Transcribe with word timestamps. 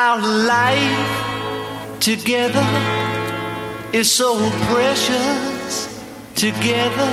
Our 0.00 0.20
life 0.20 1.98
together 1.98 2.64
is 3.92 4.08
so 4.10 4.38
precious. 4.70 6.02
Together 6.36 7.10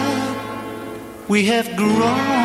we 1.27 1.45
have 1.45 1.75
grown. 1.75 2.44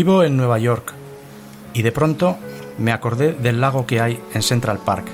Vivo 0.00 0.22
en 0.22 0.34
Nueva 0.34 0.58
York 0.58 0.94
y 1.74 1.82
de 1.82 1.92
pronto 1.92 2.38
me 2.78 2.90
acordé 2.90 3.34
del 3.34 3.60
lago 3.60 3.84
que 3.84 4.00
hay 4.00 4.18
en 4.32 4.40
Central 4.40 4.78
Park, 4.78 5.04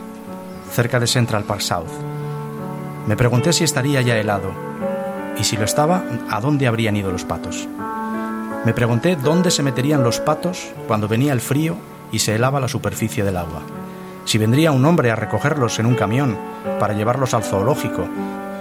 cerca 0.71 1.01
de 1.01 1.09
Central 1.09 1.43
Park 1.43 1.61
South. 1.61 1.91
Me 3.09 3.17
pregunté 3.17 3.53
si 3.53 3.65
estaría 3.65 4.01
ya 4.03 4.17
helado 4.17 4.53
y 5.37 5.43
si 5.43 5.57
lo 5.57 5.65
estaba, 5.65 6.05
¿a 6.31 6.41
dónde 6.41 6.69
habrían 6.69 6.97
ido 6.97 7.11
los 7.11 7.25
patos? 7.25 7.67
Me 8.65 8.73
pregunté 8.75 9.17
dónde 9.17 9.51
se 9.51 9.65
meterían 9.65 10.05
los 10.05 10.21
patos 10.21 10.69
cuando 10.87 11.09
venía 11.09 11.33
el 11.33 11.41
frío 11.41 11.77
y 12.13 12.21
se 12.21 12.37
helaba 12.37 12.61
la 12.61 12.69
superficie 12.69 13.25
del 13.25 13.39
agua. 13.39 13.63
Si 14.25 14.39
vendría 14.39 14.71
un 14.71 14.85
hombre 14.85 15.11
a 15.11 15.17
recogerlos 15.17 15.81
en 15.81 15.87
un 15.87 15.97
camión 15.97 16.39
para 16.79 16.95
llevarlos 16.95 17.35
al 17.35 17.43
zoológico 17.43 18.07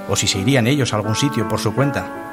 o 0.10 0.16
si 0.16 0.26
se 0.26 0.40
irían 0.40 0.66
ellos 0.66 0.92
a 0.92 0.96
algún 0.96 1.14
sitio 1.14 1.48
por 1.48 1.60
su 1.60 1.76
cuenta. 1.76 2.25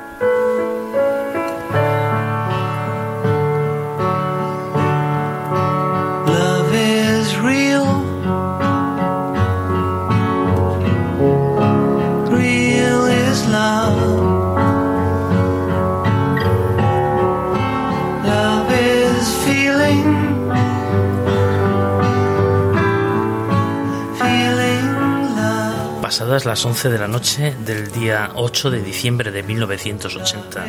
Pasadas 26.33 26.47
las 26.47 26.65
11 26.65 26.89
de 26.89 26.99
la 26.99 27.09
noche 27.09 27.55
del 27.67 27.93
día 27.93 28.31
8 28.35 28.71
de 28.71 28.81
diciembre 28.81 29.31
de 29.31 29.43
1980, 29.43 30.65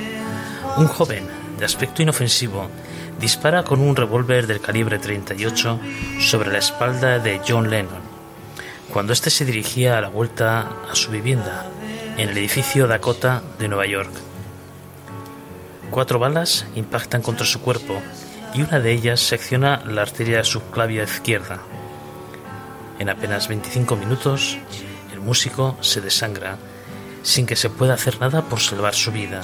un 0.75 0.87
joven 0.87 1.25
de 1.57 1.63
aspecto 1.63 2.01
inofensivo 2.01 2.69
dispara 3.17 3.63
con 3.63 3.79
un 3.79 3.95
revólver 3.95 4.45
del 4.45 4.59
calibre 4.59 4.99
38 4.99 5.79
sobre 6.19 6.51
la 6.51 6.57
espalda 6.57 7.17
de 7.19 7.39
John 7.47 7.69
Lennon, 7.69 8.01
cuando 8.91 9.13
éste 9.13 9.29
se 9.29 9.45
dirigía 9.45 9.97
a 9.97 10.01
la 10.01 10.09
vuelta 10.09 10.69
a 10.91 10.95
su 10.95 11.11
vivienda 11.11 11.65
en 12.17 12.27
el 12.27 12.37
edificio 12.37 12.85
Dakota 12.85 13.41
de 13.57 13.69
Nueva 13.69 13.85
York. 13.85 14.11
Cuatro 15.91 16.19
balas 16.19 16.65
impactan 16.75 17.21
contra 17.21 17.45
su 17.45 17.61
cuerpo 17.61 18.01
y 18.53 18.63
una 18.63 18.81
de 18.81 18.91
ellas 18.91 19.21
secciona 19.21 19.81
la 19.85 20.01
arteria 20.01 20.43
subclavia 20.43 21.03
izquierda. 21.03 21.61
En 22.99 23.07
apenas 23.09 23.47
25 23.47 23.95
minutos, 23.95 24.57
músico 25.23 25.77
se 25.81 26.01
desangra 26.01 26.57
sin 27.23 27.45
que 27.45 27.55
se 27.55 27.69
pueda 27.69 27.93
hacer 27.93 28.19
nada 28.19 28.43
por 28.43 28.59
salvar 28.59 28.93
su 28.93 29.11
vida. 29.11 29.41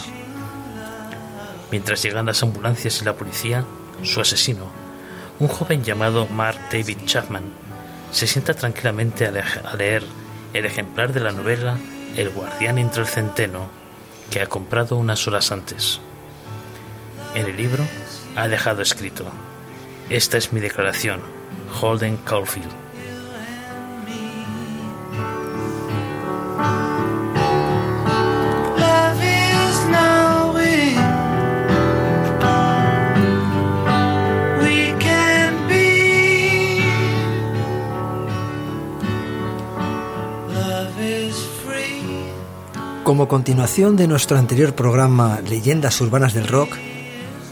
Mientras 1.71 2.01
llegan 2.03 2.25
las 2.25 2.43
ambulancias 2.43 3.01
y 3.01 3.05
la 3.05 3.15
policía, 3.15 3.63
su 4.03 4.19
asesino, 4.21 4.69
un 5.39 5.47
joven 5.47 5.83
llamado 5.83 6.27
Mark 6.27 6.59
David 6.71 6.97
Chapman, 7.05 7.43
se 8.11 8.27
sienta 8.27 8.53
tranquilamente 8.53 9.27
a, 9.27 9.31
le- 9.31 9.41
a 9.41 9.75
leer 9.77 10.03
el 10.53 10.65
ejemplar 10.65 11.13
de 11.13 11.19
la 11.19 11.31
novela 11.31 11.77
El 12.17 12.29
guardián 12.31 12.79
entre 12.79 13.01
el 13.03 13.07
centeno, 13.07 13.69
que 14.31 14.41
ha 14.41 14.47
comprado 14.47 14.97
unas 14.97 15.27
horas 15.27 15.51
antes. 15.51 15.99
En 17.35 17.45
el 17.45 17.55
libro 17.55 17.85
ha 18.35 18.47
dejado 18.47 18.81
escrito, 18.81 19.25
esta 20.09 20.37
es 20.37 20.51
mi 20.51 20.59
declaración, 20.59 21.21
Holden 21.79 22.17
Caulfield. 22.17 22.71
Como 43.09 43.27
continuación 43.27 43.95
de 43.95 44.07
nuestro 44.07 44.37
anterior 44.37 44.75
programa 44.75 45.39
Leyendas 45.41 45.99
Urbanas 45.99 46.35
del 46.35 46.47
Rock, 46.47 46.77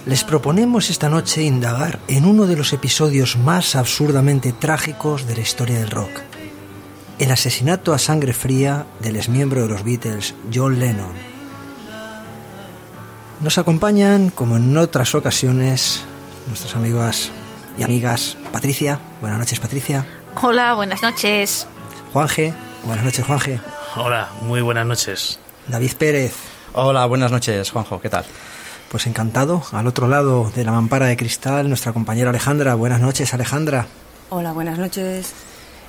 les 0.06 0.24
proponemos 0.24 0.92
esta 0.92 1.10
noche 1.10 1.42
indagar 1.42 1.98
en 2.08 2.26
uno 2.26 2.46
de 2.46 2.56
los 2.56 2.74
episodios 2.74 3.38
más 3.38 3.76
absurdamente 3.76 4.52
trágicos 4.52 5.26
de 5.26 5.34
la 5.34 5.42
historia 5.42 5.80
del 5.80 5.90
rock. 5.90 6.12
El 7.18 7.32
asesinato 7.32 7.96
a 7.96 7.98
sangre 7.98 8.34
fría 8.34 8.86
del 9.00 9.16
exmiembro 9.16 9.64
de 9.64 9.68
los 9.70 9.84
Beatles, 9.84 10.36
John 10.54 10.80
Lennon. 10.80 11.16
Nos 13.42 13.58
acompañan, 13.58 14.30
como 14.30 14.58
en 14.58 14.78
otras 14.78 15.16
ocasiones, 15.16 16.04
nuestras 16.46 16.76
amigas 16.76 17.32
y 17.80 17.82
amigas 17.82 18.38
Patricia. 18.52 19.00
Buenas 19.22 19.40
noches, 19.40 19.60
Patricia. 19.60 20.06
Hola, 20.40 20.76
buenas 20.76 21.02
noches. 21.02 21.66
Juanje. 22.14 22.54
Buenas 22.84 23.04
noches, 23.04 23.26
Juanje. 23.26 23.60
Hola, 23.96 24.30
muy 24.42 24.62
buenas 24.62 24.86
noches. 24.86 25.40
David 25.68 25.94
Pérez. 25.98 26.34
Hola, 26.74 27.06
buenas 27.06 27.32
noches, 27.32 27.72
Juanjo, 27.72 28.00
¿qué 28.00 28.10
tal? 28.10 28.26
Pues 28.90 29.06
encantado. 29.06 29.64
Al 29.72 29.88
otro 29.88 30.08
lado 30.08 30.52
de 30.56 30.64
la 30.64 30.72
mampara 30.72 31.08
de 31.08 31.18
cristal, 31.18 31.68
nuestra 31.68 31.92
compañera 31.92 32.30
Alejandra. 32.30 32.76
Buenas 32.76 33.02
noches, 33.02 33.34
Alejandra. 33.34 33.88
Hola, 34.30 34.54
buenas 34.54 34.80
noches. 34.80 35.34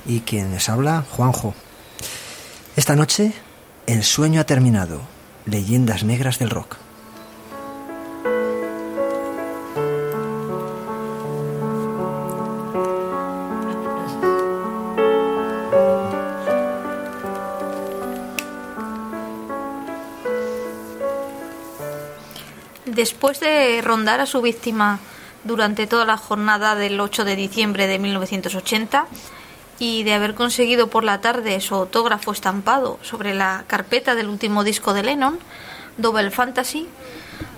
Y 0.05 0.21
quien 0.21 0.51
les 0.51 0.67
habla, 0.67 1.05
Juanjo. 1.11 1.53
Esta 2.75 2.95
noche, 2.95 3.33
el 3.87 4.03
sueño 4.03 4.41
ha 4.41 4.45
terminado. 4.45 5.01
Leyendas 5.45 6.03
negras 6.03 6.39
del 6.39 6.49
rock. 6.49 6.77
Después 22.95 23.39
de 23.39 23.81
rondar 23.83 24.19
a 24.19 24.25
su 24.25 24.41
víctima 24.41 24.99
durante 25.43 25.85
toda 25.85 26.05
la 26.05 26.17
jornada 26.17 26.73
del 26.73 26.99
8 26.99 27.23
de 27.23 27.35
diciembre 27.35 27.85
de 27.85 27.99
1980 27.99 29.05
y 29.77 30.01
de 30.03 30.13
haber 30.13 30.33
conseguido 30.33 30.87
por 30.87 31.03
la 31.03 31.21
tarde 31.21 31.61
su 31.61 31.75
autógrafo 31.75 32.31
estampado 32.31 32.97
sobre 33.03 33.35
la 33.35 33.63
carpeta 33.67 34.15
del 34.15 34.27
último 34.27 34.63
disco 34.63 34.93
de 34.93 35.03
Lennon, 35.03 35.37
Double 35.97 36.31
Fantasy, 36.31 36.87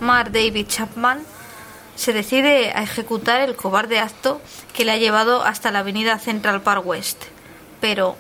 Mark 0.02 0.32
David 0.34 0.68
Chapman 0.68 1.22
se 1.96 2.12
decide 2.12 2.74
a 2.76 2.84
ejecutar 2.84 3.40
el 3.42 3.56
cobarde 3.56 4.00
acto 4.00 4.42
que 4.74 4.84
le 4.84 4.92
ha 4.92 4.98
llevado 4.98 5.44
hasta 5.44 5.72
la 5.72 5.80
avenida 5.80 6.20
Central 6.20 6.62
Park 6.62 6.86
West. 6.86 7.24
Pero, 7.80 8.18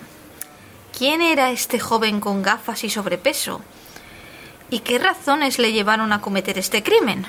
¿quién 0.98 1.22
era 1.22 1.52
este 1.52 1.78
joven 1.78 2.22
con 2.22 2.42
gafas 2.42 2.86
y 2.86 2.90
sobrepeso? 2.90 3.62
¿Y 4.72 4.80
qué 4.80 4.98
razones 4.98 5.60
le 5.60 5.72
llevaron 5.74 6.12
a 6.14 6.22
cometer 6.22 6.58
este 6.58 6.82
crimen? 6.82 7.26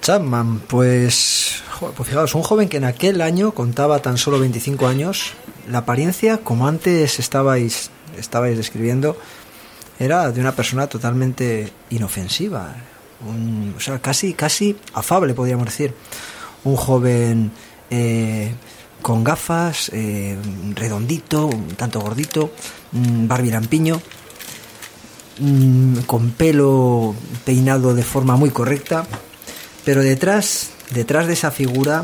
Chapman, 0.00 0.60
pues, 0.60 1.62
pues 1.96 2.08
fijaos, 2.08 2.34
un 2.34 2.42
joven 2.42 2.68
que 2.68 2.78
en 2.78 2.84
aquel 2.84 3.20
año 3.20 3.52
contaba 3.52 3.98
tan 4.00 4.16
solo 4.16 4.38
25 4.38 4.86
años, 4.86 5.32
la 5.68 5.78
apariencia, 5.78 6.38
como 6.38 6.66
antes 6.66 7.18
estabais, 7.18 7.90
estabais 8.16 8.56
describiendo, 8.56 9.18
era 9.98 10.30
de 10.30 10.40
una 10.40 10.52
persona 10.52 10.86
totalmente 10.86 11.70
inofensiva, 11.90 12.74
un- 13.26 13.74
o 13.76 13.80
sea, 13.80 13.98
casi, 13.98 14.32
casi 14.32 14.76
afable, 14.94 15.34
podríamos 15.34 15.66
decir. 15.66 15.92
Un 16.64 16.76
joven 16.76 17.50
eh, 17.90 18.52
con 19.02 19.24
gafas, 19.24 19.90
eh, 19.92 20.36
redondito, 20.74 21.46
un 21.46 21.68
tanto 21.74 22.00
gordito, 22.00 22.52
mm, 22.92 23.26
barbilampiño, 23.26 24.00
mm, 25.38 26.00
con 26.06 26.30
pelo 26.30 27.14
peinado 27.44 27.94
de 27.94 28.02
forma 28.02 28.36
muy 28.36 28.50
correcta, 28.50 29.06
pero 29.84 30.02
detrás, 30.02 30.70
detrás 30.90 31.26
de 31.26 31.32
esa 31.32 31.50
figura 31.50 32.02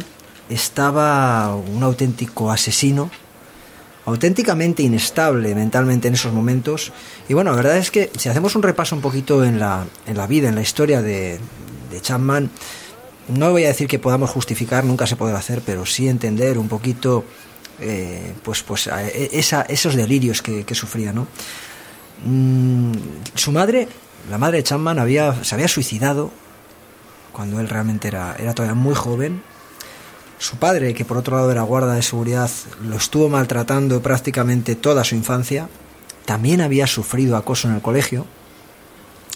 estaba 0.49 1.55
un 1.55 1.83
auténtico 1.83 2.51
asesino, 2.51 3.11
auténticamente 4.07 4.83
inestable 4.83 5.55
mentalmente 5.55 6.09
en 6.09 6.15
esos 6.15 6.33
momentos. 6.33 6.93
Y 7.29 7.35
bueno, 7.35 7.51
la 7.51 7.57
verdad 7.57 7.79
es 7.79 7.91
que 7.91 8.11
si 8.19 8.29
hacemos 8.29 8.55
un 8.55 8.63
repaso 8.63 8.95
un 8.95 9.03
poquito 9.03 9.45
en 9.45 9.59
la, 9.59 9.87
en 10.07 10.17
la 10.17 10.27
vida, 10.27 10.49
en 10.49 10.55
la 10.55 10.63
historia 10.63 11.01
de, 11.03 11.39
de 11.91 12.01
Chapman, 12.01 12.51
no 13.29 13.51
voy 13.51 13.65
a 13.65 13.69
decir 13.69 13.89
que 13.89 13.99
podamos 13.99 14.31
justificar, 14.31 14.85
nunca 14.85 15.07
se 15.07 15.17
podrá 15.17 15.39
hacer, 15.39 15.63
pero 15.65 15.87
sí 15.87 16.09
entender 16.09 16.59
un 16.59 16.69
poquito 16.69 17.25
eh, 17.81 18.35
pues, 18.43 18.63
pues 18.63 18.87
e- 18.89 19.31
esa, 19.33 19.63
esos 19.63 19.95
delirios 19.95 20.43
que, 20.43 20.65
que 20.65 20.75
sufría, 20.75 21.13
¿no? 21.13 21.27
Mm, 22.25 22.93
su 23.35 23.53
madre, 23.53 23.89
la 24.31 24.39
madre 24.39 24.59
de 24.59 24.65
Chapman, 24.65 24.99
había, 24.99 25.43
se 25.45 25.55
había 25.55 25.69
suicidado 25.69 26.31
cuando 27.33 27.61
él 27.61 27.69
realmente 27.69 28.09
era, 28.09 28.37
era 28.39 28.55
todavía 28.55 28.75
muy 28.75 28.95
joven. 28.95 29.43
Su 30.39 30.57
padre, 30.57 30.95
que 30.95 31.05
por 31.05 31.17
otro 31.17 31.37
lado 31.37 31.51
era 31.51 31.63
guarda 31.63 31.95
de 31.95 32.03
seguridad, 32.03 32.51
lo 32.85 32.97
estuvo 32.97 33.29
maltratando 33.29 34.03
prácticamente 34.03 34.75
toda 34.77 35.05
su 35.05 35.15
infancia. 35.15 35.69
También 36.27 36.61
había 36.61 36.87
sufrido 36.87 37.37
acoso 37.37 37.69
en 37.69 37.75
el 37.75 37.83
colegio. 37.83 38.27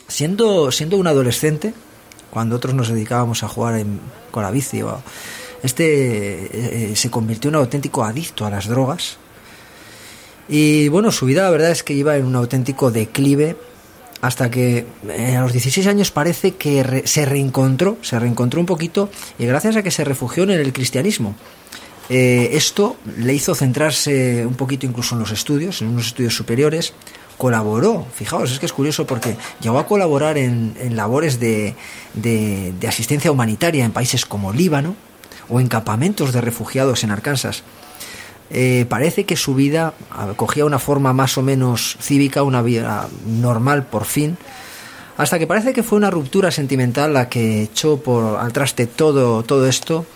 Siendo, 0.06 0.70
siendo 0.72 0.96
un 0.96 1.06
adolescente, 1.06 1.74
cuando 2.30 2.56
otros 2.56 2.74
nos 2.74 2.88
dedicábamos 2.88 3.42
a 3.42 3.48
jugar 3.48 3.76
en- 3.78 4.00
con 4.30 4.42
la 4.42 4.50
bici, 4.50 4.82
este 5.62 5.84
eh, 6.44 6.50
eh, 6.92 6.96
se 6.96 7.10
convirtió 7.10 7.48
en 7.50 7.56
un 7.56 7.62
auténtico 7.62 8.04
adicto 8.04 8.46
a 8.46 8.50
las 8.50 8.68
drogas. 8.68 9.18
Y 10.48 10.88
bueno, 10.88 11.10
su 11.12 11.26
vida 11.26 11.42
la 11.42 11.50
verdad 11.50 11.70
es 11.70 11.82
que 11.82 11.92
iba 11.92 12.16
en 12.16 12.24
un 12.24 12.36
auténtico 12.36 12.90
declive 12.90 13.56
hasta 14.20 14.50
que 14.50 14.86
eh, 15.10 15.36
a 15.36 15.42
los 15.42 15.52
16 15.52 15.86
años 15.86 16.10
parece 16.10 16.52
que 16.56 16.82
re- 16.82 17.06
se 17.06 17.24
reencontró, 17.24 17.98
se 18.02 18.18
reencontró 18.18 18.58
un 18.60 18.66
poquito 18.66 19.10
y 19.38 19.46
gracias 19.46 19.76
a 19.76 19.82
que 19.82 19.90
se 19.90 20.04
refugió 20.04 20.42
en 20.44 20.50
el 20.50 20.72
cristianismo. 20.72 21.36
Eh, 22.10 22.50
esto 22.54 22.96
le 23.18 23.34
hizo 23.34 23.54
centrarse 23.54 24.46
un 24.46 24.54
poquito 24.54 24.86
incluso 24.86 25.14
en 25.14 25.20
los 25.20 25.30
estudios, 25.30 25.82
en 25.82 25.88
unos 25.88 26.06
estudios 26.06 26.34
superiores. 26.34 26.94
Colaboró, 27.36 28.04
fijaos, 28.12 28.50
es 28.50 28.58
que 28.58 28.66
es 28.66 28.72
curioso 28.72 29.06
porque 29.06 29.36
llegó 29.60 29.78
a 29.78 29.86
colaborar 29.86 30.38
en, 30.38 30.74
labores 30.96 31.38
de- 31.38 31.74
de 32.14 32.88
asistencia 32.88 33.30
humanitaria 33.30 33.84
en 33.84 33.92
países 33.92 34.24
como 34.26 34.52
Líbano 34.52 34.96
o 35.48 35.60
en 35.60 35.68
campamentos 35.68 36.32
de 36.32 36.40
refugiados 36.40 37.04
en 37.04 37.10
Arkansas. 37.12 37.62
Eh, 38.50 38.86
parece 38.88 39.24
que 39.24 39.36
su 39.36 39.54
vida 39.54 39.94
ah, 40.10 40.32
cogía 40.36 40.64
una 40.64 40.78
forma 40.78 41.12
más 41.12 41.36
o 41.36 41.42
menos 41.42 41.96
cívica, 42.00 42.42
una 42.42 42.62
vida 42.62 43.08
normal 43.26 43.86
por 43.86 44.04
fin, 44.06 44.38
hasta 45.18 45.38
que 45.38 45.46
parece 45.46 45.72
que 45.72 45.82
fue 45.82 45.98
una 45.98 46.10
ruptura 46.10 46.50
sentimental 46.50 47.12
la 47.12 47.28
que 47.28 47.62
echó 47.62 48.00
por 48.00 48.38
al 48.38 48.52
traste 48.52 48.86
todo, 48.86 49.42
todo 49.42 49.66
esto. 49.66 50.06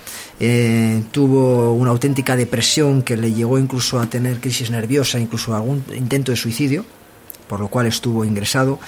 Eh, 0.40 1.02
tuvo 1.10 1.72
una 1.74 1.90
auténtica 1.90 2.36
depresión 2.36 3.02
que 3.02 3.16
le 3.16 3.32
llegó 3.32 3.58
incluso 3.58 4.00
a 4.00 4.06
tener 4.06 4.40
crisis 4.40 4.70
nerviosa, 4.70 5.18
incluso 5.18 5.54
algún 5.54 5.84
intento 5.94 6.32
de 6.32 6.36
suicidio, 6.36 6.84
por 7.48 7.60
lo 7.60 7.68
cual 7.68 7.86
estuvo 7.86 8.24
ingresado. 8.24 8.78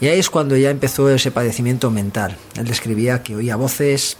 Y 0.00 0.06
ahí 0.06 0.18
es 0.18 0.30
cuando 0.30 0.56
ya 0.56 0.70
empezó 0.70 1.08
ese 1.08 1.30
padecimiento 1.30 1.90
mental. 1.90 2.36
Él 2.56 2.66
describía 2.66 3.22
que 3.22 3.36
oía 3.36 3.56
voces, 3.56 4.18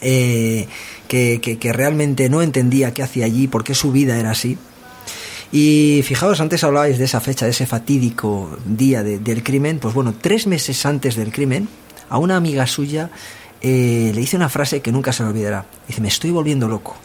eh, 0.00 0.68
que, 1.10 1.72
realmente 1.72 2.28
no 2.28 2.40
entendía 2.40 2.94
qué 2.94 3.02
hacía 3.02 3.24
allí, 3.26 3.48
por 3.48 3.64
qué 3.64 3.74
su 3.74 3.90
vida 3.90 4.16
era 4.16 4.30
así. 4.30 4.56
Y 5.52 6.02
fijaos, 6.04 6.40
antes 6.40 6.62
hablabais 6.62 6.98
de 6.98 7.04
esa 7.04 7.20
fecha, 7.20 7.44
de 7.44 7.50
ese 7.50 7.66
fatídico 7.66 8.56
día 8.64 9.02
de- 9.02 9.18
del 9.18 9.42
crimen. 9.42 9.80
Pues 9.80 9.92
bueno, 9.92 10.14
tres 10.20 10.46
meses 10.46 10.86
antes 10.86 11.16
del 11.16 11.32
crimen, 11.32 11.68
a 12.08 12.18
una 12.18 12.36
amiga 12.36 12.66
suya 12.66 13.10
eh, 13.62 14.12
le 14.14 14.20
hice 14.22 14.36
una 14.36 14.48
frase 14.48 14.80
que 14.80 14.92
nunca 14.92 15.12
se 15.12 15.22
le 15.24 15.30
olvidará. 15.30 15.66
Dice, 15.88 16.00
me 16.00 16.08
estoy 16.08 16.30
volviendo 16.30 16.66
loco. 16.68 16.96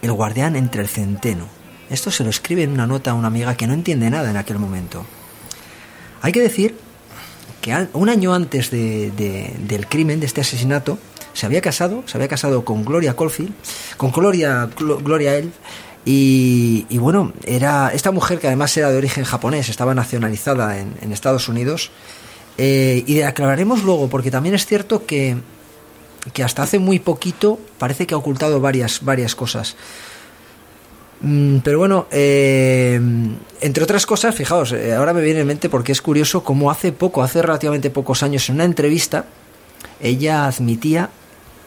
El 0.00 0.12
guardián 0.12 0.56
entre 0.56 0.80
el 0.82 0.88
centeno. 0.88 1.46
Esto 1.90 2.10
se 2.10 2.24
lo 2.24 2.30
escribe 2.30 2.62
en 2.62 2.70
una 2.70 2.86
nota 2.86 3.10
a 3.10 3.14
una 3.14 3.26
amiga 3.26 3.54
que 3.56 3.66
no 3.66 3.74
entiende 3.74 4.08
nada 4.08 4.30
en 4.30 4.36
aquel 4.36 4.58
momento. 4.58 5.04
Hay 6.22 6.32
que 6.32 6.40
decir 6.40 6.76
que 7.60 7.88
un 7.92 8.08
año 8.08 8.32
antes 8.32 8.70
de- 8.70 9.10
del 9.68 9.86
crimen, 9.88 10.20
de 10.20 10.26
este 10.26 10.40
asesinato, 10.40 10.98
se 11.32 11.46
había 11.46 11.60
casado, 11.60 12.02
se 12.06 12.16
había 12.16 12.28
casado 12.28 12.64
con 12.64 12.84
Gloria 12.84 13.14
Caulfield, 13.16 13.52
con 13.96 14.10
Gloria, 14.12 14.68
Glo- 14.76 15.02
Gloria 15.02 15.36
Elf, 15.36 15.54
y, 16.04 16.84
y 16.88 16.98
bueno, 16.98 17.32
era 17.44 17.90
esta 17.94 18.10
mujer 18.10 18.38
que 18.40 18.48
además 18.48 18.76
era 18.76 18.90
de 18.90 18.98
origen 18.98 19.24
japonés, 19.24 19.68
estaba 19.68 19.94
nacionalizada 19.94 20.78
en, 20.78 20.94
en 21.00 21.12
Estados 21.12 21.48
Unidos, 21.48 21.90
eh, 22.58 23.02
y 23.06 23.14
de 23.14 23.22
la 23.22 23.32
que 23.34 23.42
hablaremos 23.42 23.82
luego, 23.84 24.08
porque 24.08 24.30
también 24.30 24.54
es 24.54 24.66
cierto 24.66 25.06
que, 25.06 25.36
que 26.32 26.42
hasta 26.44 26.62
hace 26.64 26.78
muy 26.78 26.98
poquito 26.98 27.58
parece 27.78 28.06
que 28.06 28.14
ha 28.14 28.18
ocultado 28.18 28.60
varias, 28.60 29.02
varias 29.04 29.34
cosas. 29.34 29.76
Mm, 31.20 31.58
Pero 31.58 31.78
bueno, 31.78 32.06
eh, 32.10 33.00
entre 33.60 33.84
otras 33.84 34.04
cosas, 34.06 34.34
fijaos, 34.34 34.72
eh, 34.72 34.92
ahora 34.94 35.12
me 35.14 35.22
viene 35.22 35.40
en 35.40 35.46
mente 35.46 35.68
porque 35.68 35.92
es 35.92 36.02
curioso 36.02 36.42
cómo 36.42 36.70
hace 36.70 36.90
poco, 36.92 37.22
hace 37.22 37.40
relativamente 37.42 37.90
pocos 37.90 38.22
años, 38.24 38.48
en 38.48 38.56
una 38.56 38.64
entrevista, 38.64 39.24
ella 40.00 40.46
admitía 40.46 41.10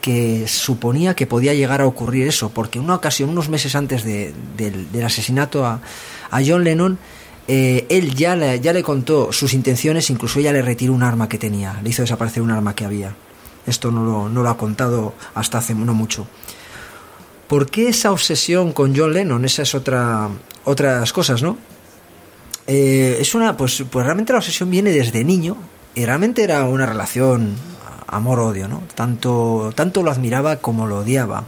que 0.05 0.47
suponía 0.47 1.15
que 1.15 1.25
podía 1.25 1.55
llegar 1.55 1.81
a 1.81 1.87
ocurrir 1.87 2.27
eso, 2.27 2.51
porque 2.51 2.77
en 2.77 2.85
una 2.85 2.93
ocasión, 2.93 3.31
unos 3.31 3.49
meses 3.49 3.73
antes 3.75 4.03
de- 4.03 4.35
del, 4.55 5.03
asesinato 5.03 5.65
a, 5.65 5.81
a 6.29 6.39
John 6.45 6.63
Lennon, 6.63 6.99
eh, 7.47 7.87
él 7.89 8.13
ya 8.13 8.35
le, 8.35 8.59
ya 8.59 8.71
le 8.71 8.83
contó 8.83 9.33
sus 9.33 9.55
intenciones, 9.55 10.11
incluso 10.11 10.37
ella 10.39 10.53
le 10.53 10.61
retiró 10.61 10.93
un 10.93 11.01
arma 11.01 11.27
que 11.27 11.39
tenía, 11.39 11.79
le 11.81 11.89
hizo 11.89 12.03
desaparecer 12.03 12.43
un 12.43 12.51
arma 12.51 12.75
que 12.75 12.85
había. 12.85 13.15
Esto 13.65 13.89
no 13.89 14.03
lo, 14.05 14.29
no 14.29 14.43
lo 14.43 14.49
ha 14.51 14.57
contado 14.57 15.15
hasta 15.33 15.57
hace 15.57 15.73
no 15.73 15.95
mucho. 15.95 16.27
¿Por 17.47 17.67
qué 17.67 17.89
esa 17.89 18.11
obsesión 18.11 18.73
con 18.73 18.95
John 18.95 19.11
Lennon? 19.11 19.43
Esa 19.43 19.63
es 19.63 19.73
otra, 19.73 20.29
otras 20.65 21.11
cosas, 21.13 21.41
¿no? 21.41 21.57
Eh, 22.67 23.17
es 23.19 23.33
una, 23.33 23.57
pues, 23.57 23.83
pues 23.89 24.05
realmente 24.05 24.33
la 24.33 24.39
obsesión 24.39 24.69
viene 24.69 24.91
desde 24.91 25.23
niño 25.23 25.57
y 25.95 26.05
realmente 26.05 26.43
era 26.43 26.63
una 26.65 26.85
relación 26.85 27.55
amor-odio, 28.15 28.67
¿no? 28.67 28.83
Tanto, 28.95 29.71
tanto 29.75 30.03
lo 30.03 30.11
admiraba 30.11 30.57
como 30.57 30.87
lo 30.87 30.99
odiaba. 30.99 31.45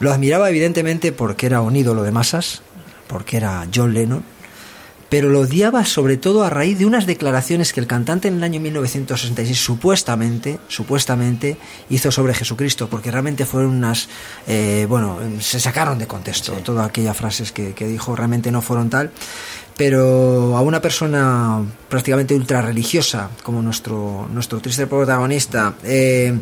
Lo 0.00 0.12
admiraba 0.12 0.48
evidentemente 0.48 1.12
porque 1.12 1.46
era 1.46 1.60
un 1.60 1.76
ídolo 1.76 2.02
de 2.02 2.12
masas, 2.12 2.62
porque 3.08 3.36
era 3.36 3.66
John 3.74 3.94
Lennon, 3.94 4.22
pero 5.08 5.30
lo 5.30 5.40
odiaba 5.40 5.84
sobre 5.84 6.16
todo 6.16 6.44
a 6.44 6.50
raíz 6.50 6.78
de 6.78 6.86
unas 6.86 7.06
declaraciones 7.06 7.72
que 7.72 7.80
el 7.80 7.86
cantante 7.86 8.28
en 8.28 8.36
el 8.36 8.44
año 8.44 8.60
1966 8.60 9.58
supuestamente, 9.58 10.58
supuestamente 10.68 11.56
hizo 11.88 12.12
sobre 12.12 12.34
Jesucristo, 12.34 12.88
porque 12.88 13.10
realmente 13.10 13.46
fueron 13.46 13.70
unas, 13.70 14.08
eh, 14.46 14.86
bueno, 14.88 15.18
se 15.40 15.60
sacaron 15.60 15.98
de 15.98 16.06
contexto 16.06 16.52
todas 16.64 16.86
aquellas 16.86 17.16
frases 17.16 17.52
que, 17.52 17.72
que 17.72 17.86
dijo, 17.86 18.14
realmente 18.14 18.52
no 18.52 18.60
fueron 18.60 18.90
tal, 18.90 19.10
pero 19.78 20.56
a 20.56 20.60
una 20.60 20.82
persona 20.82 21.64
prácticamente 21.88 22.34
ultra 22.34 22.60
religiosa 22.60 23.30
como 23.44 23.62
nuestro, 23.62 24.28
nuestro 24.32 24.58
triste 24.58 24.88
protagonista, 24.88 25.74
eh, 25.84 26.36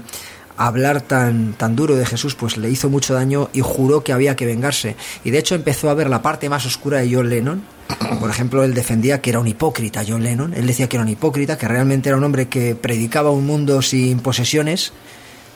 hablar 0.57 1.03
tan, 1.03 1.53
tan 1.53 1.77
duro 1.77 1.97
de 1.97 2.07
Jesús 2.07 2.35
pues 2.35 2.57
le 2.57 2.71
hizo 2.71 2.89
mucho 2.89 3.13
daño 3.13 3.51
y 3.53 3.61
juró 3.61 4.03
que 4.03 4.15
había 4.15 4.37
que 4.37 4.47
vengarse. 4.47 4.97
Y 5.23 5.33
de 5.33 5.39
hecho 5.39 5.55
empezó 5.55 5.91
a 5.91 5.95
ver 5.95 6.09
la 6.09 6.23
parte 6.23 6.49
más 6.49 6.65
oscura 6.65 7.01
de 7.01 7.15
John 7.15 7.29
Lennon. 7.29 7.63
Por 8.21 8.31
ejemplo, 8.31 8.65
él 8.65 8.73
defendía 8.73 9.21
que 9.21 9.29
era 9.29 9.39
un 9.39 9.47
hipócrita 9.47 10.03
John 10.09 10.23
Lennon. 10.23 10.55
Él 10.55 10.67
decía 10.67 10.89
que 10.89 10.97
era 10.97 11.05
un 11.05 11.11
hipócrita, 11.11 11.59
que 11.59 11.69
realmente 11.69 12.09
era 12.09 12.17
un 12.17 12.25
hombre 12.25 12.49
que 12.49 12.75
predicaba 12.75 13.31
un 13.31 13.45
mundo 13.45 13.83
sin 13.83 14.21
posesiones, 14.21 14.95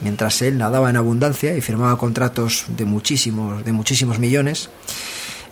mientras 0.03 0.43
él 0.43 0.59
nadaba 0.59 0.91
en 0.91 0.97
abundancia 0.97 1.57
y 1.57 1.63
firmaba 1.63 1.97
contratos 1.97 2.67
de 2.69 2.85
muchísimos, 2.85 3.65
de 3.65 3.73
muchísimos 3.73 4.19
millones. 4.19 4.69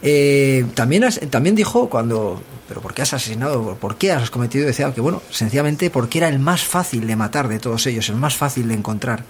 Eh, 0.02 0.64
también, 0.74 1.04
también 1.30 1.54
dijo 1.54 1.88
cuando, 1.88 2.40
pero 2.68 2.80
¿por 2.80 2.94
qué 2.94 3.02
has 3.02 3.12
asesinado? 3.14 3.76
¿Por 3.76 3.96
qué 3.96 4.12
has 4.12 4.30
cometido? 4.30 4.66
Decía 4.66 4.92
que 4.94 5.00
bueno, 5.00 5.22
sencillamente 5.30 5.90
porque 5.90 6.18
era 6.18 6.28
el 6.28 6.38
más 6.38 6.62
fácil 6.62 7.06
de 7.06 7.16
matar 7.16 7.48
de 7.48 7.58
todos 7.58 7.86
ellos, 7.86 8.08
el 8.08 8.16
más 8.16 8.36
fácil 8.36 8.68
de 8.68 8.74
encontrar. 8.74 9.24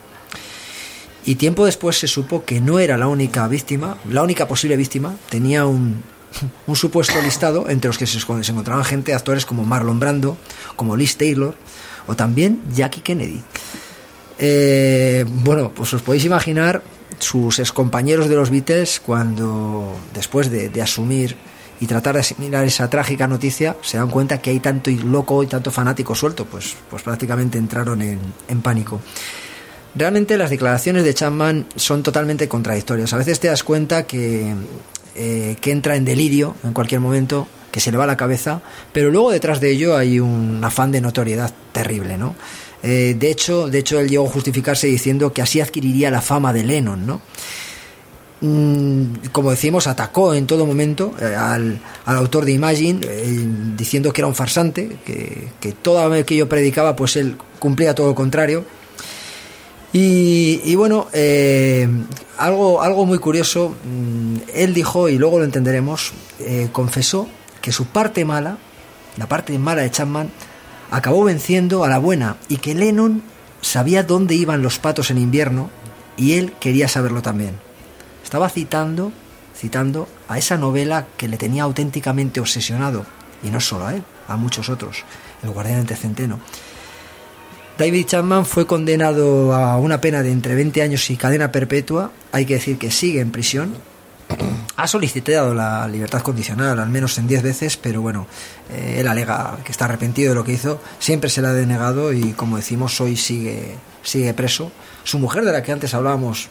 Y 1.25 1.35
tiempo 1.35 1.67
después 1.67 1.99
se 1.99 2.09
supo 2.09 2.45
que 2.45 2.61
no 2.61 2.79
era 2.79 2.97
la 2.97 3.09
única 3.09 3.47
víctima, 3.49 3.99
la 4.11 4.23
única 4.23 4.49
posible 4.49 4.77
víctima, 4.77 5.15
tenía 5.29 5.67
un, 5.67 6.03
un 6.67 6.77
supuesto 6.77 7.21
listado 7.23 7.69
entre 7.69 7.89
los 7.89 7.99
que 7.99 8.07
se, 8.07 8.21
se 8.21 8.53
encontraban 8.53 8.85
gente, 8.85 9.15
actores 9.15 9.47
como 9.47 9.65
Marlon 9.65 10.01
Brando, 10.01 10.37
como 10.77 10.97
Liz 10.97 11.17
Taylor 11.17 11.55
o 12.07 12.17
también 12.17 12.63
Jackie 12.75 13.01
Kennedy. 13.01 13.43
Eh, 14.39 15.25
bueno, 15.29 15.73
pues 15.75 15.93
os 15.93 16.03
podéis 16.03 16.25
imaginar 16.25 16.83
sus 17.19 17.59
excompañeros 17.59 18.29
de 18.29 18.37
los 18.37 18.51
Beatles 18.51 19.01
cuando, 19.01 19.97
después 20.15 20.51
de, 20.51 20.83
asumir 20.83 21.37
y 21.81 21.87
tratar 21.87 22.15
de 22.15 22.21
asimilar 22.21 22.65
esa 22.65 22.91
trágica 22.91 23.27
noticia, 23.27 23.77
se 23.83 23.99
dan 23.99 24.11
cuenta 24.11 24.41
que 24.41 24.51
hay 24.51 24.61
tanto 24.61 24.91
loco 24.91 25.43
y 25.43 25.47
tanto 25.47 25.71
fanático 25.71 26.15
suelto, 26.15 26.45
pues, 26.45 26.77
pues 26.91 27.03
prácticamente 27.03 27.59
entraron 27.59 28.03
en, 28.03 28.19
en 28.49 28.63
pánico. 28.63 29.01
Realmente 29.95 30.37
las 30.37 30.51
declaraciones 30.51 31.05
de 31.05 31.15
Chapman 31.15 31.67
son 31.77 32.03
totalmente 32.03 32.49
contradictorias. 32.49 33.13
A 33.13 33.17
veces 33.17 33.41
te 33.41 33.49
das 33.49 33.65
cuenta 33.65 34.07
que, 34.07 34.55
eh, 35.17 35.57
que 35.61 35.73
entra 35.73 35.97
en 35.97 36.05
delirio 36.05 36.55
en 36.63 36.73
cualquier 36.73 37.01
momento, 37.01 37.49
que 37.73 37.81
se 37.81 37.91
le 37.91 37.99
va 37.99 38.07
la 38.07 38.17
cabeza, 38.17 38.63
pero 38.93 39.11
luego 39.11 39.33
detrás 39.33 39.61
de 39.61 39.71
ello 39.73 39.97
hay 39.97 40.21
un 40.21 40.63
afán 40.63 40.93
de 40.93 41.01
notoriedad 41.01 41.53
terrible, 41.73 42.17
¿no? 42.17 42.37
Eh, 42.83 43.17
de 43.19 43.31
hecho, 43.31 43.69
de 43.69 43.79
hecho 43.79 43.99
él 43.99 44.09
llegó 44.09 44.27
a 44.27 44.31
justificarse 44.31 44.87
diciendo 44.87 45.33
que 45.33 45.43
así 45.43 45.61
adquiriría 45.61 46.11
la 46.11 46.21
fama 46.21 46.53
de 46.53 46.65
Lennon, 46.65 47.07
¿no? 47.07 47.21
Mm, 48.41 49.31
como 49.33 49.51
decimos, 49.51 49.89
atacó 49.89 50.33
en 50.33 50.47
todo 50.47 50.65
momento 50.65 51.13
eh, 51.21 51.35
al, 51.35 51.81
al, 52.05 52.17
autor 52.17 52.45
de 52.45 52.53
Imagine, 52.53 53.01
diciendo 53.77 54.13
que 54.13 54.21
era 54.21 54.29
un 54.29 54.35
farsante, 54.35 54.97
que, 55.05 55.49
que 55.61 55.73
toda 55.73 56.07
vez 56.07 56.25
que 56.25 56.37
yo 56.37 56.49
predicaba, 56.49 56.95
pues 56.95 57.17
él 57.17 57.37
cumplía 57.59 57.95
todo 57.95 58.07
lo 58.07 58.15
contrario. 58.15 58.65
Y, 59.93 60.61
y 60.65 60.75
bueno, 60.75 61.09
eh, 61.13 61.89
algo, 62.37 62.83
algo 62.83 63.07
muy 63.07 63.19
curioso, 63.19 63.71
mm, 63.71 64.37
él 64.55 64.75
dijo, 64.75 65.09
y 65.09 65.17
luego 65.19 65.39
lo 65.39 65.45
entenderemos, 65.45 66.13
eh, 66.41 66.69
confesó 66.73 67.27
que 67.63 67.73
su 67.73 67.87
parte 67.87 68.25
mala, 68.25 68.59
la 69.17 69.27
parte 69.27 69.59
mala 69.59 69.83
de 69.83 69.91
Chapman, 69.91 70.31
acabó 70.91 71.25
venciendo 71.25 71.85
a 71.85 71.89
la 71.89 71.99
buena 71.99 72.37
y 72.49 72.59
que 72.59 72.75
Lennon 72.75 73.23
sabía 73.61 74.03
dónde 74.03 74.35
iban 74.35 74.63
los 74.63 74.79
patos 74.79 75.11
en 75.11 75.19
invierno 75.19 75.71
y 76.17 76.35
él 76.35 76.53
quería 76.61 76.89
saberlo 76.89 77.23
también. 77.23 77.55
Estaba 78.25 78.49
citando, 78.49 79.13
citando 79.57 80.09
a 80.29 80.39
esa 80.39 80.57
novela 80.57 81.07
que 81.17 81.29
le 81.29 81.37
tenía 81.37 81.63
auténticamente 81.63 82.41
obsesionado, 82.41 83.07
y 83.43 83.51
no 83.51 83.61
solo 83.61 83.87
a 83.87 83.95
él, 83.95 84.03
a 84.27 84.37
muchos 84.37 84.69
otros, 84.69 85.05
El 85.43 85.51
guardián 85.51 85.79
entre 85.79 85.97
centeno. 85.97 86.41
David 87.79 88.07
Chapman 88.07 88.45
fue 88.45 88.67
condenado 88.67 89.55
a 89.55 89.79
una 89.79 90.01
pena 90.01 90.23
de 90.23 90.33
entre 90.33 90.57
20 90.57 90.83
años 90.83 91.09
y 91.11 91.17
cadena 91.17 91.53
perpetua. 91.53 92.11
Hay 92.33 92.45
que 92.45 92.55
decir 92.55 92.77
que 92.77 92.91
sigue 92.91 93.21
en 93.21 93.31
prisión. 93.31 93.77
Ha 94.77 94.87
solicitado 94.87 95.55
la 95.55 95.89
libertad 95.89 96.23
condicional 96.23 96.79
al 96.79 96.89
menos 96.89 97.19
en 97.19 97.27
10 97.27 97.43
veces, 97.43 97.77
pero 97.77 98.01
bueno, 98.01 98.27
eh, 98.71 98.97
él 99.01 99.09
alega 99.09 99.59
que 99.65 99.73
está 99.73 99.87
arrepentido 99.87 100.31
de 100.31 100.35
lo 100.37 100.45
que 100.45 100.53
hizo. 100.53 100.81
Siempre 100.99 101.31
se 101.31 101.43
le 101.43 101.49
ha 101.49 101.53
denegado 101.53 102.13
y, 102.13 102.33
como 102.33 102.57
decimos, 102.57 103.01
hoy 103.01 103.17
sigue, 103.17 103.75
sigue 104.03 104.33
preso. 104.35 104.71
Su 105.03 105.19
mujer, 105.19 105.45
de 105.45 105.53
la 105.53 105.63
que 105.63 105.73
antes 105.73 105.95
hablábamos, 105.95 106.49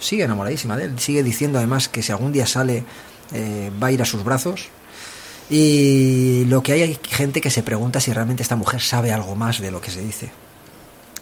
sigue 0.00 0.24
enamoradísima 0.24 0.76
de 0.76 0.86
él. 0.86 0.98
Sigue 0.98 1.22
diciendo 1.22 1.58
además 1.58 1.88
que 1.88 2.02
si 2.02 2.10
algún 2.10 2.32
día 2.32 2.46
sale 2.46 2.84
eh, 3.32 3.70
va 3.82 3.88
a 3.88 3.92
ir 3.92 4.02
a 4.02 4.04
sus 4.04 4.24
brazos. 4.24 4.68
Y 5.50 6.44
lo 6.46 6.62
que 6.62 6.72
hay 6.72 6.82
hay 6.82 6.98
gente 7.08 7.40
que 7.40 7.50
se 7.50 7.62
pregunta 7.62 8.00
si 8.00 8.12
realmente 8.12 8.42
esta 8.42 8.56
mujer 8.56 8.80
sabe 8.80 9.12
algo 9.12 9.36
más 9.36 9.60
de 9.60 9.70
lo 9.70 9.80
que 9.80 9.90
se 9.90 10.00
dice. 10.00 10.32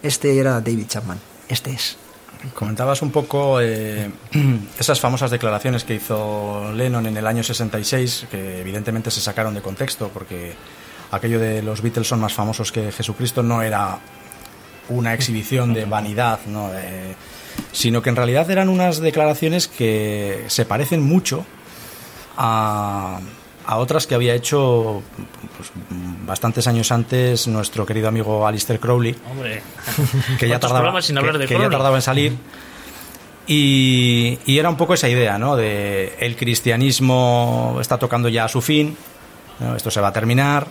Este 0.03 0.39
era 0.39 0.61
David 0.61 0.87
Chapman. 0.87 1.21
Este 1.49 1.73
es. 1.73 1.97
Comentabas 2.55 3.03
un 3.03 3.11
poco 3.11 3.61
eh, 3.61 4.11
esas 4.79 5.01
famosas 5.01 5.31
declaraciones 5.31 5.85
que 5.85 5.95
hizo 5.95 6.73
Lennon 6.73 7.07
en 7.07 7.17
el 7.17 7.27
año 7.27 7.43
66, 7.43 8.27
que 8.31 8.61
evidentemente 8.61 9.11
se 9.11 9.21
sacaron 9.21 9.55
de 9.55 9.63
contexto, 9.63 10.11
porque 10.13 10.55
aquello 11.13 11.39
de 11.39 11.63
los 11.63 11.83
Beatles 11.83 12.09
son 12.09 12.21
más 12.21 12.33
famosos 12.33 12.73
que 12.73 12.91
Jesucristo 12.91 13.43
no 13.43 13.63
era 13.63 13.99
una 14.89 15.15
exhibición 15.15 15.73
de 15.73 15.85
vanidad, 15.85 16.41
¿no? 16.47 16.71
Eh, 16.75 17.15
sino 17.71 18.03
que 18.03 18.11
en 18.11 18.17
realidad 18.17 18.51
eran 18.51 18.69
unas 18.69 18.99
declaraciones 18.99 19.69
que 19.69 20.45
se 20.49 20.65
parecen 20.65 21.03
mucho 21.03 21.45
a, 22.37 23.21
a 23.73 23.77
otras 23.79 24.07
que 24.07 24.15
había 24.15 24.35
hecho 24.35 25.03
pues, 25.57 25.71
bastantes 26.27 26.67
años 26.67 26.93
antes 26.93 27.47
nuestro 27.49 27.85
querido 27.87 28.09
amigo 28.09 28.47
Alistair 28.47 28.79
Crowley, 28.81 29.17
Hombre, 29.31 29.63
que 30.39 30.49
ya 30.49 30.59
tardaba, 30.61 31.03
sin 31.03 31.19
hablar 31.19 31.39
de 31.39 31.47
que 31.47 31.55
ya 31.59 31.69
tardaba 31.71 31.97
en 31.97 32.03
salir. 32.03 32.37
Y, 33.47 34.39
y 34.47 34.59
era 34.59 34.69
un 34.71 34.77
poco 34.77 34.95
esa 34.95 35.09
idea, 35.09 35.37
¿no? 35.39 35.57
De 35.57 36.15
el 36.21 36.37
cristianismo 36.37 37.77
está 37.81 37.99
tocando 37.99 38.29
ya 38.29 38.45
a 38.45 38.49
su 38.49 38.63
fin, 38.63 38.97
¿no? 39.59 39.75
esto 39.75 39.91
se 39.91 40.01
va 40.01 40.09
a 40.09 40.13
terminar. 40.13 40.67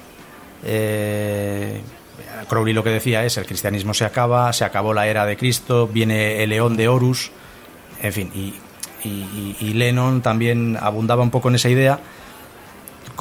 eh, 0.64 1.82
Crowley 2.48 2.74
lo 2.74 2.84
que 2.84 2.90
decía 2.90 3.24
es 3.24 3.38
el 3.38 3.46
cristianismo 3.46 3.94
se 3.94 4.04
acaba, 4.06 4.52
se 4.54 4.66
acabó 4.66 4.94
la 4.94 5.08
era 5.08 5.26
de 5.26 5.38
Cristo, 5.38 5.88
viene 5.88 6.44
el 6.44 6.50
león 6.50 6.76
de 6.76 6.88
Horus, 6.88 7.32
en 8.02 8.12
fin, 8.14 8.32
y, 8.34 8.54
y- 9.08 9.56
y 9.60 9.74
Lennon 9.74 10.22
también 10.22 10.78
abundaba 10.82 11.24
un 11.24 11.30
poco 11.30 11.50
en 11.50 11.56
esa 11.56 11.70
idea, 11.70 12.00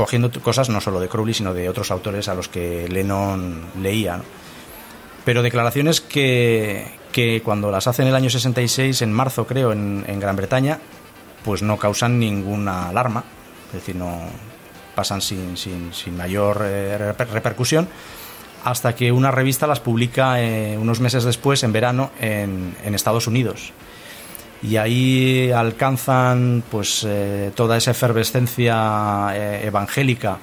cogiendo 0.00 0.30
cosas 0.40 0.70
no 0.70 0.80
solo 0.80 0.98
de 0.98 1.08
Crowley, 1.08 1.34
sino 1.34 1.52
de 1.52 1.68
otros 1.68 1.90
autores 1.90 2.26
a 2.28 2.34
los 2.34 2.48
que 2.48 2.88
Lennon 2.88 3.66
leía. 3.82 4.22
Pero 5.26 5.42
declaraciones 5.42 6.00
que, 6.00 6.86
que 7.12 7.42
cuando 7.44 7.70
las 7.70 7.86
hace 7.86 8.00
en 8.02 8.08
el 8.08 8.14
año 8.14 8.30
66, 8.30 9.02
en 9.02 9.12
marzo 9.12 9.46
creo, 9.46 9.72
en, 9.72 10.04
en 10.08 10.18
Gran 10.18 10.36
Bretaña, 10.36 10.78
pues 11.44 11.60
no 11.62 11.76
causan 11.76 12.18
ninguna 12.18 12.88
alarma, 12.88 13.24
es 13.68 13.74
decir, 13.74 13.96
no 13.96 14.18
pasan 14.94 15.20
sin, 15.20 15.58
sin, 15.58 15.92
sin 15.92 16.16
mayor 16.16 16.62
eh, 16.64 16.96
reper- 16.98 17.28
repercusión, 17.28 17.86
hasta 18.64 18.94
que 18.94 19.12
una 19.12 19.30
revista 19.30 19.66
las 19.66 19.80
publica 19.80 20.40
eh, 20.40 20.78
unos 20.78 21.00
meses 21.00 21.24
después, 21.24 21.62
en 21.62 21.72
verano, 21.72 22.10
en 22.20 22.74
Estados 22.94 23.26
Unidos 23.26 23.72
y 24.62 24.76
ahí 24.76 25.50
alcanzan 25.50 26.62
pues 26.70 27.04
eh, 27.08 27.50
toda 27.54 27.76
esa 27.76 27.92
efervescencia 27.92 29.30
eh, 29.32 29.66
evangélica 29.66 30.38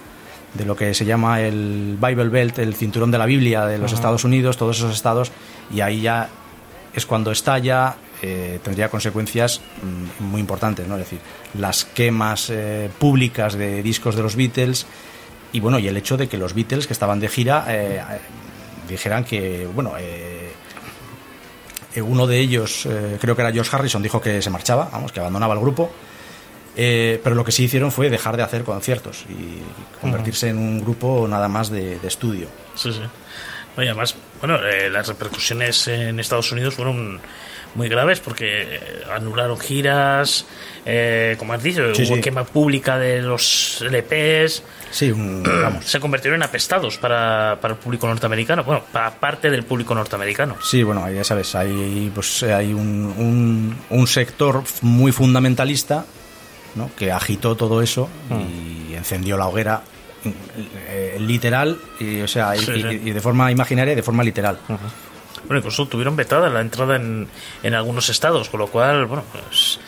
de 0.53 0.65
lo 0.65 0.75
que 0.75 0.93
se 0.93 1.05
llama 1.05 1.41
el 1.41 1.97
Bible 2.01 2.29
Belt, 2.29 2.59
el 2.59 2.73
cinturón 2.73 3.11
de 3.11 3.17
la 3.17 3.25
Biblia 3.25 3.65
de 3.65 3.77
los 3.77 3.93
Estados 3.93 4.23
Unidos, 4.23 4.57
todos 4.57 4.77
esos 4.77 4.93
estados, 4.93 5.31
y 5.73 5.81
ahí 5.81 6.01
ya 6.01 6.29
es 6.93 7.05
cuando 7.05 7.31
estalla, 7.31 7.95
eh, 8.21 8.59
tendría 8.63 8.89
consecuencias 8.89 9.61
mm, 10.19 10.23
muy 10.23 10.41
importantes, 10.41 10.87
¿no? 10.87 10.95
Es 10.95 11.01
decir, 11.01 11.19
las 11.59 11.85
quemas 11.85 12.49
eh, 12.49 12.89
públicas 12.97 13.53
de 13.53 13.83
discos 13.83 14.15
de 14.15 14.23
los 14.23 14.35
Beatles 14.35 14.87
y 15.53 15.59
bueno, 15.59 15.79
y 15.79 15.87
el 15.87 15.95
hecho 15.97 16.17
de 16.17 16.27
que 16.27 16.37
los 16.37 16.53
Beatles 16.53 16.87
que 16.87 16.93
estaban 16.93 17.19
de 17.19 17.29
gira 17.29 17.65
eh, 17.67 18.01
dijeran 18.87 19.23
que, 19.23 19.67
bueno, 19.73 19.93
eh, 19.97 20.36
uno 21.95 22.27
de 22.27 22.39
ellos, 22.39 22.85
eh, 22.85 23.17
creo 23.19 23.35
que 23.35 23.41
era 23.41 23.51
George 23.51 23.75
Harrison, 23.75 24.03
dijo 24.03 24.21
que 24.21 24.41
se 24.41 24.49
marchaba, 24.49 24.89
vamos, 24.91 25.11
que 25.11 25.19
abandonaba 25.19 25.53
el 25.53 25.59
grupo. 25.59 25.91
Eh, 26.79 27.19
pero 27.23 27.35
lo 27.35 27.43
que 27.43 27.51
sí 27.51 27.63
hicieron 27.63 27.91
fue 27.91 28.09
dejar 28.09 28.37
de 28.37 28.43
hacer 28.43 28.63
conciertos 28.63 29.25
y 29.29 29.63
convertirse 29.99 30.49
en 30.49 30.59
un 30.59 30.79
grupo 30.79 31.27
nada 31.27 31.47
más 31.47 31.71
de, 31.71 31.97
de 31.97 32.07
estudio. 32.07 32.47
Sí, 32.75 32.93
sí. 32.93 33.01
Y 33.77 33.81
además, 33.81 34.15
bueno, 34.39 34.59
eh, 34.63 34.89
las 34.89 35.07
repercusiones 35.07 35.87
en 35.87 36.19
Estados 36.19 36.51
Unidos 36.51 36.75
fueron 36.75 37.19
muy 37.77 37.87
graves 37.87 38.19
porque 38.19 38.63
eh, 38.63 38.79
anularon 39.15 39.57
giras, 39.57 40.45
eh, 40.85 41.35
como 41.39 41.53
has 41.53 41.63
dicho, 41.63 41.93
Sí, 41.95 42.03
hubo 42.07 42.15
sí. 42.15 42.21
quema 42.21 42.43
pública 42.43 42.97
de 42.97 43.21
los 43.21 43.81
LPs, 43.89 44.63
Sí, 44.91 45.11
un, 45.11 45.43
vamos. 45.43 45.85
se 45.85 45.99
convirtieron 45.99 46.39
en 46.39 46.43
apestados 46.43 46.97
para, 46.97 47.57
para 47.61 47.75
el 47.75 47.79
público 47.79 48.07
norteamericano, 48.07 48.63
bueno, 48.63 48.83
para 48.91 49.11
parte 49.19 49.49
del 49.51 49.63
público 49.63 49.93
norteamericano. 49.95 50.57
Sí, 50.61 50.81
bueno, 50.83 51.09
ya 51.11 51.23
sabes, 51.23 51.53
hay, 51.55 52.11
pues, 52.13 52.43
hay 52.43 52.73
un, 52.73 53.13
un, 53.17 53.77
un 53.89 54.07
sector 54.07 54.63
muy 54.81 55.11
fundamentalista 55.11 56.05
¿no? 56.75 56.89
que 56.97 57.11
agitó 57.11 57.55
todo 57.55 57.81
eso 57.81 58.09
y 58.89 58.93
encendió 58.95 59.37
la 59.37 59.47
hoguera 59.47 59.81
eh, 60.89 61.17
literal, 61.19 61.77
y, 61.99 62.21
o 62.21 62.27
sea, 62.27 62.55
y, 62.55 62.59
Sí, 62.59 62.65
sí. 62.65 62.99
y- 63.03 63.09
y 63.09 63.11
de 63.11 63.21
forma 63.21 63.51
imaginaria 63.51 63.93
y 63.93 63.95
de 63.95 64.03
forma 64.03 64.23
literal. 64.23 64.57
Bueno, 65.45 65.59
incluso 65.59 65.87
tuvieron 65.87 66.15
vetada 66.15 66.49
la 66.49 66.61
entrada 66.61 66.95
en, 66.95 67.27
en 67.63 67.73
algunos 67.73 68.09
estados, 68.09 68.49
con 68.49 68.59
lo 68.59 68.67
cual, 68.67 69.05
bueno, 69.05 69.23
pues... 69.31 69.79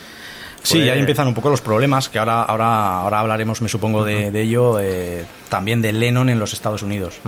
Sí, 0.62 0.78
y 0.78 0.88
ahí 0.90 0.98
empiezan 0.98 1.26
un 1.26 1.34
poco 1.34 1.48
los 1.48 1.62
problemas, 1.62 2.10
que 2.10 2.18
ahora, 2.18 2.42
ahora, 2.42 3.00
ahora 3.00 3.20
hablaremos, 3.20 3.62
me 3.62 3.68
supongo, 3.70 4.04
de, 4.04 4.30
de 4.30 4.42
ello, 4.42 4.78
eh, 4.78 5.24
también 5.48 5.80
de 5.80 5.92
Lennon 5.92 6.28
en 6.28 6.38
los 6.38 6.52
Estados 6.52 6.82
Unidos. 6.82 7.18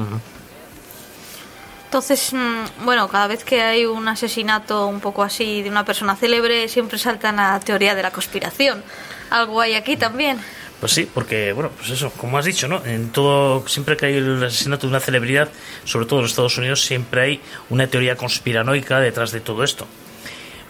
Entonces, 1.87 2.33
mm, 2.33 2.85
bueno, 2.85 3.09
cada 3.09 3.27
vez 3.27 3.43
que 3.43 3.63
hay 3.63 3.87
un 3.87 4.07
asesinato 4.07 4.87
un 4.87 5.01
poco 5.01 5.23
así 5.23 5.63
de 5.63 5.71
una 5.71 5.85
persona 5.85 6.15
célebre, 6.15 6.69
siempre 6.69 6.99
saltan 6.99 7.39
a 7.39 7.53
la 7.53 7.61
teoría 7.61 7.95
de 7.95 8.03
la 8.03 8.11
conspiración. 8.11 8.83
Algo 9.31 9.61
hay 9.61 9.75
aquí 9.75 9.97
también. 9.97 10.39
Pues 10.83 10.91
sí, 10.91 11.09
porque, 11.15 11.53
bueno, 11.53 11.71
pues 11.77 11.91
eso, 11.91 12.11
como 12.11 12.39
has 12.39 12.45
dicho, 12.45 12.67
¿no? 12.67 12.85
En 12.85 13.13
todo, 13.13 13.69
siempre 13.69 13.97
que 13.97 14.07
hay 14.07 14.17
el 14.17 14.43
asesinato 14.43 14.89
de 14.89 14.91
una 14.91 14.99
celebridad, 14.99 15.49
sobre 15.85 16.07
todo 16.07 16.19
en 16.19 16.23
los 16.25 16.33
Estados 16.33 16.59
Unidos, 16.59 16.85
siempre 16.85 17.23
hay 17.23 17.41
una 17.71 17.87
teoría 17.87 18.17
conspiranoica 18.17 18.99
detrás 18.99 19.31
de 19.31 19.39
todo 19.39 19.63
esto. 19.63 19.87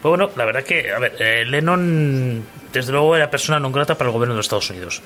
Pues 0.03 0.11
bueno, 0.11 0.31
la 0.37 0.45
verdad 0.45 0.65
que, 0.65 0.93
a 0.93 0.99
ver, 0.99 1.17
eh, 1.19 1.47
Lennon, 1.47 2.45
desde 2.75 2.93
luego, 2.93 3.17
era 3.17 3.31
persona 3.31 3.59
no 3.59 3.73
grata 3.73 3.97
para 3.97 4.11
el 4.11 4.13
gobierno 4.13 4.35
de 4.35 4.37
los 4.37 4.45
Estados 4.45 4.69
Unidos. 4.69 5.01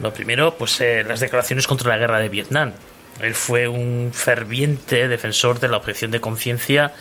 Lo 0.00 0.14
primero, 0.14 0.54
pues 0.54 0.80
eh, 0.80 1.04
las 1.06 1.20
declaraciones 1.20 1.66
contra 1.66 1.90
la 1.90 1.98
guerra 1.98 2.20
de 2.20 2.30
Vietnam. 2.30 2.72
él 3.20 3.34
fue 3.34 3.68
un 3.68 4.12
ferviente 4.14 5.08
defensor 5.08 5.60
de 5.60 5.68
la 5.68 5.76
objeción 5.76 6.10
de 6.10 6.22
conciencia 6.22 6.94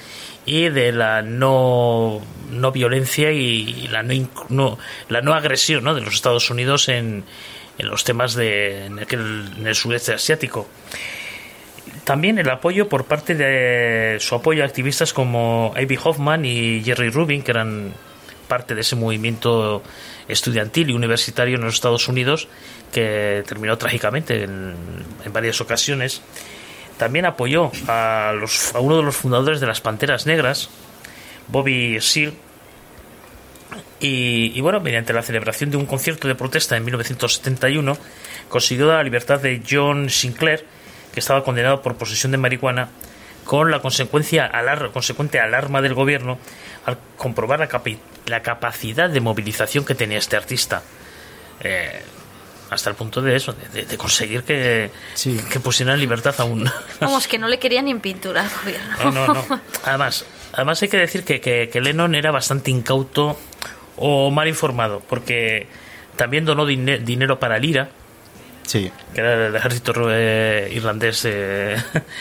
y 0.48 0.70
de 0.70 0.92
la 0.94 1.22
no, 1.22 2.20
no 2.50 2.72
violencia 2.72 3.32
y 3.32 3.88
la 3.92 4.01
no, 4.01 4.13
no- 4.50 4.80
la 5.10 5.22
no 5.22 5.34
agresión 5.36 5.84
¿no? 5.84 5.94
de 5.94 6.01
los 6.01 6.16
Estados 6.16 6.50
Unidos 6.50 6.89
en, 6.89 7.24
en 7.77 7.88
los 7.88 8.04
temas 8.04 8.34
de 8.34 8.86
en, 8.88 8.98
aquel- 8.98 9.56
en 9.58 9.68
el 9.68 9.75
sudeste 9.75 10.13
asiático. 10.13 10.68
También 12.06 12.38
el 12.39 12.50
apoyo 12.50 12.88
por 12.88 13.06
parte 13.06 13.36
de 13.36 14.18
su 14.22 14.36
apoyo 14.36 14.63
a 14.63 14.66
activistas 14.66 15.12
como 15.13 15.74
Avi 15.75 15.98
Hoffman 16.01 16.46
y 16.46 16.82
Jerry 16.84 17.10
Rubin, 17.10 17.44
que 17.44 17.51
eran 17.51 17.94
parte 18.48 18.75
de 18.75 18.82
ese 18.82 18.96
movimiento 18.96 19.84
estudiantil 20.30 20.89
y 20.89 20.94
universitario 20.94 21.58
en 21.58 21.66
los 21.66 21.74
Estados 21.74 22.08
Unidos, 22.08 22.48
que 22.94 23.44
terminó 23.46 23.77
trágicamente 23.77 24.44
en, 24.44 24.74
en 25.25 25.34
varias 25.34 25.60
ocasiones. 25.60 26.22
También 26.98 27.25
apoyó 27.25 27.72
a, 27.88 28.34
los, 28.39 28.74
a 28.75 28.80
uno 28.80 28.98
de 28.98 29.04
los 29.04 29.16
fundadores 29.16 29.60
de 29.60 29.68
las 29.68 29.82
Panteras 29.82 30.25
Negras, 30.25 30.70
Bobby 31.48 32.00
Seale, 32.01 32.34
y, 34.00 34.60
bueno, 34.62 34.80
mediante 34.80 35.12
la 35.13 35.24
celebración 35.24 35.72
de 35.72 35.77
un 35.77 35.86
concierto 35.86 36.27
de 36.27 36.36
protesta 36.36 36.77
en 36.77 36.86
1971, 36.86 37.98
consiguió 38.50 38.88
la 38.88 39.04
libertad 39.04 39.39
de 39.42 39.62
John 39.70 40.10
Sinclair, 40.10 40.66
que 41.13 41.20
estaba 41.20 41.44
condenado 41.44 41.82
por 41.82 41.96
posesión 41.96 42.32
de 42.32 42.38
marihuana, 42.38 42.89
con 43.44 43.72
la 43.72 43.80
consecuencia 43.82 44.46
alar- 44.46 44.92
consecuente 44.92 45.39
alarma 45.39 45.82
del 45.82 45.94
gobierno 45.94 46.38
al 46.86 46.98
comprobar 47.18 47.60
la, 47.60 47.70
la 48.27 48.42
capacidad 48.42 49.10
de 49.10 49.20
movilización 49.20 49.84
que 49.86 49.96
tenía 49.96 50.18
este 50.20 50.36
artista. 50.36 50.84
Eh, 51.62 52.01
hasta 52.69 52.89
el 52.89 52.95
punto 52.95 53.21
de 53.21 53.36
eso, 53.36 53.55
de, 53.74 53.97
conseguir 53.97 54.43
que, 54.43 54.91
Sí. 55.13 55.39
que 55.51 55.59
pusieran 55.59 55.95
en 55.95 56.01
libertad 56.01 56.36
a 56.39 56.43
un, 56.43 56.69
Vamos, 57.00 57.27
que 57.27 57.38
no 57.38 57.47
le 57.47 57.59
quería 57.59 57.81
ni 57.81 57.91
en 57.91 58.00
pintura 58.01 58.41
al 58.43 58.50
gobierno. 58.63 59.12
no, 59.12 59.33
no, 59.33 59.45
no. 59.50 59.62
Además, 59.86 60.25
además 60.53 60.81
hay 60.81 60.89
que 60.89 60.97
decir 60.97 61.24
que, 61.24 61.39
que, 61.39 61.69
que 61.71 61.81
Lennon 61.81 62.13
era 62.15 62.31
bastante 62.31 62.71
incauto 62.71 63.39
o 63.95 64.29
mal 64.31 64.47
informado, 64.47 65.01
porque 65.07 65.67
también 66.15 66.45
donó 66.45 66.65
dine- 66.65 67.00
dinero 67.00 67.39
para 67.39 67.57
el 67.57 67.65
IRA, 67.65 67.89
Sí, 68.65 68.91
que 69.13 69.21
era 69.21 69.47
el 69.47 69.55
ejército 69.55 69.93
eh, 70.09 70.69
irlandés, 70.74 71.24
eh, 71.24 71.77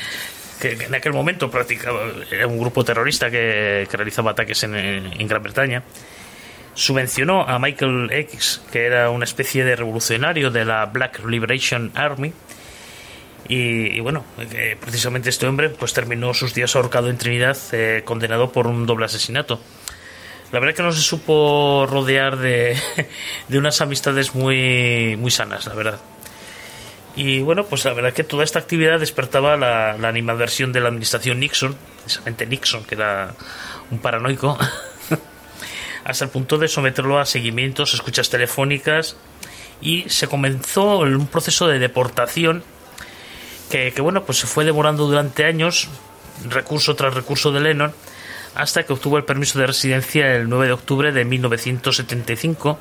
que, 0.61 0.77
que 0.77 0.85
en 0.85 0.95
aquel 0.95 1.13
momento 1.13 1.51
practicaba, 1.51 2.03
era 2.31 2.47
un 2.47 2.59
grupo 2.61 2.85
terrorista 2.85 3.29
que, 3.33 3.89
que 3.91 3.97
realizaba 3.97 4.31
ataques 4.31 4.63
en, 4.63 4.77
en 4.77 5.27
Gran 5.27 5.43
Bretaña. 5.43 5.83
Subvencionó 6.77 7.43
a 7.43 7.59
Michael 7.59 8.11
X, 8.13 8.63
que 8.71 8.87
era 8.87 9.11
una 9.11 9.25
especie 9.25 9.65
de 9.65 9.75
revolucionario 9.75 10.53
de 10.53 10.65
la 10.65 10.87
Black 10.87 11.25
Liberation 11.25 11.91
Army, 11.95 12.33
y, 13.49 14.01
bueno, 14.01 14.25
eh, 14.39 14.77
precisamente 14.81 15.31
este 15.31 15.47
hombre 15.47 15.71
pues 15.71 15.93
terminó 15.93 16.35
sus 16.35 16.55
días 16.55 16.75
ahorcado 16.75 17.09
en 17.09 17.19
Trinidad, 17.19 17.57
eh, 17.73 18.03
condenado 18.05 18.51
por 18.51 18.67
un 18.67 18.87
doble 18.87 19.07
asesinato. 19.07 19.61
La 20.53 20.61
verdad 20.61 20.75
que 20.75 20.83
no 20.83 20.93
se 20.93 21.01
supo 21.01 21.87
rodear 21.89 22.37
de, 22.37 22.77
de 23.49 23.59
unas 23.59 23.81
amistades 23.81 24.35
muy, 24.35 25.17
muy 25.17 25.31
sanas, 25.31 25.67
la 25.67 25.75
verdad. 25.75 26.01
Y 27.15 27.41
bueno, 27.41 27.65
pues 27.65 27.85
la 27.85 27.95
verdad 27.95 28.13
que 28.13 28.25
toda 28.25 28.45
esta 28.45 28.59
actividad 28.59 29.01
despertaba 29.01 29.57
la 29.57 30.09
animadversión 30.09 30.73
de 30.73 30.81
la 30.81 30.89
administración 30.89 31.41
Nixon, 31.41 31.75
precisamente 32.03 32.47
Nixon, 32.47 32.85
que 32.85 32.95
era 32.95 33.35
un 33.91 33.99
paranoico, 33.99 34.59
hasta 36.07 36.25
el 36.25 36.31
punto 36.31 36.57
de 36.57 36.69
someterlo 36.69 37.19
a 37.19 37.27
seguimientos, 37.27 37.93
escuchas 37.93 38.31
telefónicas, 38.31 39.17
y 39.81 40.09
se 40.09 40.29
comenzó 40.29 41.01
un 41.01 41.27
proceso 41.27 41.67
de 41.67 41.79
deportación 41.79 42.63
que, 43.71 43.93
bueno, 44.01 44.25
pues 44.25 44.39
se 44.39 44.47
fue 44.47 44.65
demorando 44.65 45.07
durante 45.07 45.45
años, 45.45 45.89
recurso 46.49 46.95
tras 46.95 47.13
recurso 47.13 47.51
de 47.51 47.61
Lennon, 47.61 47.93
hasta 48.55 48.85
que 48.85 48.93
obtuvo 48.93 49.19
el 49.19 49.25
permiso 49.25 49.59
de 49.59 49.67
residencia 49.67 50.35
el 50.37 50.49
9 50.49 50.67
de 50.69 50.73
octubre 50.73 51.13
de 51.13 51.25
1975, 51.25 52.79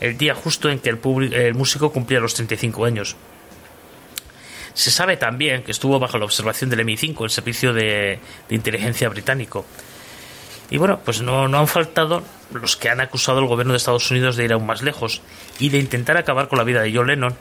el 0.00 0.18
día 0.18 0.34
justo 0.34 0.68
en 0.68 0.78
que 0.80 0.90
el, 0.90 1.00
publi- 1.00 1.32
el 1.34 1.54
músico 1.54 1.90
cumplía 1.90 2.20
los 2.20 2.34
35 2.34 2.84
años. 2.84 3.16
Se 4.74 4.90
sabe 4.90 5.16
también 5.16 5.62
que 5.64 5.72
estuvo 5.72 5.98
bajo 5.98 6.16
la 6.18 6.26
observación 6.26 6.70
del 6.70 6.80
MI5, 6.80 7.24
el 7.24 7.30
servicio 7.30 7.72
de 7.72 8.20
inteligencia 8.50 9.08
británico. 9.08 9.64
Y 10.70 10.78
bueno, 10.78 11.00
pues 11.04 11.20
no, 11.20 11.48
no 11.48 11.58
han 11.58 11.68
faltado 11.68 12.22
los 12.52 12.76
que 12.76 12.88
han 12.88 13.00
acusado 13.00 13.38
al 13.38 13.46
gobierno 13.46 13.72
de 13.72 13.78
Estados 13.78 14.10
Unidos 14.10 14.36
de 14.36 14.44
ir 14.44 14.52
aún 14.52 14.66
más 14.66 14.82
lejos 14.82 15.20
y 15.58 15.68
de 15.68 15.78
intentar 15.78 16.16
acabar 16.16 16.48
con 16.48 16.58
la 16.58 16.64
vida 16.64 16.82
de 16.82 16.94
John 16.94 17.08
Lennon, 17.08 17.34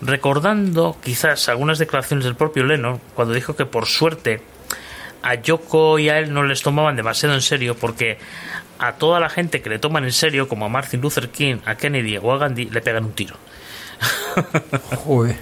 recordando 0.00 0.96
quizás 1.02 1.48
algunas 1.48 1.78
declaraciones 1.78 2.24
del 2.24 2.36
propio 2.36 2.64
Lennon 2.64 3.00
cuando 3.14 3.34
dijo 3.34 3.56
que 3.56 3.66
por 3.66 3.86
suerte 3.86 4.42
a 5.22 5.34
Yoko 5.34 5.98
y 5.98 6.08
a 6.08 6.18
él 6.18 6.32
no 6.34 6.42
les 6.42 6.62
tomaban 6.62 6.96
demasiado 6.96 7.34
en 7.34 7.40
serio 7.40 7.76
porque 7.76 8.18
a 8.78 8.94
toda 8.94 9.20
la 9.20 9.30
gente 9.30 9.62
que 9.62 9.70
le 9.70 9.78
toman 9.78 10.04
en 10.04 10.12
serio, 10.12 10.48
como 10.48 10.66
a 10.66 10.68
Martin 10.68 11.00
Luther 11.00 11.28
King, 11.28 11.58
a 11.64 11.76
Kennedy 11.76 12.18
o 12.18 12.32
a 12.32 12.38
Gandhi, 12.38 12.64
le 12.64 12.80
pegan 12.80 13.04
un 13.04 13.12
tiro. 13.12 13.36
Joder. 14.96 15.36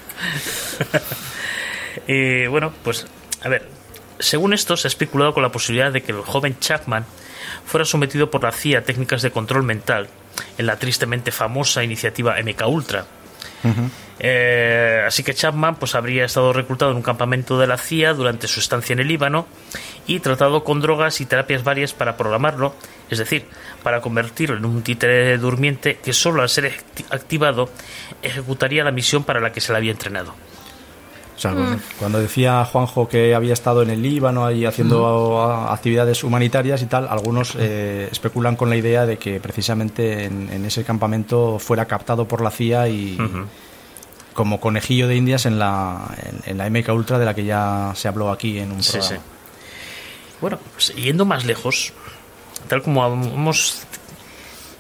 Y 2.07 2.47
bueno, 2.49 2.73
pues 2.85 3.07
a 3.43 3.49
ver, 3.49 3.67
según 4.21 4.53
esto 4.53 4.77
se 4.77 4.87
ha 4.87 4.91
especulado 4.91 5.35
con 5.35 5.43
la 5.43 5.51
posibilidad 5.53 5.93
de 5.93 6.03
que 6.03 6.13
el 6.13 6.21
joven 6.23 6.57
Chapman 6.61 7.05
fuera 7.67 7.85
sometido 7.85 8.31
por 8.31 8.43
la 8.43 8.53
CIA 8.53 8.79
a 8.79 8.83
técnicas 8.83 9.23
de 9.23 9.31
control 9.31 9.63
mental 9.65 10.09
en 10.59 10.67
la 10.67 10.77
tristemente 10.79 11.33
famosa 11.33 11.83
iniciativa 11.83 12.37
MK 12.43 12.67
Ultra. 12.69 13.05
Eh, 14.23 15.03
así 15.07 15.23
que 15.23 15.33
Chapman 15.35 15.77
pues 15.77 15.95
habría 15.95 16.25
estado 16.27 16.53
reclutado 16.53 16.91
en 16.91 16.99
un 16.99 17.03
campamento 17.03 17.59
de 17.59 17.67
la 17.67 17.79
CIA 17.79 18.13
durante 18.15 18.49
su 18.49 18.61
estancia 18.61 18.93
en 18.93 19.01
el 19.01 19.09
Líbano 19.09 19.47
y 20.07 20.21
tratado 20.21 20.63
con 20.65 20.81
drogas 20.81 21.21
y 21.21 21.27
terapias 21.27 21.65
varias 21.65 21.95
para 21.95 22.17
programarlo, 22.17 22.75
es 23.09 23.19
decir, 23.19 23.47
para 23.83 24.01
convertirlo 24.03 24.57
en 24.57 24.65
un 24.67 24.83
títere 24.83 25.39
durmiente 25.39 25.97
que 26.03 26.13
solo 26.13 26.43
al 26.43 26.49
ser 26.51 26.67
acti- 26.71 27.05
activado 27.11 27.71
ejecutaría 28.23 28.85
la 28.85 28.93
misión 28.93 29.25
para 29.25 29.41
la 29.41 29.53
que 29.53 29.61
se 29.63 29.73
le 29.73 29.79
había 29.79 29.93
entrenado. 29.93 30.35
O 31.41 31.43
sea, 31.43 31.53
cuando- 31.55 31.83
cuando 31.99 32.19
decía 32.21 32.63
Juanjo 32.67 33.09
que 33.09 33.35
había 33.35 33.55
estado 33.55 33.81
en 33.81 33.89
el 33.89 34.03
Líbano 34.03 34.45
ahí 34.45 34.67
haciendo 34.67 35.41
actividades 35.71 36.23
humanitarias 36.23 36.83
y 36.83 36.87
tal, 36.87 37.09
algunos 37.09 37.55
eh, 37.59 38.11
especulan 38.13 38.57
con 38.57 38.69
la 38.69 38.77
idea 38.77 39.07
de 39.07 39.17
que 39.17 39.41
precisamente 39.41 40.25
en, 40.25 40.51
en 40.53 40.67
ese 40.67 40.85
campamento 40.85 41.59
fuera 41.59 41.87
captado 41.87 42.29
por 42.29 42.43
la 42.43 42.51
CIA 42.51 42.89
y 42.89 43.17
como 44.35 44.61
conejillo 44.61 45.09
de 45.09 45.17
indias 45.17 45.47
en 45.47 45.59
la, 45.59 46.09
en, 46.45 46.51
en 46.51 46.59
la 46.59 46.67
MK 46.69 46.91
Ultra 46.93 47.19
de 47.19 47.25
la 47.25 47.33
que 47.35 47.45
ya 47.47 47.93
se 47.95 48.07
habló 48.09 48.31
aquí 48.31 48.59
en 48.59 48.73
un 48.73 48.83
Sí, 48.83 48.93
programa. 48.99 49.17
sí. 49.17 49.23
Bueno, 50.43 50.59
pues 50.75 50.95
yendo 50.95 51.25
más 51.25 51.47
lejos, 51.47 51.95
tal 52.69 52.83
como 52.83 53.07
hemos 53.07 53.81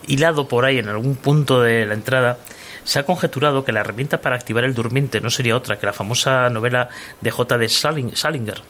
hilado 0.06 0.46
por 0.46 0.66
ahí 0.66 0.76
en 0.78 0.90
algún 0.90 1.16
punto 1.16 1.62
de 1.62 1.86
la 1.86 1.94
entrada, 1.94 2.36
se 2.84 2.98
ha 2.98 3.04
conjeturado 3.04 3.64
que 3.64 3.72
la 3.72 3.80
herramienta 3.80 4.20
para 4.20 4.36
activar 4.36 4.64
el 4.64 4.74
durmiente 4.74 5.20
no 5.20 5.30
sería 5.30 5.56
otra 5.56 5.78
que 5.78 5.86
la 5.86 5.92
famosa 5.92 6.48
novela 6.50 6.88
de 7.20 7.30
J. 7.30 7.58
D. 7.58 7.66
Saling- 7.66 8.14
Salinger, 8.14 8.60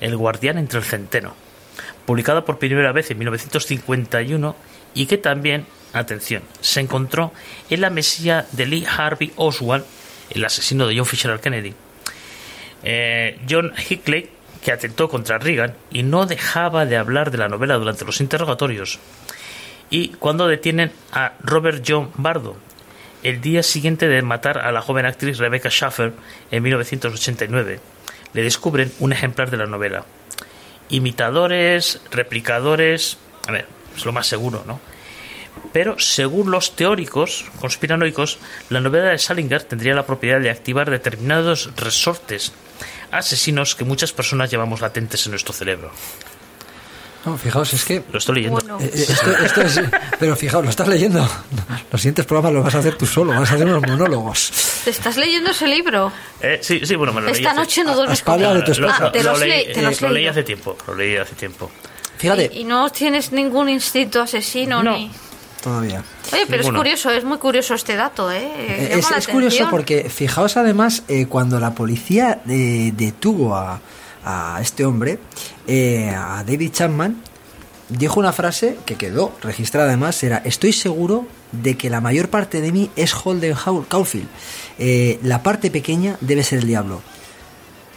El 0.00 0.16
guardián 0.16 0.58
entre 0.58 0.78
el 0.80 0.84
centeno, 0.84 1.34
publicada 2.06 2.44
por 2.44 2.58
primera 2.58 2.92
vez 2.92 3.10
en 3.10 3.18
1951 3.18 4.56
y 4.94 5.06
que 5.06 5.18
también, 5.18 5.66
atención, 5.92 6.42
se 6.60 6.80
encontró 6.80 7.32
en 7.70 7.80
la 7.80 7.90
mesilla 7.90 8.46
de 8.52 8.66
Lee 8.66 8.86
Harvey 8.86 9.32
Oswald, 9.36 9.84
el 10.30 10.44
asesino 10.44 10.86
de 10.86 10.96
John 10.96 11.06
Fisher 11.06 11.38
Kennedy. 11.40 11.74
Eh, 12.82 13.38
John 13.48 13.72
Hickley, 13.88 14.30
que 14.62 14.72
atentó 14.72 15.08
contra 15.08 15.38
Reagan 15.38 15.74
y 15.90 16.02
no 16.02 16.26
dejaba 16.26 16.86
de 16.86 16.96
hablar 16.96 17.30
de 17.30 17.38
la 17.38 17.48
novela 17.48 17.74
durante 17.76 18.04
los 18.04 18.20
interrogatorios. 18.20 18.98
Y 19.90 20.08
cuando 20.08 20.46
detienen 20.48 20.92
a 21.12 21.32
Robert 21.40 21.84
John 21.86 22.10
Bardo, 22.16 22.56
el 23.24 23.40
día 23.40 23.62
siguiente 23.62 24.06
de 24.06 24.22
matar 24.22 24.58
a 24.58 24.70
la 24.70 24.82
joven 24.82 25.06
actriz 25.06 25.38
Rebecca 25.38 25.70
Schaffer 25.70 26.12
en 26.50 26.62
1989, 26.62 27.80
le 28.34 28.42
descubren 28.42 28.92
un 29.00 29.12
ejemplar 29.12 29.50
de 29.50 29.56
la 29.56 29.66
novela. 29.66 30.04
Imitadores, 30.90 32.00
replicadores, 32.10 33.16
a 33.48 33.52
ver, 33.52 33.66
es 33.96 34.04
lo 34.04 34.12
más 34.12 34.26
seguro, 34.26 34.62
¿no? 34.66 34.78
Pero 35.72 35.98
según 35.98 36.50
los 36.50 36.76
teóricos 36.76 37.46
conspiranoicos, 37.60 38.38
la 38.68 38.80
novela 38.80 39.10
de 39.10 39.18
Salinger 39.18 39.62
tendría 39.62 39.94
la 39.94 40.06
propiedad 40.06 40.40
de 40.40 40.50
activar 40.50 40.90
determinados 40.90 41.70
resortes 41.76 42.52
asesinos 43.10 43.74
que 43.74 43.84
muchas 43.84 44.12
personas 44.12 44.50
llevamos 44.50 44.80
latentes 44.80 45.24
en 45.26 45.30
nuestro 45.30 45.54
cerebro. 45.54 45.90
No, 47.26 47.38
fijaos, 47.38 47.72
es 47.72 47.84
que. 47.84 48.02
Lo 48.12 48.18
estoy 48.18 48.34
leyendo. 48.36 48.60
Bueno, 48.60 48.78
eh, 48.80 48.90
eh, 48.94 49.06
esto, 49.08 49.30
esto 49.38 49.60
es, 49.62 49.80
pero 50.18 50.36
fijaos, 50.36 50.62
lo 50.64 50.70
estás 50.70 50.88
leyendo. 50.88 51.20
Los 51.90 52.00
siguientes 52.00 52.26
programas 52.26 52.52
los 52.52 52.64
vas 52.64 52.74
a 52.74 52.78
hacer 52.80 52.96
tú 52.96 53.06
solo, 53.06 53.32
vas 53.38 53.50
a 53.50 53.54
hacer 53.54 53.66
unos 53.66 53.82
monólogos. 53.82 54.52
¿te 54.84 54.90
estás 54.90 55.16
leyendo 55.16 55.50
ese 55.50 55.66
libro? 55.66 56.12
Eh, 56.40 56.58
sí, 56.62 56.80
sí, 56.84 56.94
bueno, 56.96 57.12
me 57.12 57.20
lo 57.22 57.28
leí 57.28 57.36
Esta 57.36 57.50
hace- 57.52 57.60
noche 57.60 57.84
no 57.84 57.94
duermes 57.94 58.18
Espalda 58.18 58.48
conmigo. 58.48 58.66
de 58.66 58.74
tu 58.74 58.80
Lo- 58.80 58.88
esposa. 58.88 59.10
Lo 59.14 59.22
lo 59.22 59.30
has 59.32 59.40
leí- 59.40 59.66
le- 59.68 59.74
te 59.74 59.82
lo 59.82 59.90
lo 60.08 60.10
leí 60.14 60.26
hace 60.26 60.42
tiempo, 60.42 60.76
lo 60.86 60.94
leí 60.94 61.16
hace 61.16 61.34
tiempo. 61.34 61.70
Fíjate, 62.18 62.50
Y, 62.52 62.60
y 62.60 62.64
no 62.64 62.90
tienes 62.90 63.32
ningún 63.32 63.68
instinto 63.68 64.20
asesino 64.22 64.82
No. 64.82 64.92
ni... 64.96 65.10
todavía. 65.62 66.02
Oye, 66.32 66.44
pero 66.46 66.62
Ninguno. 66.62 66.78
es 66.78 66.82
curioso, 66.82 67.10
es 67.10 67.24
muy 67.24 67.38
curioso 67.38 67.74
este 67.74 67.96
dato, 67.96 68.30
¿eh? 68.30 68.42
Eh, 68.58 68.94
Es, 68.98 69.10
es 69.10 69.28
curioso 69.28 69.66
porque 69.70 70.10
fijaos 70.10 70.56
además 70.56 71.02
eh, 71.08 71.26
cuando 71.26 71.58
la 71.58 71.74
policía 71.74 72.40
eh, 72.48 72.92
detuvo 72.94 73.56
a, 73.56 73.80
a 74.24 74.58
este 74.60 74.84
hombre, 74.84 75.18
eh, 75.66 76.10
a 76.10 76.44
David 76.44 76.72
Chapman, 76.72 77.22
dijo 77.88 78.20
una 78.20 78.32
frase 78.32 78.76
que 78.86 78.96
quedó 78.96 79.32
registrada 79.42 79.88
además, 79.88 80.22
era 80.22 80.38
estoy 80.38 80.72
seguro 80.72 81.26
de 81.52 81.76
que 81.76 81.90
la 81.90 82.00
mayor 82.00 82.30
parte 82.30 82.60
de 82.60 82.72
mí 82.72 82.90
es 82.96 83.14
Holden 83.14 83.54
Caulfield. 83.88 84.28
Eh, 84.78 85.18
la 85.22 85.42
parte 85.42 85.70
pequeña 85.70 86.16
debe 86.20 86.42
ser 86.42 86.60
el 86.60 86.66
diablo. 86.66 87.02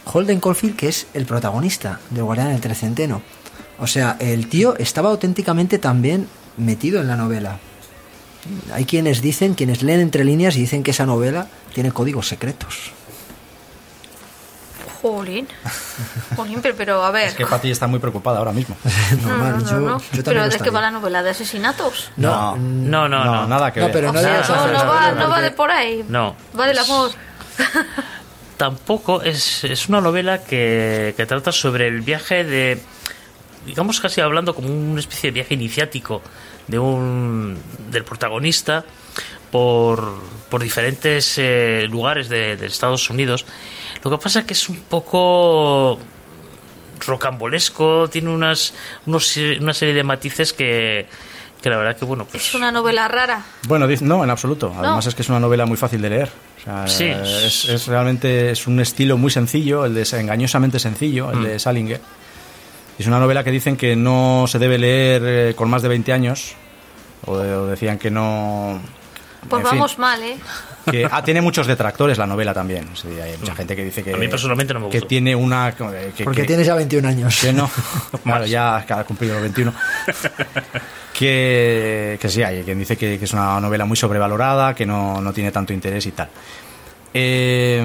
Holden 0.04 0.40
Caulfield, 0.40 0.76
que 0.76 0.88
es 0.88 1.06
el 1.14 1.26
protagonista 1.26 2.00
del 2.10 2.24
Guardián 2.24 2.52
del 2.52 2.60
Trecenteno. 2.60 3.22
O 3.78 3.86
sea, 3.86 4.16
el 4.20 4.48
tío 4.48 4.76
estaba 4.78 5.10
auténticamente 5.10 5.78
también 5.78 6.28
metido 6.56 7.00
en 7.00 7.08
la 7.08 7.16
novela. 7.16 7.58
Hay 8.72 8.84
quienes 8.84 9.20
dicen, 9.20 9.54
quienes 9.54 9.82
leen 9.82 10.00
entre 10.00 10.24
líneas 10.24 10.56
y 10.56 10.60
dicen 10.60 10.82
que 10.82 10.92
esa 10.92 11.06
novela 11.06 11.48
tiene 11.74 11.92
códigos 11.92 12.28
secretos. 12.28 12.92
Jolín. 15.00 15.46
Jolín, 16.36 16.60
pero, 16.62 16.74
pero 16.76 17.04
a 17.04 17.10
ver. 17.10 17.28
Es 17.28 17.34
que 17.34 17.46
Pati 17.46 17.70
está 17.70 17.86
muy 17.86 17.98
preocupada 18.00 18.38
ahora 18.38 18.52
mismo. 18.52 18.76
No, 19.22 19.28
Normal, 19.28 19.52
no, 19.52 19.58
no, 19.58 19.70
yo, 19.70 19.76
no. 19.80 19.98
yo 19.98 20.04
también 20.04 20.24
Pero 20.24 20.38
lo 20.40 20.44
¿de 20.44 20.50
qué 20.50 20.56
estaría. 20.56 20.72
va 20.72 20.80
la 20.80 20.90
novela? 20.90 21.22
¿De 21.22 21.30
asesinatos? 21.30 22.10
No, 22.16 22.56
mm, 22.56 22.90
No, 22.90 23.08
no, 23.08 23.24
no. 23.24 23.46
nada 23.46 23.72
que 23.72 23.80
No, 23.80 23.86
ver. 23.86 23.92
pero 23.94 24.10
O 24.10 24.12
no 24.12 24.20
sea, 24.20 24.42
no, 24.48 24.66
no 24.66 24.86
va, 24.86 25.12
no 25.12 25.28
va 25.30 25.40
de 25.40 25.50
por 25.52 25.70
ahí. 25.70 26.04
No. 26.08 26.34
Va 26.58 26.66
del 26.66 26.78
amor. 26.78 27.10
Tampoco 28.56 29.22
es, 29.22 29.62
es 29.64 29.88
una 29.88 30.00
novela 30.00 30.42
que, 30.42 31.14
que 31.16 31.26
trata 31.26 31.52
sobre 31.52 31.86
el 31.86 32.00
viaje 32.00 32.42
de, 32.42 32.82
digamos 33.66 34.00
casi 34.00 34.20
hablando 34.20 34.52
como 34.54 34.68
una 34.68 34.98
especie 34.98 35.30
de 35.30 35.34
viaje 35.34 35.54
iniciático 35.54 36.22
de 36.66 36.78
un 36.80 37.56
del 37.90 38.02
protagonista 38.04 38.84
por, 39.52 40.12
por 40.50 40.60
diferentes 40.62 41.34
eh, 41.38 41.86
lugares 41.88 42.28
de, 42.28 42.56
de 42.56 42.66
Estados 42.66 43.08
Unidos. 43.10 43.46
Lo 44.10 44.18
que 44.18 44.22
pasa 44.22 44.40
es 44.40 44.44
que 44.46 44.52
es 44.54 44.68
un 44.68 44.80
poco 44.80 45.98
rocambolesco, 47.06 48.08
tiene 48.08 48.30
unas, 48.30 48.74
unos, 49.06 49.36
una 49.60 49.72
serie 49.74 49.94
de 49.94 50.02
matices 50.02 50.52
que, 50.52 51.06
que 51.62 51.70
la 51.70 51.76
verdad 51.76 51.96
que 51.96 52.04
bueno, 52.04 52.24
pues 52.24 52.46
Es 52.48 52.54
una 52.54 52.70
novela 52.72 53.08
rara. 53.08 53.44
Bueno, 53.66 53.86
no, 54.02 54.24
en 54.24 54.30
absoluto. 54.30 54.72
Además 54.76 55.06
es 55.06 55.14
que 55.14 55.22
es 55.22 55.28
una 55.28 55.40
novela 55.40 55.66
muy 55.66 55.76
fácil 55.76 56.00
de 56.02 56.10
leer. 56.10 56.30
O 56.60 56.64
sea, 56.64 56.86
Sí. 56.88 57.04
es, 57.06 57.64
es 57.66 57.86
realmente 57.86 58.50
es 58.50 58.66
un 58.66 58.80
estilo 58.80 59.16
muy 59.16 59.30
sencillo, 59.30 59.84
el 59.84 59.94
de 59.94 60.06
engañosamente 60.18 60.78
sencillo, 60.78 61.30
el 61.30 61.38
Mm. 61.38 61.44
de 61.44 61.58
Salinger. 61.58 62.00
Es 62.98 63.06
una 63.06 63.20
novela 63.20 63.44
que 63.44 63.52
dicen 63.52 63.76
que 63.76 63.94
no 63.94 64.46
se 64.48 64.58
debe 64.58 64.76
leer 64.76 65.22
eh, 65.24 65.54
con 65.54 65.70
más 65.70 65.82
de 65.82 65.88
20 65.88 66.12
años, 66.12 66.54
o, 67.26 67.32
o 67.32 67.66
decían 67.66 67.96
que 67.98 68.10
no... 68.10 68.80
Pues 69.48 69.62
en 69.62 69.68
fin, 69.70 69.78
vamos 69.78 69.98
mal, 70.00 70.20
¿eh? 70.20 70.36
Que 70.90 71.08
ah, 71.10 71.22
tiene 71.22 71.40
muchos 71.40 71.66
detractores 71.66 72.18
la 72.18 72.26
novela 72.26 72.52
también. 72.54 72.88
Sí, 72.94 73.08
hay 73.20 73.36
mucha 73.38 73.54
gente 73.54 73.74
que 73.76 73.84
dice 73.84 74.02
que... 74.02 74.12
Mm. 74.12 74.14
A 74.14 74.18
mí 74.18 74.28
personalmente 74.28 74.74
no 74.74 74.80
me 74.80 74.88
Que 74.88 74.98
gustó. 74.98 75.08
tiene 75.08 75.34
una... 75.36 75.72
que- 75.72 76.24
porque 76.24 76.42
que- 76.42 76.46
tienes 76.46 76.66
ya 76.66 76.74
21 76.74 77.08
años. 77.08 77.38
que 77.40 77.52
no, 77.52 77.70
claro, 78.24 78.46
ya 78.46 78.76
ha 78.78 79.04
cumplido 79.04 79.34
los 79.34 79.42
21. 79.42 79.72
Que, 81.12 82.16
que 82.20 82.28
sí, 82.28 82.42
hay 82.42 82.62
quien 82.62 82.78
dice 82.78 82.96
que, 82.96 83.18
que 83.18 83.24
es 83.24 83.32
una 83.32 83.60
novela 83.60 83.84
muy 83.84 83.96
sobrevalorada, 83.96 84.74
que 84.74 84.86
no, 84.86 85.20
no 85.20 85.32
tiene 85.32 85.50
tanto 85.50 85.72
interés 85.72 86.06
y 86.06 86.12
tal. 86.12 86.28
Eh, 87.12 87.82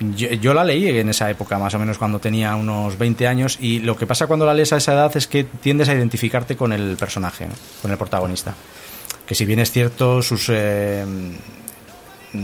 yo, 0.00 0.28
yo 0.32 0.52
la 0.52 0.64
leí 0.64 0.88
en 0.98 1.08
esa 1.08 1.30
época, 1.30 1.58
más 1.58 1.72
o 1.74 1.78
menos 1.78 1.96
cuando 1.96 2.18
tenía 2.18 2.54
unos 2.56 2.98
20 2.98 3.26
años, 3.26 3.56
y 3.60 3.78
lo 3.78 3.96
que 3.96 4.06
pasa 4.06 4.26
cuando 4.26 4.44
la 4.44 4.52
lees 4.52 4.72
a 4.72 4.76
esa 4.76 4.92
edad 4.92 5.16
es 5.16 5.26
que 5.26 5.44
tiendes 5.44 5.88
a 5.88 5.94
identificarte 5.94 6.56
con 6.56 6.72
el 6.72 6.96
personaje, 6.98 7.46
¿no? 7.46 7.54
con 7.80 7.90
el 7.90 7.96
protagonista. 7.96 8.54
Que 9.26 9.34
si 9.34 9.44
bien 9.44 9.58
es 9.58 9.70
cierto, 9.70 10.22
sus... 10.22 10.46
eh, 10.50 11.04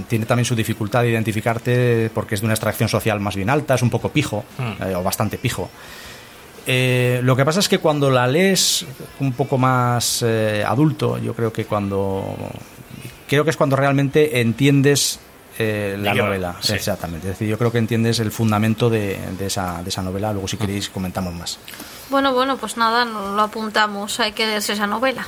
tiene 0.08 0.24
también 0.24 0.44
su 0.44 0.54
dificultad 0.54 1.02
de 1.02 1.10
identificarte 1.10 2.10
porque 2.14 2.36
es 2.36 2.40
de 2.40 2.44
una 2.46 2.54
extracción 2.54 2.88
social 2.88 3.18
más 3.20 3.34
bien 3.34 3.50
alta, 3.50 3.74
es 3.74 3.82
un 3.82 3.90
poco 3.90 4.10
pijo, 4.10 4.44
Mm. 4.58 4.82
eh, 4.84 4.94
o 4.94 5.02
bastante 5.02 5.36
pijo. 5.36 5.68
Eh, 6.66 7.20
lo 7.24 7.34
que 7.34 7.44
pasa 7.44 7.60
es 7.60 7.68
que 7.68 7.78
cuando 7.78 8.10
la 8.10 8.26
lees 8.26 8.84
un 9.18 9.32
poco 9.32 9.58
más 9.58 10.22
eh, 10.24 10.62
adulto, 10.66 11.18
yo 11.18 11.34
creo 11.34 11.52
que 11.52 11.64
cuando. 11.64 12.36
Creo 13.28 13.44
que 13.44 13.50
es 13.50 13.56
cuando 13.56 13.76
realmente 13.76 14.40
entiendes 14.40 15.18
eh, 15.58 15.96
la 15.98 16.14
novela. 16.14 16.56
Sí. 16.60 16.72
Exactamente. 16.74 17.28
Es 17.28 17.34
decir, 17.34 17.48
yo 17.48 17.58
creo 17.58 17.72
que 17.72 17.78
entiendes 17.78 18.18
el 18.20 18.30
fundamento 18.30 18.90
de, 18.90 19.18
de 19.38 19.46
esa, 19.46 19.82
de 19.82 19.88
esa 19.88 20.02
novela. 20.02 20.32
Luego, 20.32 20.48
si 20.48 20.56
queréis, 20.56 20.88
comentamos 20.90 21.32
más. 21.34 21.58
Bueno, 22.10 22.32
bueno, 22.34 22.56
pues 22.58 22.76
nada, 22.76 23.04
lo 23.04 23.40
apuntamos. 23.42 24.20
Hay 24.20 24.32
que 24.32 24.46
leerse 24.46 24.72
esa 24.74 24.86
novela. 24.86 25.26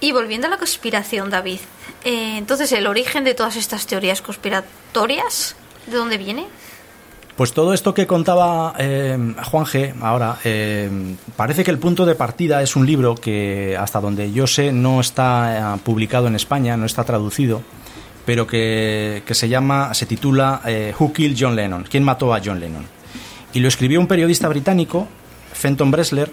Y 0.00 0.12
volviendo 0.12 0.46
a 0.46 0.50
la 0.50 0.58
conspiración, 0.58 1.30
David. 1.30 1.60
eh, 2.04 2.36
entonces, 2.36 2.70
¿el 2.72 2.86
origen 2.86 3.24
de 3.24 3.34
todas 3.34 3.56
estas 3.56 3.86
teorías 3.86 4.20
conspiratorias? 4.20 5.56
¿De 5.86 5.96
dónde 5.96 6.18
viene? 6.18 6.46
Pues 7.36 7.52
todo 7.52 7.74
esto 7.74 7.94
que 7.94 8.06
contaba 8.06 8.74
eh, 8.78 9.18
Juan 9.50 9.64
G. 9.64 9.94
ahora, 10.00 10.38
eh, 10.44 10.88
parece 11.36 11.64
que 11.64 11.70
el 11.72 11.78
punto 11.78 12.06
de 12.06 12.14
partida 12.14 12.62
es 12.62 12.76
un 12.76 12.86
libro 12.86 13.16
que, 13.16 13.76
hasta 13.76 14.00
donde 14.00 14.30
yo 14.30 14.46
sé, 14.46 14.72
no 14.72 15.00
está 15.00 15.76
publicado 15.82 16.28
en 16.28 16.36
España, 16.36 16.76
no 16.76 16.86
está 16.86 17.02
traducido, 17.02 17.62
pero 18.24 18.46
que, 18.46 19.24
que 19.26 19.34
se 19.34 19.48
llama, 19.48 19.92
se 19.94 20.06
titula 20.06 20.60
Who 20.98 21.12
Killed 21.12 21.36
John 21.36 21.56
Lennon? 21.56 21.84
¿Quién 21.90 22.04
mató 22.04 22.32
a 22.32 22.40
John 22.44 22.60
Lennon? 22.60 22.86
Y 23.52 23.58
lo 23.58 23.66
escribió 23.66 23.98
un 23.98 24.06
periodista 24.06 24.48
británico, 24.48 25.08
Fenton 25.52 25.90
Bresler, 25.90 26.30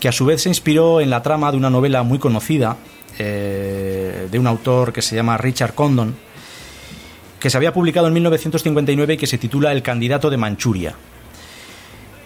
que 0.00 0.08
a 0.08 0.12
su 0.12 0.24
vez 0.24 0.42
se 0.42 0.48
inspiró 0.48 1.00
en 1.00 1.10
la 1.10 1.22
trama 1.22 1.52
de 1.52 1.58
una 1.58 1.70
novela 1.70 2.02
muy 2.02 2.18
conocida 2.18 2.76
eh, 3.18 4.28
de 4.30 4.38
un 4.38 4.46
autor 4.46 4.92
que 4.92 5.02
se 5.02 5.14
llama 5.14 5.36
Richard 5.36 5.74
Condon, 5.74 6.16
que 7.38 7.50
se 7.50 7.56
había 7.56 7.72
publicado 7.72 8.06
en 8.06 8.14
1959 8.14 9.14
y 9.14 9.16
que 9.18 9.26
se 9.26 9.38
titula 9.38 9.72
El 9.72 9.82
candidato 9.82 10.30
de 10.30 10.38
Manchuria. 10.38 10.94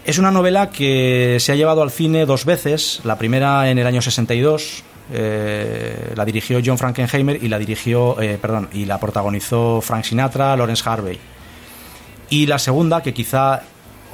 Es 0.05 0.19
una 0.19 0.31
novela 0.31 0.71
que 0.71 1.39
se 1.41 1.53
ha 1.53 1.57
llevado 1.57 1.83
al 1.83 1.91
cine 1.91 2.27
dos 2.27 2.45
veces, 2.45 3.01
la 3.05 3.19
primera 3.19 3.71
en 3.71 3.79
el 3.79 3.87
año 3.87 4.03
62, 4.03 4.85
eh, 5.13 6.13
la 6.15 6.25
dirigió 6.25 6.61
John 6.65 6.79
Frankenheimer 6.79 7.43
y 7.43 7.49
la 7.49 7.59
dirigió, 7.59 8.21
eh, 8.21 8.39
perdón, 8.41 8.69
y 8.73 8.85
la 8.85 9.01
protagonizó 9.01 9.81
Frank 9.81 10.05
Sinatra, 10.05 10.57
Lawrence 10.57 10.89
Harvey. 10.89 11.19
Y 12.31 12.47
la 12.47 12.59
segunda, 12.59 13.03
que 13.03 13.13
quizá 13.13 13.63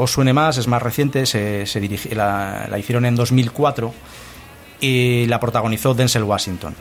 os 0.00 0.10
suene 0.12 0.32
más, 0.32 0.56
es 0.56 0.66
más 0.66 0.82
reciente, 0.82 1.26
se, 1.26 1.66
se 1.66 1.80
la, 2.14 2.68
hicieron 2.78 3.04
en 3.04 3.14
2004 3.16 3.92
y 4.80 5.26
la 5.26 5.38
protagonizó 5.38 5.94
Denzel 5.94 6.24
Washington. 6.24 6.74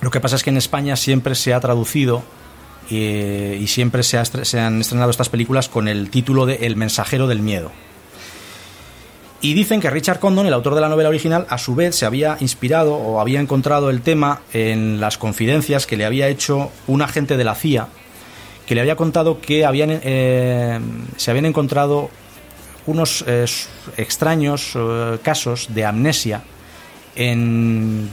Lo 0.00 0.10
que 0.10 0.20
pasa 0.20 0.36
es 0.36 0.42
que 0.42 0.50
en 0.50 0.56
España 0.56 0.94
siempre 0.94 1.34
se 1.34 1.52
ha 1.52 1.60
traducido 1.60 2.22
eh, 2.90 3.58
y 3.60 3.66
siempre 3.66 4.02
se, 4.02 4.24
se 4.24 4.60
han 4.60 4.80
estrenado 4.80 5.10
estas 5.10 5.28
películas 5.28 5.68
con 5.68 5.88
el 5.88 6.10
título 6.10 6.46
de 6.46 6.66
El 6.66 6.76
mensajero 6.76 7.26
del 7.26 7.40
miedo. 7.40 7.72
Y 9.40 9.54
dicen 9.54 9.80
que 9.80 9.90
Richard 9.90 10.18
Condon, 10.18 10.46
el 10.46 10.54
autor 10.54 10.74
de 10.74 10.80
la 10.80 10.88
novela 10.88 11.08
original, 11.08 11.46
a 11.50 11.58
su 11.58 11.74
vez 11.74 11.94
se 11.94 12.06
había 12.06 12.36
inspirado 12.40 12.94
o 12.94 13.20
había 13.20 13.40
encontrado 13.40 13.90
el 13.90 14.00
tema 14.00 14.40
en 14.52 15.00
las 15.00 15.18
confidencias 15.18 15.86
que 15.86 15.96
le 15.96 16.06
había 16.06 16.28
hecho 16.28 16.70
un 16.86 17.02
agente 17.02 17.36
de 17.36 17.44
la 17.44 17.54
CIA, 17.54 17.88
que 18.66 18.74
le 18.74 18.80
había 18.80 18.96
contado 18.96 19.40
que 19.40 19.64
eh, 19.64 20.80
se 21.16 21.30
habían 21.30 21.46
encontrado 21.46 22.10
unos 22.86 23.24
eh, 23.26 23.44
extraños 23.96 24.72
eh, 24.74 25.18
casos 25.22 25.68
de 25.70 25.84
amnesia 25.84 26.42
en, 27.14 28.08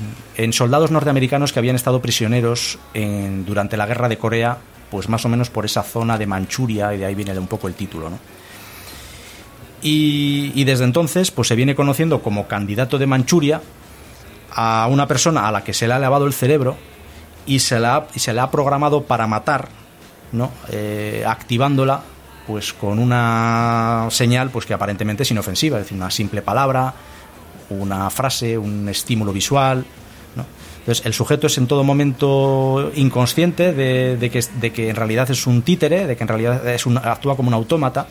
soldados 0.51 0.91
norteamericanos 0.91 1.51
que 1.51 1.59
habían 1.59 1.75
estado 1.75 2.01
prisioneros 2.01 2.79
en- 2.93 3.45
durante 3.45 3.77
la 3.77 3.85
guerra 3.85 4.07
de 4.07 4.17
Corea, 4.17 4.57
pues 4.89 5.09
más 5.09 5.25
o 5.25 5.29
menos 5.29 5.49
por 5.49 5.65
esa 5.65 5.83
zona 5.83 6.17
de 6.17 6.27
Manchuria, 6.27 6.93
y 6.93 6.99
de 6.99 7.05
ahí 7.05 7.15
viene 7.15 7.37
un 7.37 7.47
poco 7.47 7.67
el 7.67 7.73
título, 7.73 8.09
¿no? 8.09 8.19
Y, 9.85 10.63
desde 10.63 10.85
entonces, 10.85 11.29
pues 11.31 11.49
se 11.49 11.55
viene 11.55 11.75
conociendo 11.75 12.21
como 12.21 12.47
candidato 12.47 12.97
de 12.97 13.05
Manchuria 13.05 13.61
a 14.55 14.87
una 14.89 15.07
persona 15.07 15.45
a 15.47 15.51
la 15.51 15.65
que 15.65 15.73
se 15.73 15.87
le 15.87 15.93
ha 15.93 15.99
lavado 15.99 16.25
el 16.25 16.31
cerebro 16.31 16.77
y 17.45 17.59
se 17.59 17.79
la 17.79 18.07
y 18.15 18.19
se 18.19 18.31
le 18.31 18.39
ha 18.39 18.49
programado 18.49 19.03
para 19.03 19.27
matar, 19.27 19.67
¿no? 20.33 20.51
Eh, 20.69 21.23
activándola 21.25 22.01
pues 22.45 22.73
con 22.73 22.99
una 22.99 24.07
señal 24.11 24.49
pues 24.49 24.65
que 24.65 24.73
aparentemente 24.73 25.23
es 25.23 25.31
inofensiva, 25.31 25.77
es 25.77 25.85
decir, 25.85 25.97
una 25.97 26.11
simple 26.11 26.41
palabra, 26.41 26.93
una 27.69 28.09
frase, 28.09 28.57
un 28.57 28.89
estímulo 28.89 29.31
visual. 29.31 29.85
¿no? 30.35 30.45
Entonces, 30.79 31.05
el 31.05 31.13
sujeto 31.13 31.47
es 31.47 31.57
en 31.57 31.67
todo 31.67 31.83
momento 31.83 32.91
inconsciente 32.95 33.71
de, 33.71 34.29
que, 34.29 34.43
de 34.59 34.73
que 34.73 34.89
en 34.89 34.95
realidad 34.95 35.31
es 35.31 35.47
un 35.47 35.61
títere, 35.61 36.05
de 36.05 36.17
que 36.17 36.23
en 36.23 36.27
realidad 36.27 36.67
es 36.67 36.85
un, 36.85 36.97
actúa 36.97 37.37
como 37.37 37.47
un 37.47 37.53
autómata. 37.53 38.07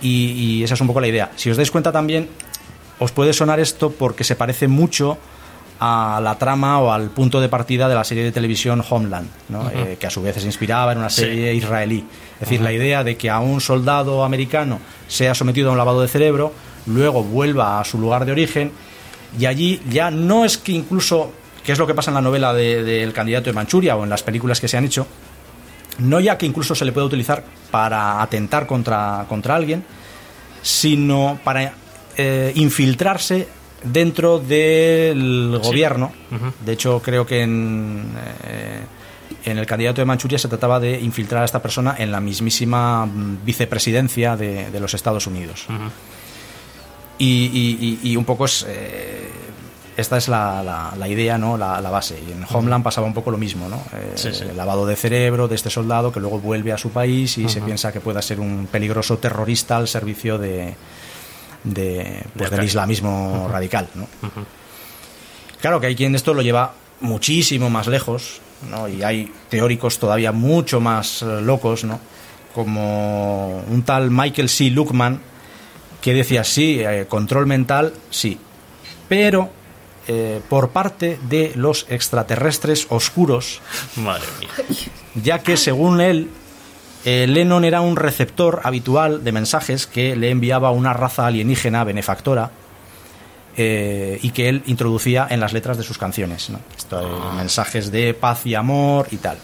Y, 0.00 0.32
y 0.32 0.64
esa 0.64 0.74
es 0.74 0.80
un 0.80 0.86
poco 0.86 1.00
la 1.00 1.08
idea. 1.08 1.32
Si 1.34 1.50
os 1.50 1.56
dais 1.56 1.70
cuenta 1.70 1.90
también, 1.90 2.28
os 2.98 3.10
puede 3.10 3.32
sonar 3.32 3.58
esto 3.58 3.90
porque 3.90 4.22
se 4.22 4.36
parece 4.36 4.68
mucho 4.68 5.18
a 5.80 6.20
la 6.22 6.38
trama 6.38 6.78
o 6.80 6.92
al 6.92 7.10
punto 7.10 7.40
de 7.40 7.48
partida 7.48 7.88
de 7.88 7.94
la 7.94 8.04
serie 8.04 8.22
de 8.24 8.32
televisión 8.32 8.82
Homeland, 8.88 9.28
¿no? 9.48 9.68
Eh, 9.70 9.96
que 9.98 10.06
a 10.06 10.10
su 10.10 10.22
vez 10.22 10.36
se 10.36 10.46
inspiraba 10.46 10.92
en 10.92 10.98
una 10.98 11.10
Sí. 11.10 11.22
serie 11.22 11.52
israelí. 11.54 12.04
Es 12.34 12.40
decir, 12.40 12.60
la 12.60 12.72
idea 12.72 13.02
de 13.04 13.16
que 13.16 13.28
a 13.30 13.40
un 13.40 13.60
soldado 13.60 14.24
americano 14.24 14.78
sea 15.08 15.34
sometido 15.34 15.68
a 15.68 15.72
un 15.72 15.78
lavado 15.78 16.00
de 16.00 16.08
cerebro, 16.08 16.52
luego 16.86 17.22
vuelva 17.24 17.80
a 17.80 17.84
su 17.84 17.98
lugar 17.98 18.24
de 18.24 18.32
origen 18.32 18.72
Y 19.36 19.46
allí 19.46 19.80
ya 19.90 20.12
no 20.12 20.44
es 20.44 20.56
que 20.58 20.70
incluso, 20.70 21.32
que 21.64 21.72
es 21.72 21.78
lo 21.78 21.88
que 21.88 21.94
pasa 21.94 22.12
en 22.12 22.14
la 22.14 22.20
novela 22.20 22.54
del 22.54 22.86
de, 22.86 23.12
candidato 23.12 23.50
de 23.50 23.52
Manchuria 23.54 23.96
o 23.96 24.04
en 24.04 24.10
las 24.10 24.22
películas 24.22 24.60
que 24.60 24.68
se 24.68 24.76
han 24.76 24.84
hecho, 24.84 25.08
no 25.98 26.20
ya 26.20 26.38
que 26.38 26.46
incluso 26.46 26.76
se 26.76 26.84
le 26.84 26.92
puede 26.92 27.08
utilizar 27.08 27.42
para 27.72 28.22
atentar 28.22 28.68
contra, 28.68 29.24
contra 29.28 29.56
alguien, 29.56 29.82
sino 30.62 31.38
para 31.42 31.72
eh, 32.16 32.52
infiltrarse 32.54 33.48
dentro 33.84 34.38
del 34.38 35.58
gobierno. 35.62 36.12
De 36.64 36.72
hecho, 36.72 37.00
creo 37.02 37.26
que 37.26 37.42
en, 37.42 38.12
eh, 38.46 38.80
en 39.44 39.58
el 39.58 39.66
candidato 39.66 40.00
de 40.00 40.04
Manchuria 40.06 40.38
se 40.38 40.48
trataba 40.48 40.80
de 40.80 40.98
infiltrar 41.00 41.42
a 41.42 41.44
esta 41.44 41.60
persona 41.62 41.94
en 41.98 42.10
la 42.10 42.20
mismísima 42.20 43.06
mm, 43.06 43.44
vicepresidencia 43.44 44.36
de, 44.36 44.70
de 44.70 44.80
los 44.80 44.94
Estados 44.94 45.26
Unidos. 45.26 45.66
y, 47.18 47.26
y, 47.26 48.00
y, 48.02 48.16
un 48.16 48.24
poco 48.24 48.46
es... 48.46 48.64
Eh, 48.68 49.30
esta 49.96 50.16
es 50.16 50.26
la, 50.26 50.92
la, 50.98 51.08
idea, 51.08 51.38
¿no? 51.38 51.56
La, 51.56 51.80
la, 51.80 51.88
base. 51.88 52.18
Y 52.26 52.32
en 52.32 52.44
Homeland 52.50 52.82
pasaba 52.82 53.06
un 53.06 53.14
poco 53.14 53.30
lo 53.30 53.38
mismo, 53.38 53.68
¿no? 53.68 53.76
Eh, 53.92 54.12
sí, 54.16 54.34
sí. 54.34 54.42
El 54.42 54.56
lavado 54.56 54.86
de 54.86 54.96
cerebro 54.96 55.46
de 55.46 55.54
este 55.54 55.70
soldado 55.70 56.10
que 56.10 56.18
luego 56.18 56.40
vuelve 56.40 56.72
a 56.72 56.78
su 56.78 56.90
país 56.90 57.38
y 57.38 57.44
uh 57.44 57.46
-huh. 57.46 57.48
se 57.48 57.60
piensa 57.60 57.92
que 57.92 58.00
pueda 58.00 58.20
ser 58.20 58.40
un 58.40 58.66
peligroso 58.66 59.18
terrorista 59.18 59.76
al 59.76 59.86
servicio 59.86 60.36
de, 60.36 60.74
de 61.64 62.22
pues, 62.36 62.50
del 62.50 62.64
islamismo 62.64 63.32
uh 63.32 63.48
-huh. 63.48 63.50
radical, 63.50 63.88
¿no? 63.94 64.04
Uh 64.22 64.26
-huh. 64.26 64.44
Claro 65.60 65.80
que 65.80 65.86
hay 65.88 65.96
quien 65.96 66.14
esto 66.14 66.34
lo 66.34 66.42
lleva 66.42 66.74
muchísimo 67.00 67.70
más 67.70 67.86
lejos, 67.86 68.40
¿no? 68.70 68.88
Y 68.88 69.02
hay 69.02 69.32
teóricos 69.48 69.98
todavía 69.98 70.30
mucho 70.32 70.80
más 70.80 71.22
uh, 71.22 71.40
locos, 71.40 71.84
¿no? 71.84 72.00
Como 72.54 73.64
un 73.68 73.82
tal 73.82 74.10
Michael 74.10 74.48
C. 74.48 74.70
Luckman 74.70 75.20
que 76.00 76.12
decía, 76.12 76.44
sí, 76.44 76.80
eh, 76.80 77.06
control 77.08 77.46
mental, 77.46 77.94
sí, 78.10 78.38
pero 79.08 79.48
eh, 80.06 80.42
por 80.50 80.68
parte 80.68 81.18
de 81.30 81.52
los 81.54 81.86
extraterrestres 81.88 82.86
oscuros. 82.90 83.62
Madre 83.96 84.26
mía. 84.38 84.50
Ya 85.14 85.38
que 85.38 85.56
según 85.56 86.02
él, 86.02 86.28
eh, 87.04 87.26
Lennon 87.26 87.64
era 87.64 87.80
un 87.80 87.96
receptor 87.96 88.60
habitual 88.64 89.24
de 89.24 89.32
mensajes 89.32 89.86
que 89.86 90.16
le 90.16 90.30
enviaba 90.30 90.70
una 90.70 90.92
raza 90.92 91.26
alienígena 91.26 91.84
benefactora 91.84 92.50
eh, 93.56 94.18
y 94.22 94.30
que 94.30 94.48
él 94.48 94.62
introducía 94.66 95.26
en 95.30 95.38
las 95.38 95.52
letras 95.52 95.76
de 95.76 95.84
sus 95.84 95.98
canciones. 95.98 96.50
¿no? 96.50 96.60
Esto, 96.76 96.98
ah. 96.98 97.34
Mensajes 97.36 97.92
de 97.92 98.14
paz 98.14 98.46
y 98.46 98.54
amor 98.54 99.08
y 99.10 99.18
tal. 99.18 99.38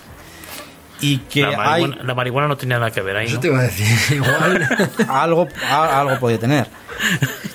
Y 1.02 1.18
que 1.18 1.42
la 1.42 1.56
marihuana, 1.56 1.96
hay... 2.00 2.06
la 2.06 2.14
marihuana 2.14 2.48
no 2.48 2.56
tenía 2.56 2.78
nada 2.78 2.90
que 2.90 3.02
ver 3.02 3.16
ahí. 3.16 3.26
Eso 3.26 3.36
¿no? 3.36 3.40
te 3.40 3.46
iba 3.48 3.60
a 3.60 3.62
decir, 3.62 3.86
igual. 4.16 4.68
algo, 5.08 5.48
algo 5.70 6.18
puede 6.18 6.38
tener. 6.38 6.66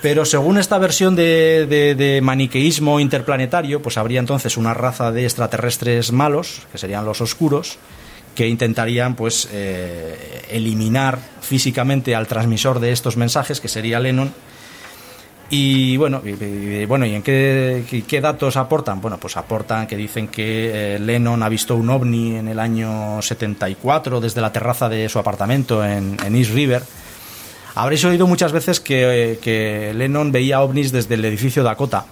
Pero 0.01 0.23
según 0.25 0.57
esta 0.57 0.77
versión 0.77 1.15
de, 1.15 1.67
de, 1.67 1.95
de, 1.95 2.21
maniqueísmo 2.21 2.99
interplanetario, 2.99 3.81
pues 3.81 3.97
habría 3.97 4.19
entonces 4.19 4.57
una 4.57 4.73
raza 4.73 5.11
de 5.11 5.25
extraterrestres 5.25 6.11
malos, 6.11 6.61
que 6.71 6.77
serían 6.77 7.05
los 7.05 7.21
oscuros, 7.21 7.77
que 8.35 8.47
intentarían 8.47 9.15
pues 9.15 9.49
eh, 9.51 10.45
eliminar 10.51 11.17
físicamente 11.41 12.13
al 12.13 12.27
transmisor 12.27 12.79
de 12.79 12.91
estos 12.91 13.17
mensajes, 13.17 13.59
que 13.59 13.67
sería 13.67 13.99
Lennon. 13.99 14.31
Y 15.49 15.95
bueno, 15.97 16.21
y, 16.25 16.85
bueno, 16.85 17.05
¿y 17.05 17.13
en 17.13 17.21
qué, 17.21 18.03
qué, 18.07 18.21
datos 18.21 18.57
aportan? 18.57 18.99
Bueno, 18.99 19.19
pues 19.19 19.37
aportan 19.37 19.85
que 19.87 19.95
dicen 19.95 20.27
que 20.27 20.95
eh, 20.95 20.99
Lennon 20.99 21.41
ha 21.43 21.49
visto 21.49 21.75
un 21.75 21.89
ovni 21.89 22.35
en 22.35 22.47
el 22.47 22.59
año 22.59 23.21
74 23.21 24.19
desde 24.19 24.41
la 24.41 24.51
terraza 24.51 24.89
de 24.89 25.07
su 25.07 25.19
apartamento 25.19 25.85
en, 25.85 26.17
East 26.35 26.51
River 26.51 26.81
Habréis 27.75 28.03
oído 28.05 28.25
muchas 28.25 28.53
veces 28.53 28.79
que, 28.79 29.37
que, 29.41 29.93
Lennon 29.93 30.31
veía 30.31 30.61
ovnis 30.61 30.91
desde 30.91 31.13
el 31.13 31.25
edificio 31.25 31.61
Dakota 31.61 32.05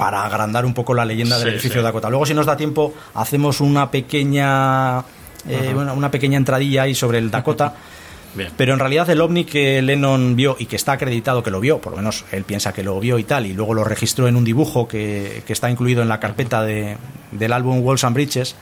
para 0.00 0.24
agrandar 0.24 0.64
un 0.64 0.72
poco 0.72 0.94
la 0.94 1.04
leyenda 1.04 1.38
del 1.38 1.48
sí, 1.48 1.54
edificio 1.56 1.82
sí. 1.82 1.84
Dakota. 1.84 2.08
Luego, 2.08 2.24
si 2.24 2.32
nos 2.32 2.46
da 2.46 2.56
tiempo, 2.56 2.94
hacemos 3.12 3.60
una 3.60 3.90
pequeña 3.90 5.00
eh, 5.46 5.74
una, 5.76 5.92
una, 5.92 6.10
pequeña 6.10 6.38
entradilla 6.38 6.84
ahí 6.84 6.94
sobre 6.94 7.18
el 7.18 7.30
Dakota. 7.30 7.74
Bien. 8.34 8.50
Pero 8.56 8.72
en 8.72 8.78
realidad 8.78 9.10
el 9.10 9.20
ovni 9.20 9.44
que 9.44 9.82
Lennon 9.82 10.36
vio 10.36 10.56
y 10.58 10.64
que 10.66 10.76
está 10.76 10.92
acreditado 10.92 11.42
que 11.42 11.50
lo 11.50 11.60
vio, 11.60 11.80
por 11.80 11.92
lo 11.92 11.98
menos 11.98 12.24
él 12.32 12.44
piensa 12.44 12.72
que 12.72 12.82
lo 12.82 12.98
vio 12.98 13.18
y 13.18 13.24
tal, 13.24 13.44
y 13.44 13.52
luego 13.52 13.74
lo 13.74 13.84
registró 13.84 14.26
en 14.26 14.36
un 14.36 14.44
dibujo 14.44 14.88
que, 14.88 15.42
que 15.46 15.52
está 15.52 15.68
incluido 15.68 16.00
en 16.00 16.08
la 16.08 16.18
carpeta 16.18 16.62
de, 16.62 16.96
del 17.32 17.52
álbum 17.52 17.80
Walls 17.80 18.04
and 18.04 18.14
Bridges, 18.14 18.54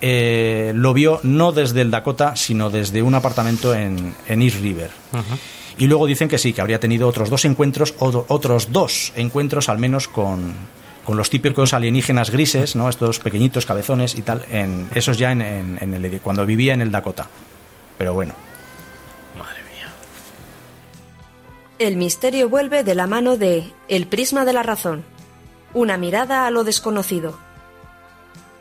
eh, 0.00 0.72
lo 0.74 0.94
vio 0.94 1.20
no 1.24 1.52
desde 1.52 1.82
el 1.82 1.90
Dakota, 1.90 2.36
sino 2.36 2.70
desde 2.70 3.02
un 3.02 3.14
apartamento 3.14 3.74
en, 3.74 4.14
en 4.28 4.42
East 4.42 4.62
River. 4.62 4.90
Uh 5.12 5.16
-huh. 5.16 5.38
Y 5.78 5.86
luego 5.86 6.06
dicen 6.06 6.28
que 6.28 6.38
sí, 6.38 6.52
que 6.52 6.60
habría 6.60 6.80
tenido 6.80 7.08
otros 7.08 7.30
dos 7.30 7.44
encuentros, 7.44 7.94
o, 7.98 8.24
otros 8.28 8.72
dos 8.72 9.12
encuentros 9.16 9.68
al 9.68 9.78
menos 9.78 10.08
con, 10.08 10.54
con 11.04 11.16
los 11.16 11.30
típicos 11.30 11.72
alienígenas 11.72 12.30
grises, 12.30 12.74
¿no? 12.76 12.88
estos 12.88 13.20
pequeñitos 13.20 13.64
cabezones 13.64 14.16
y 14.16 14.22
tal, 14.22 14.44
en, 14.50 14.88
esos 14.94 15.18
ya 15.18 15.32
en, 15.32 15.40
en, 15.40 15.78
en 15.80 15.94
el, 15.94 16.20
cuando 16.20 16.44
vivía 16.44 16.74
en 16.74 16.82
el 16.82 16.90
Dakota. 16.90 17.28
Pero 17.96 18.12
bueno. 18.12 18.34
Madre 19.38 19.62
mía. 19.72 19.88
El 21.78 21.96
misterio 21.96 22.48
vuelve 22.48 22.82
de 22.82 22.94
la 22.94 23.06
mano 23.06 23.36
de 23.36 23.72
El 23.88 24.06
prisma 24.08 24.44
de 24.44 24.52
la 24.52 24.62
razón. 24.64 25.04
Una 25.74 25.96
mirada 25.96 26.46
a 26.46 26.50
lo 26.50 26.64
desconocido 26.64 27.38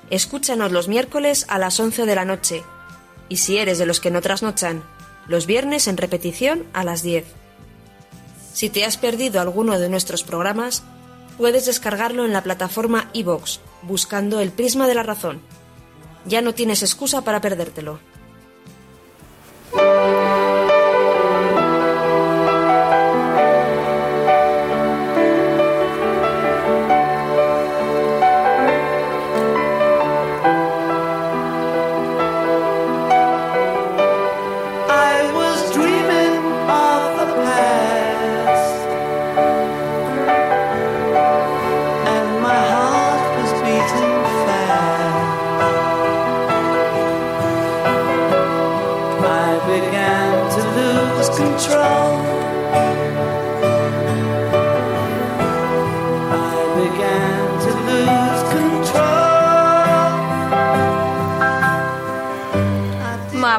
Escúchanos 0.09 0.71
los 0.71 0.87
miércoles 0.87 1.45
a 1.49 1.57
las 1.57 1.79
11 1.79 2.05
de 2.05 2.15
la 2.15 2.23
noche. 2.23 2.63
Y 3.27 3.37
si 3.37 3.57
eres 3.57 3.77
de 3.77 3.85
los 3.85 3.99
que 3.99 4.09
no 4.09 4.21
trasnochan, 4.21 4.83
los 5.27 5.45
viernes 5.45 5.87
en 5.87 5.97
repetición 5.97 6.65
a 6.73 6.83
las 6.83 7.03
10. 7.03 7.25
Si 8.53 8.69
te 8.69 8.85
has 8.85 8.97
perdido 8.97 9.41
alguno 9.41 9.77
de 9.77 9.89
nuestros 9.89 10.23
programas, 10.23 10.83
puedes 11.37 11.65
descargarlo 11.65 12.25
en 12.25 12.33
la 12.33 12.43
plataforma 12.43 13.09
iVox, 13.13 13.59
buscando 13.83 14.39
el 14.39 14.51
prisma 14.51 14.87
de 14.87 14.95
la 14.95 15.03
razón. 15.03 15.41
Ya 16.25 16.41
no 16.41 16.53
tienes 16.53 16.81
excusa 16.81 17.23
para 17.23 17.41
perdértelo. 17.41 17.99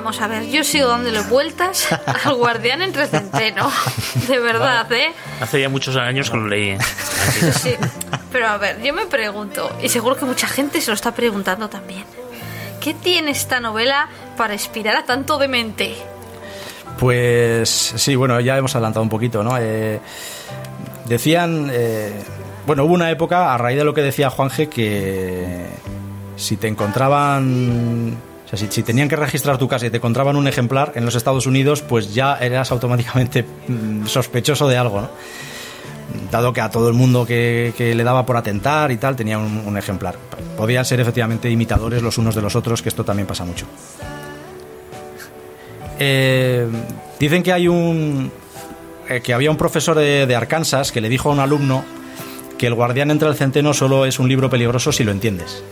Vamos 0.09 0.23
a 0.23 0.27
ver, 0.27 0.49
yo 0.49 0.65
sigo 0.65 0.89
dándole 0.89 1.21
vueltas 1.21 1.87
al 2.25 2.33
guardián 2.33 2.81
entre 2.81 3.07
centeno. 3.09 3.71
De 4.27 4.41
verdad, 4.41 4.91
¿eh? 4.91 5.13
Hace 5.39 5.61
ya 5.61 5.69
muchos 5.69 5.97
años 5.97 6.31
que 6.31 6.37
lo 6.39 6.47
leí. 6.47 6.71
¿eh? 6.71 6.79
Sí, 7.53 7.75
pero 8.33 8.49
a 8.49 8.57
ver, 8.57 8.81
yo 8.81 8.95
me 8.95 9.05
pregunto, 9.05 9.71
y 9.83 9.91
seguro 9.91 10.17
que 10.17 10.25
mucha 10.25 10.49
gente 10.49 10.81
se 10.81 10.91
lo 10.91 10.95
está 10.95 11.13
preguntando 11.13 11.69
también. 11.69 12.05
¿Qué 12.81 12.95
tiene 12.95 13.33
esta 13.33 13.61
novela 13.61 14.09
para 14.39 14.55
inspirar 14.55 14.97
a 14.97 15.05
tanto 15.05 15.37
demente? 15.37 15.95
Pues 16.99 17.69
sí, 17.69 18.17
bueno, 18.17 18.41
ya 18.41 18.57
hemos 18.57 18.75
adelantado 18.75 19.03
un 19.03 19.11
poquito, 19.11 19.45
¿no? 19.45 19.59
Eh, 19.61 20.01
decían, 21.05 21.69
eh, 21.71 22.15
bueno, 22.67 22.87
hubo 22.87 22.95
una 22.95 23.11
época, 23.11 23.53
a 23.53 23.59
raíz 23.59 23.77
de 23.77 23.85
lo 23.85 23.93
que 23.93 24.01
decía 24.01 24.31
Juanje, 24.31 24.71
que 24.71 25.67
si 26.37 26.57
te 26.57 26.67
encontraban 26.67 28.17
sea, 28.57 28.71
si, 28.71 28.83
tenían 28.83 29.09
que 29.09 29.17
registrar 29.17 29.59
tu 29.59 29.69
casa 29.69 29.87
y 29.87 29.91
te 29.91 29.99
encontraban 29.99 30.37
un 30.37 30.49
ejemplar 30.49 30.93
en 30.95 31.05
los 31.05 31.15
Estados 31.15 31.47
Unidos, 31.47 31.83
pues 31.83 32.15
ya 32.15 32.37
eras 32.37 32.71
automáticamente 32.71 33.45
mm, 33.69 34.07
sospechoso 34.07 34.69
de 34.69 34.77
algo, 34.77 35.03
¿no? 35.03 35.11
Dado 36.31 36.55
que 36.55 36.63
a 36.63 36.71
todo 36.71 36.89
el 36.89 36.95
mundo 36.95 37.27
que, 37.27 37.75
le 37.79 38.05
daba 38.05 38.25
por 38.25 38.37
atentar 38.37 38.91
y 38.91 38.97
tal 38.97 39.15
tenía 39.15 39.39
un, 39.39 39.63
un, 39.67 39.77
ejemplar. 39.77 40.17
Podían 40.57 40.85
ser 40.87 41.01
efectivamente 41.01 41.51
imitadores 41.51 42.03
los 42.03 42.17
unos 42.17 42.35
de 42.35 42.41
los 42.41 42.57
otros, 42.57 42.81
que 42.81 42.89
esto 42.89 43.05
también 43.05 43.27
pasa 43.27 43.45
mucho. 43.45 43.67
Eh, 45.99 46.67
dicen 47.19 47.43
que 47.43 47.53
hay 47.53 47.69
un. 47.69 48.31
Eh, 49.09 49.21
que 49.21 49.35
había 49.35 49.51
un 49.51 49.57
profesor 49.57 49.97
de, 49.97 50.27
de 50.27 50.37
Arkansas 50.37 50.93
que 50.93 51.01
le 51.01 51.09
dijo 51.09 51.31
a 51.31 51.33
un 51.33 51.41
alumno 51.41 51.85
que 52.57 52.67
el 52.67 52.75
guardián 52.75 53.11
entre 53.11 53.29
el 53.29 53.37
centeno 53.37 53.73
solo 53.73 54.05
es 54.05 54.19
un 54.19 54.29
libro 54.29 54.51
peligroso 54.51 54.93
si 54.93 55.05
lo 55.05 55.13
entiendes. 55.13 55.63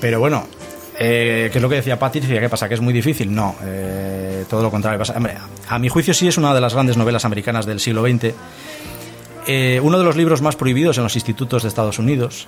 Pero 0.00 0.20
bueno, 0.20 0.46
eh, 0.98 1.48
que 1.52 1.58
es 1.58 1.62
lo 1.62 1.68
que 1.68 1.76
decía 1.76 1.98
Patricia, 1.98 2.40
¿qué 2.40 2.48
pasa? 2.48 2.68
¿Que 2.68 2.74
es 2.74 2.80
muy 2.80 2.92
difícil? 2.92 3.32
No, 3.34 3.54
eh, 3.64 4.44
todo 4.48 4.62
lo 4.62 4.70
contrario. 4.70 4.98
Pasa, 4.98 5.14
hombre, 5.16 5.34
a 5.68 5.78
mi 5.78 5.88
juicio 5.88 6.12
sí 6.14 6.26
es 6.28 6.36
una 6.38 6.52
de 6.54 6.60
las 6.60 6.74
grandes 6.74 6.96
novelas 6.96 7.24
americanas 7.24 7.66
del 7.66 7.80
siglo 7.80 8.02
XX. 8.02 8.34
eh, 9.46 9.80
uno 9.82 9.96
de 9.98 10.04
los 10.04 10.16
libros 10.16 10.42
más 10.42 10.56
prohibidos 10.56 10.98
en 10.98 11.04
los 11.04 11.14
institutos 11.14 11.62
de 11.62 11.68
Estados 11.68 11.98
Unidos, 11.98 12.46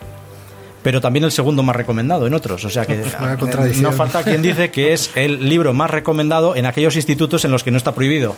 pero 0.82 1.00
también 1.00 1.24
el 1.24 1.30
segundo 1.32 1.62
más 1.62 1.76
recomendado 1.76 2.26
en 2.26 2.34
otros. 2.34 2.64
O 2.64 2.70
sea 2.70 2.84
que 2.86 3.02
Una 3.20 3.34
eh, 3.34 3.36
contradicción. 3.38 3.84
no 3.84 3.92
falta 3.92 4.22
quien 4.24 4.42
dice 4.42 4.70
que 4.70 4.92
es 4.92 5.10
el 5.14 5.48
libro 5.48 5.72
más 5.72 5.90
recomendado 5.90 6.56
en 6.56 6.66
aquellos 6.66 6.96
institutos 6.96 7.44
en 7.44 7.52
los 7.52 7.62
que 7.62 7.70
no 7.70 7.76
está 7.76 7.94
prohibido. 7.94 8.36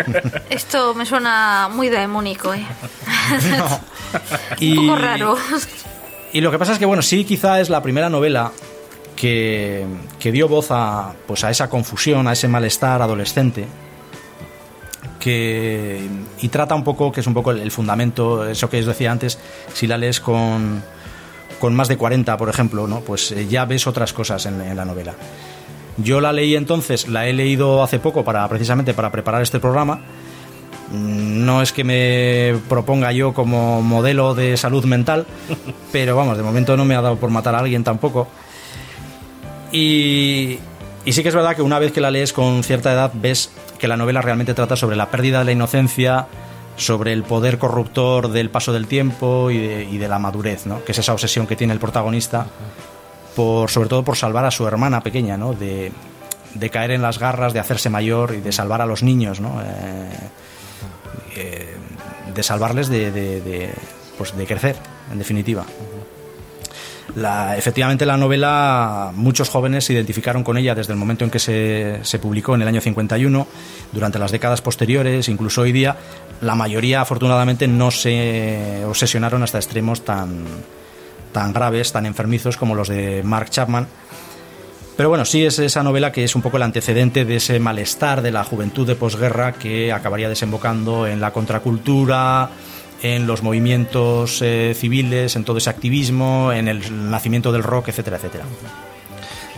Esto 0.50 0.94
me 0.94 1.06
suena 1.06 1.68
muy 1.72 1.88
demónico, 1.88 2.52
¿eh? 2.54 2.64
Y, 4.60 4.76
Un 4.76 4.86
poco 4.88 4.98
raro. 4.98 5.36
Y 6.32 6.40
lo 6.40 6.50
que 6.50 6.58
pasa 6.58 6.72
es 6.72 6.78
que, 6.78 6.84
bueno, 6.84 7.02
sí, 7.02 7.24
quizá 7.24 7.60
es 7.60 7.70
la 7.70 7.82
primera 7.82 8.10
novela 8.10 8.52
que, 9.16 9.84
que 10.18 10.32
dio 10.32 10.48
voz 10.48 10.68
a, 10.70 11.12
pues 11.26 11.44
a 11.44 11.50
esa 11.50 11.68
confusión, 11.68 12.26
a 12.28 12.32
ese 12.32 12.48
malestar 12.48 13.00
adolescente. 13.02 13.66
Que, 15.20 16.06
y 16.40 16.48
trata 16.48 16.74
un 16.74 16.84
poco, 16.84 17.10
que 17.10 17.20
es 17.20 17.26
un 17.26 17.34
poco 17.34 17.50
el, 17.50 17.60
el 17.60 17.70
fundamento, 17.70 18.46
eso 18.46 18.68
que 18.68 18.80
os 18.80 18.86
decía 18.86 19.10
antes, 19.10 19.38
si 19.72 19.86
la 19.86 19.96
lees 19.96 20.20
con, 20.20 20.82
con 21.58 21.74
más 21.74 21.88
de 21.88 21.96
40, 21.96 22.36
por 22.36 22.48
ejemplo, 22.50 22.86
¿no? 22.86 23.00
pues 23.00 23.32
eh, 23.32 23.46
ya 23.48 23.64
ves 23.64 23.86
otras 23.86 24.12
cosas 24.12 24.44
en, 24.46 24.60
en 24.60 24.76
la 24.76 24.84
novela. 24.84 25.14
Yo 25.96 26.20
la 26.20 26.32
leí 26.32 26.56
entonces, 26.56 27.08
la 27.08 27.26
he 27.26 27.32
leído 27.32 27.82
hace 27.82 27.98
poco 28.00 28.24
para 28.24 28.46
precisamente 28.48 28.92
para 28.92 29.10
preparar 29.12 29.40
este 29.40 29.60
programa. 29.60 30.00
Mm, 30.92 31.44
No 31.46 31.62
es 31.62 31.72
que 31.72 31.84
me 31.84 32.58
proponga 32.68 33.10
yo 33.12 33.32
como 33.32 33.80
modelo 33.80 34.34
de 34.34 34.56
salud 34.58 34.84
mental, 34.84 35.24
pero 35.92 36.16
vamos, 36.16 36.36
de 36.36 36.42
momento 36.42 36.76
no 36.76 36.84
me 36.84 36.96
ha 36.96 37.00
dado 37.00 37.16
por 37.16 37.30
matar 37.30 37.54
a 37.54 37.60
alguien 37.60 37.82
tampoco. 37.82 38.28
Y, 39.76 40.60
sí 41.10 41.22
que 41.22 41.28
es 41.28 41.34
verdad 41.34 41.56
que 41.56 41.62
una 41.62 41.80
vez 41.80 41.90
que 41.92 42.00
la 42.00 42.10
lees 42.12 42.32
con 42.32 42.62
cierta 42.62 42.92
edad 42.92 43.10
ves 43.12 43.50
que 43.78 43.88
la 43.88 43.96
novela 43.96 44.22
realmente 44.22 44.54
trata 44.54 44.76
sobre 44.76 44.94
la 44.94 45.10
pérdida 45.10 45.40
de 45.40 45.44
la 45.46 45.52
inocencia, 45.52 46.28
sobre 46.76 47.12
el 47.12 47.24
poder 47.24 47.58
corruptor 47.58 48.28
del 48.28 48.50
paso 48.50 48.72
del 48.72 48.86
tiempo 48.86 49.50
y 49.50 49.58
de, 49.58 49.84
y 49.84 49.98
de 49.98 50.08
la 50.08 50.18
madurez, 50.20 50.66
¿no? 50.66 50.84
que 50.84 50.92
es 50.92 50.98
esa 50.98 51.12
obsesión 51.12 51.46
que 51.48 51.56
tiene 51.56 51.72
el 51.72 51.80
protagonista, 51.80 52.46
por, 53.34 53.68
sobre 53.68 53.88
todo 53.88 54.04
por 54.04 54.16
salvar 54.16 54.44
a 54.44 54.50
su 54.52 54.66
hermana 54.66 55.00
pequeña, 55.02 55.36
¿no? 55.36 55.52
de, 55.54 55.90
caer 56.70 56.92
en 56.92 57.02
las 57.02 57.18
garras, 57.18 57.52
de 57.52 57.58
hacerse 57.58 57.90
mayor 57.90 58.32
y 58.34 58.40
de 58.40 58.52
salvar 58.52 58.80
a 58.80 58.86
los 58.86 59.02
niños, 59.02 59.40
¿no? 59.40 59.60
Eh, 59.60 60.10
eh, 61.36 61.76
de 62.32 62.42
salvarles 62.44 62.88
de- 62.88 63.10
de, 63.10 63.72
pues 64.16 64.36
de 64.36 64.46
crecer, 64.46 64.76
en 65.10 65.18
definitiva. 65.18 65.64
La, 67.16 67.56
efectivamente, 67.56 68.06
la 68.06 68.16
novela, 68.16 69.12
muchos 69.14 69.48
jóvenes 69.48 69.84
se 69.84 69.92
identificaron 69.92 70.42
con 70.42 70.56
ella 70.56 70.74
desde 70.74 70.92
el 70.92 70.98
momento 70.98 71.24
en 71.24 71.30
que 71.30 71.38
se, 71.38 72.00
se 72.02 72.18
publicó 72.18 72.54
en 72.54 72.62
el 72.62 72.68
año 72.68 72.80
51, 72.80 73.46
durante 73.92 74.18
las 74.18 74.32
décadas 74.32 74.62
posteriores, 74.62 75.28
incluso 75.28 75.62
hoy 75.62 75.72
día, 75.72 75.96
la 76.40 76.54
mayoría, 76.54 77.02
afortunadamente, 77.02 77.68
no 77.68 77.90
se 77.90 78.82
obsesionaron 78.86 79.42
hasta 79.42 79.58
extremos 79.58 80.04
tan, 80.04 80.44
tan 81.32 81.52
graves, 81.52 81.92
tan 81.92 82.06
enfermizos 82.06 82.56
como 82.56 82.74
los 82.74 82.88
de 82.88 83.22
Mark 83.22 83.50
Chapman. 83.50 83.86
Pero 84.96 85.08
bueno, 85.08 85.24
sí 85.24 85.44
es 85.44 85.58
esa 85.58 85.82
novela 85.82 86.12
que 86.12 86.22
es 86.22 86.36
un 86.36 86.42
poco 86.42 86.56
el 86.56 86.62
antecedente 86.62 87.24
de 87.24 87.36
ese 87.36 87.58
malestar 87.58 88.22
de 88.22 88.30
la 88.30 88.44
juventud 88.44 88.86
de 88.86 88.94
posguerra 88.94 89.52
que 89.52 89.92
acabaría 89.92 90.28
desembocando 90.28 91.06
en 91.06 91.20
la 91.20 91.32
contracultura, 91.32 92.48
en 93.02 93.26
los 93.26 93.42
movimientos 93.42 94.40
eh, 94.42 94.74
civiles, 94.76 95.36
en 95.36 95.44
todo 95.44 95.58
ese 95.58 95.70
activismo, 95.70 96.52
en 96.52 96.68
el 96.68 97.10
nacimiento 97.10 97.52
del 97.52 97.62
rock, 97.62 97.88
etcétera, 97.88 98.16
etcétera. 98.16 98.44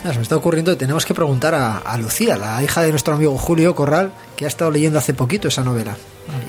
Se 0.02 0.14
me 0.14 0.22
está 0.22 0.36
ocurriendo 0.36 0.70
que 0.70 0.76
tenemos 0.76 1.04
que 1.04 1.14
preguntar 1.14 1.54
a, 1.54 1.78
a 1.78 1.96
Lucía, 1.96 2.36
la 2.36 2.62
hija 2.62 2.82
de 2.82 2.90
nuestro 2.90 3.14
amigo 3.14 3.36
Julio 3.36 3.74
Corral, 3.74 4.12
que 4.36 4.44
ha 4.44 4.48
estado 4.48 4.70
leyendo 4.70 4.98
hace 4.98 5.14
poquito 5.14 5.48
esa 5.48 5.64
novela. 5.64 5.96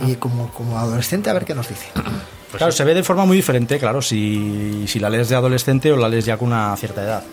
Y 0.06 0.16
como, 0.16 0.52
como 0.54 0.78
adolescente, 0.78 1.30
a 1.30 1.34
ver 1.34 1.46
qué 1.46 1.56
nos 1.56 1.68
dice. 1.68 1.88
claro, 2.52 2.72
se 2.72 2.84
ve 2.84 2.94
de 2.94 3.04
forma 3.04 3.26
muy 3.26 3.38
diferente, 3.38 3.80
claro, 3.80 4.02
si, 4.02 4.86
si 4.88 5.00
la 5.00 5.10
lees 5.10 5.30
de 5.30 5.36
adolescente 5.36 5.92
o 5.92 5.98
la 5.98 6.10
lees 6.10 6.26
ya 6.26 6.38
con 6.38 6.50
una 6.50 6.76
cierta 6.78 7.04
edad. 7.04 7.24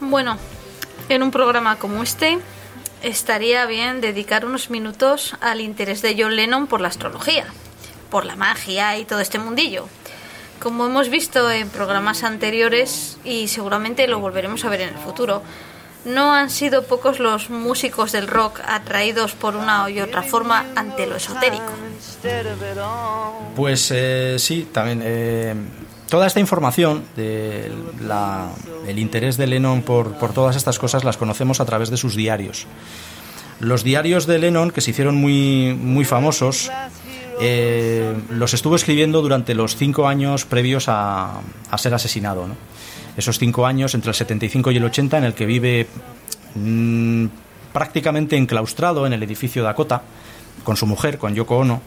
Bueno, 0.00 0.36
en 1.08 1.22
un 1.22 1.30
programa 1.30 1.76
como 1.76 2.02
este, 2.02 2.38
estaría 3.02 3.66
bien 3.66 4.00
dedicar 4.00 4.44
unos 4.44 4.70
minutos 4.70 5.34
al 5.40 5.60
interés 5.60 6.02
de 6.02 6.16
John 6.18 6.36
Lennon 6.36 6.66
por 6.66 6.80
la 6.80 6.88
astrología, 6.88 7.46
por 8.12 8.26
la 8.26 8.36
magia 8.36 8.98
y 8.98 9.06
todo 9.06 9.20
este 9.20 9.38
mundillo. 9.38 9.88
Como 10.60 10.86
hemos 10.86 11.08
visto 11.08 11.50
en 11.50 11.70
programas 11.70 12.22
anteriores 12.22 13.16
y 13.24 13.48
seguramente 13.48 14.06
lo 14.06 14.20
volveremos 14.20 14.64
a 14.64 14.68
ver 14.68 14.82
en 14.82 14.90
el 14.90 14.98
futuro, 14.98 15.42
no 16.04 16.34
han 16.34 16.50
sido 16.50 16.84
pocos 16.84 17.18
los 17.18 17.48
músicos 17.48 18.12
del 18.12 18.28
rock 18.28 18.60
atraídos 18.66 19.32
por 19.32 19.56
una 19.56 19.88
y 19.88 20.00
otra 20.00 20.22
forma 20.22 20.66
ante 20.76 21.06
lo 21.06 21.16
esotérico. 21.16 21.72
Pues 23.56 23.90
eh, 23.90 24.36
sí, 24.38 24.68
también. 24.70 25.00
eh, 25.02 25.54
toda 26.10 26.26
esta 26.26 26.38
información 26.38 27.04
del 27.16 27.72
el 28.86 28.98
interés 28.98 29.38
de 29.38 29.46
Lennon 29.46 29.80
por, 29.80 30.18
por 30.18 30.34
todas 30.34 30.56
estas 30.56 30.78
cosas 30.78 31.02
las 31.02 31.16
conocemos 31.16 31.60
a 31.60 31.64
través 31.64 31.88
de 31.88 31.96
sus 31.96 32.14
diarios. 32.14 32.66
Los 33.58 33.84
diarios 33.84 34.26
de 34.26 34.38
Lennon, 34.38 34.72
que 34.72 34.80
se 34.80 34.90
hicieron 34.90 35.14
muy, 35.14 35.72
muy 35.80 36.04
famosos, 36.04 36.68
eh, 37.40 38.14
los 38.30 38.54
estuvo 38.54 38.76
escribiendo 38.76 39.22
durante 39.22 39.54
los 39.54 39.76
cinco 39.76 40.08
años 40.08 40.44
previos 40.44 40.88
a, 40.88 41.40
a 41.70 41.78
ser 41.78 41.94
asesinado. 41.94 42.46
Esos 43.16 43.38
cinco 43.38 43.66
años, 43.66 43.94
entre 43.94 44.10
el 44.10 44.14
75 44.14 44.70
y 44.70 44.76
el 44.76 44.84
80, 44.84 45.18
en 45.18 45.24
el 45.24 45.34
que 45.34 45.46
vive 45.46 45.86
mm, 46.54 47.26
prácticamente 47.72 48.36
enclaustrado 48.36 49.06
en 49.06 49.12
el 49.12 49.22
edificio 49.22 49.62
Dakota, 49.62 50.02
con 50.64 50.76
su 50.76 50.86
mujer, 50.86 51.18
con 51.18 51.34
Yoko 51.34 51.58
Ono. 51.58 51.82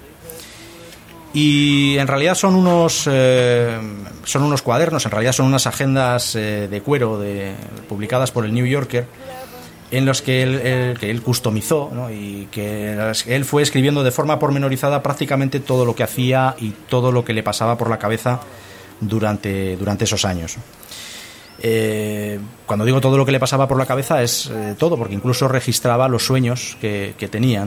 Y 1.33 1.97
en 1.97 2.07
realidad 2.07 2.35
son 2.35 2.55
unos, 2.55 3.09
eh, 3.11 3.77
son 4.23 4.43
unos 4.43 4.61
cuadernos, 4.61 5.03
en 5.05 5.11
realidad 5.11 5.33
son 5.33 5.47
unas 5.47 5.67
agendas 5.67 6.33
eh, 6.35 6.69
de 6.69 6.81
cuero 6.81 7.19
de, 7.19 7.53
publicadas 7.89 8.31
por 8.31 8.45
el 8.45 8.53
New 8.53 8.65
Yorker, 8.65 9.05
en 9.97 10.05
los 10.05 10.21
que 10.21 10.43
él, 10.43 10.97
que 10.99 11.09
él 11.09 11.21
customizó 11.21 11.89
¿no? 11.93 12.11
y 12.11 12.47
que 12.51 12.97
él 13.27 13.45
fue 13.45 13.63
escribiendo 13.63 14.03
de 14.03 14.11
forma 14.11 14.39
pormenorizada 14.39 15.01
prácticamente 15.01 15.59
todo 15.59 15.85
lo 15.85 15.95
que 15.95 16.03
hacía 16.03 16.55
y 16.59 16.71
todo 16.89 17.11
lo 17.11 17.23
que 17.23 17.33
le 17.33 17.43
pasaba 17.43 17.77
por 17.77 17.89
la 17.89 17.97
cabeza 17.97 18.41
durante, 18.99 19.77
durante 19.77 20.03
esos 20.05 20.25
años. 20.25 20.57
Eh, 21.61 22.39
cuando 22.65 22.85
digo 22.85 22.99
todo 22.99 23.17
lo 23.17 23.25
que 23.25 23.31
le 23.31 23.39
pasaba 23.39 23.67
por 23.67 23.77
la 23.77 23.85
cabeza 23.85 24.21
es 24.21 24.47
eh, 24.47 24.75
todo, 24.77 24.97
porque 24.97 25.13
incluso 25.13 25.47
registraba 25.47 26.07
los 26.07 26.25
sueños 26.25 26.77
que, 26.81 27.15
que 27.17 27.27
tenía. 27.27 27.65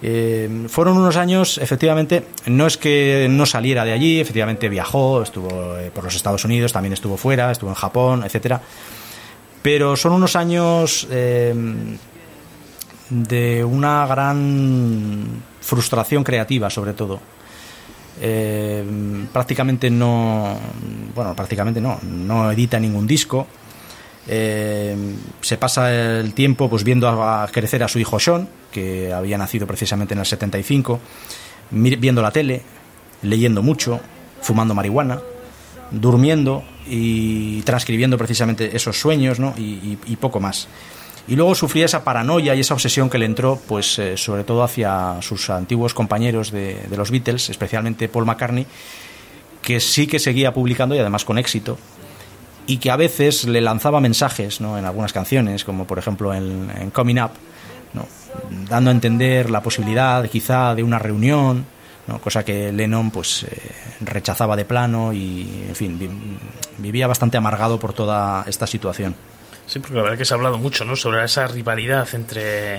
Eh, 0.00 0.66
fueron 0.68 0.96
unos 0.96 1.16
años, 1.16 1.58
efectivamente, 1.58 2.24
no 2.46 2.66
es 2.66 2.76
que 2.76 3.26
no 3.28 3.46
saliera 3.46 3.84
de 3.84 3.92
allí, 3.92 4.20
efectivamente 4.20 4.68
viajó, 4.68 5.22
estuvo 5.22 5.48
por 5.92 6.04
los 6.04 6.14
Estados 6.14 6.44
Unidos, 6.44 6.72
también 6.72 6.92
estuvo 6.92 7.16
fuera, 7.16 7.50
estuvo 7.50 7.70
en 7.70 7.74
Japón, 7.74 8.22
etcétera. 8.24 8.62
Pero 9.62 9.96
son 9.96 10.12
unos 10.12 10.36
años 10.36 11.06
eh, 11.10 11.54
de 13.10 13.64
una 13.64 14.06
gran 14.06 15.42
frustración 15.60 16.24
creativa, 16.24 16.70
sobre 16.70 16.92
todo. 16.92 17.20
Eh, 18.20 18.84
prácticamente 19.32 19.90
no, 19.90 20.58
bueno, 21.14 21.34
prácticamente 21.34 21.80
no, 21.80 21.98
no 22.02 22.50
edita 22.50 22.78
ningún 22.78 23.06
disco. 23.06 23.46
Eh, 24.26 24.94
se 25.40 25.56
pasa 25.56 25.92
el 26.20 26.34
tiempo 26.34 26.68
pues 26.68 26.84
viendo 26.84 27.08
a, 27.08 27.46
crecer 27.50 27.82
a 27.82 27.88
su 27.88 27.98
hijo 27.98 28.18
Sean, 28.20 28.48
que 28.70 29.12
había 29.12 29.38
nacido 29.38 29.66
precisamente 29.66 30.14
en 30.14 30.20
el 30.20 30.26
75, 30.26 31.00
mir- 31.72 31.98
viendo 31.98 32.20
la 32.20 32.30
tele, 32.30 32.62
leyendo 33.22 33.62
mucho, 33.62 34.00
fumando 34.42 34.74
marihuana, 34.74 35.20
durmiendo 35.90 36.62
y 36.88 37.62
transcribiendo 37.62 38.16
precisamente 38.16 38.76
esos 38.76 38.98
sueños, 38.98 39.38
¿no? 39.38 39.54
y, 39.56 40.16
poco 40.16 40.40
más. 40.40 40.68
Y 41.28 41.36
luego 41.36 41.54
sufría 41.54 41.84
esa 41.84 42.04
paranoia 42.04 42.54
y 42.54 42.60
esa 42.60 42.72
obsesión 42.72 43.10
que 43.10 43.18
le 43.18 43.26
entró, 43.26 43.60
pues 43.68 43.98
eh, 43.98 44.16
sobre 44.16 44.44
todo 44.44 44.62
hacia 44.62 45.20
sus 45.20 45.50
antiguos 45.50 45.92
compañeros 45.92 46.50
de, 46.50 46.80
de 46.88 46.96
los 46.96 47.10
Beatles, 47.10 47.50
especialmente 47.50 48.08
Paul 48.08 48.24
McCartney, 48.24 48.66
que 49.60 49.78
sí 49.78 50.06
que 50.06 50.18
seguía 50.18 50.54
publicando 50.54 50.94
y 50.94 50.98
además 50.98 51.26
con 51.26 51.36
éxito, 51.36 51.78
y 52.66 52.78
que 52.78 52.90
a 52.90 52.96
veces 52.96 53.44
le 53.44 53.60
lanzaba 53.60 54.00
mensajes 54.00 54.62
¿no? 54.62 54.78
en 54.78 54.86
algunas 54.86 55.12
canciones, 55.12 55.64
como 55.64 55.86
por 55.86 55.98
ejemplo 55.98 56.32
en, 56.32 56.70
en 56.80 56.90
Coming 56.90 57.20
Up, 57.20 57.32
¿no? 57.92 58.06
dando 58.68 58.90
a 58.90 58.92
entender 58.94 59.50
la 59.50 59.62
posibilidad 59.62 60.26
quizá 60.28 60.74
de 60.74 60.82
una 60.82 60.98
reunión, 60.98 61.66
¿no? 62.08 62.18
cosa 62.20 62.44
que 62.44 62.72
Lennon 62.72 63.10
pues 63.10 63.44
eh, 63.44 63.72
rechazaba 64.00 64.56
de 64.56 64.64
plano 64.64 65.12
y 65.12 65.64
en 65.68 65.76
fin 65.76 65.98
vi- 65.98 66.10
vivía 66.78 67.06
bastante 67.06 67.36
amargado 67.36 67.78
por 67.78 67.92
toda 67.92 68.44
esta 68.48 68.66
situación. 68.66 69.14
Sí, 69.66 69.78
porque 69.78 69.96
la 69.96 70.02
verdad 70.02 70.18
que 70.18 70.24
se 70.24 70.32
ha 70.34 70.36
hablado 70.36 70.58
mucho, 70.58 70.84
¿no? 70.84 70.96
Sobre 70.96 71.22
esa 71.24 71.46
rivalidad 71.46 72.08
entre... 72.14 72.76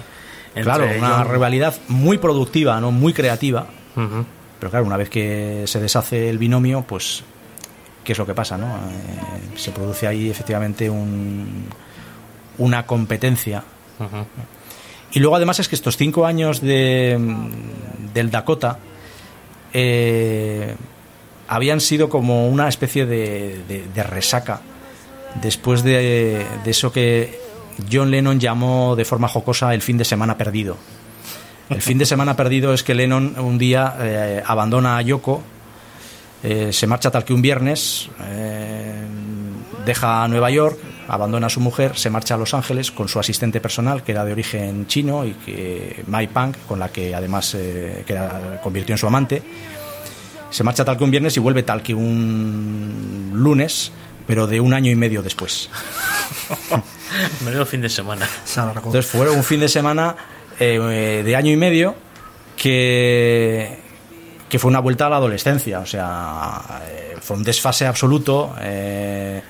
entre 0.49 0.63
Claro, 0.63 0.87
una 0.97 1.17
John- 1.19 1.29
rivalidad 1.31 1.75
muy 1.87 2.17
productiva, 2.17 2.81
no 2.81 2.91
muy 2.91 3.13
creativa, 3.13 3.67
pero 4.59 4.69
claro, 4.71 4.85
una 4.85 4.97
vez 4.97 5.09
que 5.09 5.63
se 5.67 5.79
deshace 5.79 6.29
el 6.29 6.37
binomio, 6.37 6.81
pues 6.81 7.23
¿qué 8.03 8.13
es 8.13 8.17
lo 8.17 8.25
que 8.25 8.33
pasa? 8.33 8.57
No? 8.57 8.65
Eh, 8.67 9.57
se 9.57 9.71
produce 9.71 10.07
ahí 10.07 10.29
efectivamente 10.29 10.89
un, 10.89 11.65
una 12.57 12.85
competencia. 12.85 13.63
Y 15.11 15.19
luego 15.19 15.35
además 15.35 15.59
es 15.59 15.67
que 15.67 15.75
estos 15.75 15.97
cinco 15.97 16.25
años 16.25 16.61
de, 16.61 17.17
del 18.13 18.31
Dakota 18.31 18.79
eh, 19.73 20.75
habían 21.47 21.81
sido 21.81 22.09
como 22.09 22.47
una 22.47 22.67
especie 22.67 23.05
de, 23.05 23.83
resaca 24.09 24.61
después 25.41 25.83
de, 25.83 26.45
eso 26.65 26.91
que 26.91 27.39
John 27.91 28.11
Lennon 28.11 28.39
llamó 28.39 28.95
de 28.95 29.05
forma 29.05 29.27
jocosa 29.27 29.73
el 29.73 29.81
fin 29.81 29.97
de 29.97 30.05
semana 30.05 30.37
perdido. 30.37 30.77
El 31.69 31.81
fin 31.81 31.99
de 31.99 32.05
semana 32.05 32.35
perdido 32.35 32.73
es 32.73 32.83
que 32.83 32.95
Lennon 32.95 33.37
un 33.37 33.57
día 33.59 33.95
eh, 33.99 34.43
abandona 34.45 34.97
a 34.97 35.01
Yoko, 35.03 35.41
eh, 36.41 36.73
se 36.73 36.87
marcha 36.87 37.11
tal 37.11 37.25
que 37.25 37.33
un 37.33 37.41
viernes, 37.41 38.09
deja 39.85 40.27
Nueva 40.27 40.49
York, 40.49 40.79
abandona 41.09 41.47
a 41.47 41.49
su 41.49 41.59
mujer, 41.59 41.97
se 41.97 42.09
marcha 42.09 42.35
a 42.35 42.37
Los 42.37 42.53
Ángeles 42.53 42.91
con 42.91 43.07
su 43.09 43.19
asistente 43.19 43.59
personal, 43.59 44.03
que 44.03 44.11
era 44.13 44.23
de 44.23 44.31
origen 44.31 44.87
chino 44.87 45.25
y 45.25 45.33
que 45.33 46.03
Mai 46.07 46.27
Pang, 46.27 46.53
con 46.67 46.79
la 46.79 46.89
que 46.89 47.13
además 47.15 47.55
eh, 47.55 48.03
que 48.05 48.13
era- 48.13 48.59
convirtió 48.63 48.93
en 48.93 48.97
su 48.99 49.07
amante. 49.07 49.41
Se 50.49 50.63
marcha 50.63 50.83
tal 50.85 50.97
que 50.97 51.03
un 51.03 51.11
viernes 51.11 51.35
y 51.37 51.39
vuelve 51.39 51.63
tal 51.63 51.81
que 51.83 51.93
un 51.93 53.31
lunes, 53.33 53.91
pero 54.25 54.47
de 54.47 54.59
un 54.61 54.73
año 54.73 54.91
y 54.91 54.95
medio 54.95 55.21
después. 55.21 55.69
Menudo 57.45 57.65
fin 57.65 57.81
de 57.81 57.89
semana. 57.89 58.27
Entonces 58.85 59.11
fue 59.11 59.29
un 59.29 59.43
fin 59.43 59.59
de 59.59 59.67
semana 59.69 60.15
eh, 60.59 61.21
de 61.25 61.35
año 61.35 61.51
y 61.51 61.55
medio 61.57 61.95
que, 62.57 63.77
que 64.47 64.59
fue 64.59 64.69
una 64.69 64.79
vuelta 64.79 65.07
a 65.07 65.09
la 65.09 65.17
adolescencia. 65.17 65.79
O 65.79 65.85
sea, 65.85 66.81
eh, 66.89 67.15
fue 67.21 67.37
un 67.37 67.43
desfase 67.43 67.85
absoluto 67.85 68.55
eh, 68.61 69.41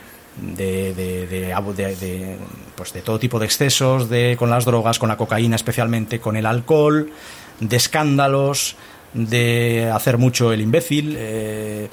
de, 0.42 0.94
de- 0.94 2.38
pues 2.76 2.94
de 2.94 3.02
todo 3.02 3.20
tipo 3.20 3.40
de 3.40 3.46
excesos, 3.46 4.10
de, 4.10 4.36
con 4.38 4.50
las 4.50 4.66
drogas, 4.66 5.00
con 5.00 5.10
la 5.10 5.18
cocaína 5.18 5.56
especialmente, 5.56 6.20
con 6.20 6.38
el 6.38 6.46
alcohol, 6.46 7.10
de 7.60 7.76
escándalos, 7.76 8.76
de 9.14 9.90
hacer 9.94 10.18
mucho 10.18 10.54
el 10.54 10.62
imbécil. 10.62 11.16
Eh, 11.18 11.88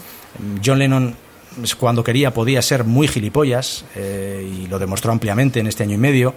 John 0.65 0.79
Lennon 0.79 1.15
cuando 1.79 2.05
quería 2.05 2.35
podía 2.35 2.61
ser 2.61 2.85
muy 2.85 3.09
gilipollas 3.09 3.85
eh, 3.95 4.47
y 4.63 4.67
lo 4.67 4.79
demostró 4.79 5.11
ampliamente 5.11 5.59
en 5.61 5.67
este 5.67 5.85
año 5.85 5.95
y 5.95 5.99
medio. 5.99 6.35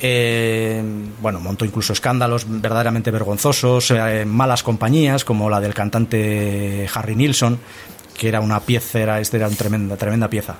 Eh, 0.00 0.82
bueno, 1.20 1.38
montó 1.40 1.64
incluso 1.64 1.92
escándalos 1.92 2.46
verdaderamente 2.48 3.10
vergonzosos, 3.10 3.92
malas 4.26 4.62
compañías 4.62 5.24
como 5.24 5.50
la 5.50 5.60
del 5.60 5.74
cantante 5.74 6.88
Harry 6.94 7.14
Nilsson, 7.14 7.58
que 8.18 8.28
era 8.28 8.40
una 8.40 8.60
pieza, 8.60 9.00
era, 9.00 9.20
este 9.20 9.36
era 9.36 9.48
una 9.48 9.56
tremenda, 9.56 9.96
tremenda 9.96 10.28
pieza. 10.28 10.56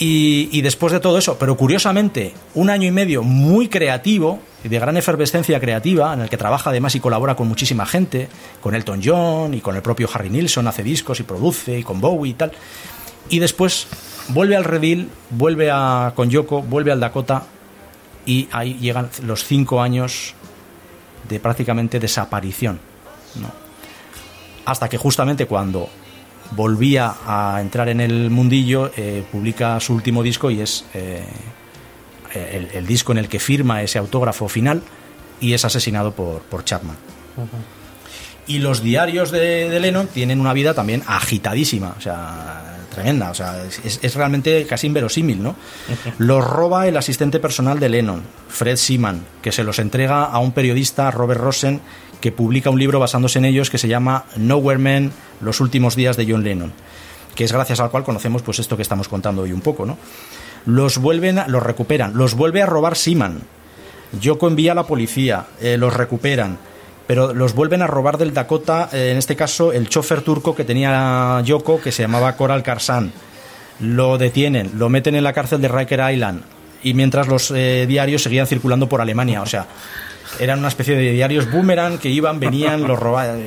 Y, 0.00 0.62
después 0.62 0.92
de 0.92 1.00
todo 1.00 1.18
eso, 1.18 1.38
pero 1.38 1.56
curiosamente, 1.56 2.32
un 2.54 2.70
año 2.70 2.86
y 2.86 2.92
medio 2.92 3.24
muy 3.24 3.68
creativo, 3.68 4.38
de 4.62 4.78
gran 4.78 4.96
efervescencia 4.96 5.58
creativa, 5.58 6.14
en 6.14 6.20
el 6.20 6.28
que 6.28 6.36
trabaja 6.36 6.70
además 6.70 6.94
y 6.94 7.00
colabora 7.00 7.34
con 7.34 7.48
muchísima 7.48 7.84
gente, 7.84 8.28
con 8.60 8.76
Elton 8.76 9.00
John 9.04 9.54
y 9.54 9.60
con 9.60 9.74
el 9.74 9.82
propio 9.82 10.08
Harry 10.12 10.30
Nilsson, 10.30 10.68
hace 10.68 10.84
discos 10.84 11.18
y 11.18 11.24
produce, 11.24 11.80
y 11.80 11.82
con 11.82 12.00
Bowie 12.00 12.30
y 12.30 12.34
tal. 12.34 12.52
Y 13.28 13.40
después 13.40 13.88
vuelve 14.28 14.54
al 14.54 14.62
redil, 14.62 15.10
vuelve 15.30 15.68
a, 15.72 16.12
con 16.14 16.30
Yoko, 16.30 16.62
vuelve 16.62 16.92
al 16.92 17.00
Dakota, 17.00 17.42
y 18.24 18.48
ahí 18.52 18.74
llegan 18.74 19.10
los 19.24 19.44
cinco 19.44 19.82
años 19.82 20.34
de 21.28 21.40
prácticamente 21.40 21.98
desaparición. 21.98 22.78
Hasta 24.64 24.88
que 24.88 24.96
justamente 24.96 25.46
cuando 25.46 25.88
volvía 26.52 27.14
a 27.26 27.60
entrar 27.60 27.88
en 27.88 28.00
el 28.00 28.30
mundillo, 28.30 28.90
eh, 28.96 29.24
publica 29.30 29.78
su 29.80 29.94
último 29.94 30.22
disco 30.22 30.50
y 30.50 30.60
es 30.60 30.84
eh, 30.94 31.24
el, 32.34 32.68
el 32.72 32.86
disco 32.86 33.12
en 33.12 33.18
el 33.18 33.28
que 33.28 33.38
firma 33.38 33.82
ese 33.82 33.98
autógrafo 33.98 34.48
final 34.48 34.82
y 35.40 35.52
es 35.52 35.64
asesinado 35.64 36.12
por, 36.12 36.42
por 36.42 36.64
Chapman. 36.64 36.96
Y 38.46 38.58
los 38.58 38.82
diarios 38.82 39.30
de, 39.30 39.68
de 39.68 39.80
Lennon 39.80 40.06
tienen 40.08 40.40
una 40.40 40.52
vida 40.52 40.74
también 40.74 41.02
agitadísima, 41.06 41.94
o 41.96 42.00
sea, 42.00 42.78
tremenda, 42.90 43.30
o 43.30 43.34
sea, 43.34 43.64
es, 43.64 44.00
es 44.02 44.14
realmente 44.14 44.66
casi 44.66 44.86
inverosímil, 44.86 45.42
¿no? 45.42 45.54
Los 46.18 46.44
roba 46.44 46.88
el 46.88 46.96
asistente 46.96 47.38
personal 47.38 47.78
de 47.78 47.88
Lennon, 47.90 48.22
Fred 48.48 48.76
Seaman, 48.76 49.24
que 49.42 49.52
se 49.52 49.64
los 49.64 49.78
entrega 49.78 50.24
a 50.24 50.38
un 50.38 50.52
periodista, 50.52 51.10
Robert 51.10 51.40
Rosen, 51.40 51.80
que 52.20 52.32
publica 52.32 52.70
un 52.70 52.78
libro 52.78 52.98
basándose 52.98 53.38
en 53.38 53.44
ellos 53.44 53.70
que 53.70 53.78
se 53.78 53.88
llama 53.88 54.24
Nowhere 54.36 54.78
Man, 54.78 55.12
los 55.40 55.60
últimos 55.60 55.96
días 55.96 56.16
de 56.16 56.30
John 56.30 56.42
Lennon, 56.42 56.72
que 57.34 57.44
es 57.44 57.52
gracias 57.52 57.80
al 57.80 57.90
cual 57.90 58.04
conocemos 58.04 58.42
pues 58.42 58.58
esto 58.58 58.76
que 58.76 58.82
estamos 58.82 59.08
contando 59.08 59.42
hoy 59.42 59.52
un 59.52 59.60
poco, 59.60 59.86
¿no? 59.86 59.98
Los 60.66 60.98
vuelven, 60.98 61.40
los 61.46 61.62
recuperan, 61.62 62.16
los 62.16 62.34
vuelve 62.34 62.62
a 62.62 62.66
robar 62.66 62.96
Seaman. 62.96 63.42
Yoko 64.20 64.48
envía 64.48 64.72
a 64.72 64.74
la 64.74 64.84
policía, 64.84 65.46
eh, 65.60 65.76
los 65.76 65.94
recuperan, 65.94 66.58
pero 67.06 67.32
los 67.32 67.54
vuelven 67.54 67.82
a 67.82 67.86
robar 67.86 68.18
del 68.18 68.34
Dakota, 68.34 68.88
eh, 68.92 69.10
en 69.12 69.18
este 69.18 69.36
caso 69.36 69.72
el 69.72 69.88
chofer 69.88 70.22
turco 70.22 70.54
que 70.54 70.64
tenía 70.64 71.40
Yoko, 71.44 71.80
que 71.80 71.92
se 71.92 72.02
llamaba 72.02 72.36
Coral 72.36 72.62
Karsan. 72.62 73.12
Lo 73.80 74.18
detienen, 74.18 74.72
lo 74.74 74.88
meten 74.88 75.14
en 75.14 75.24
la 75.24 75.32
cárcel 75.32 75.60
de 75.60 75.68
Riker 75.68 76.12
Island 76.12 76.42
y 76.82 76.94
mientras 76.94 77.28
los 77.28 77.50
eh, 77.50 77.86
diarios 77.88 78.22
seguían 78.22 78.46
circulando 78.46 78.88
por 78.88 79.00
Alemania, 79.00 79.42
o 79.42 79.46
sea, 79.46 79.66
eran 80.38 80.58
una 80.60 80.68
especie 80.68 80.96
de 80.96 81.12
diarios 81.12 81.50
boomerang 81.50 81.98
que 81.98 82.08
iban, 82.08 82.38
venían, 82.40 82.82
los 82.86 82.98
robaban, 82.98 83.40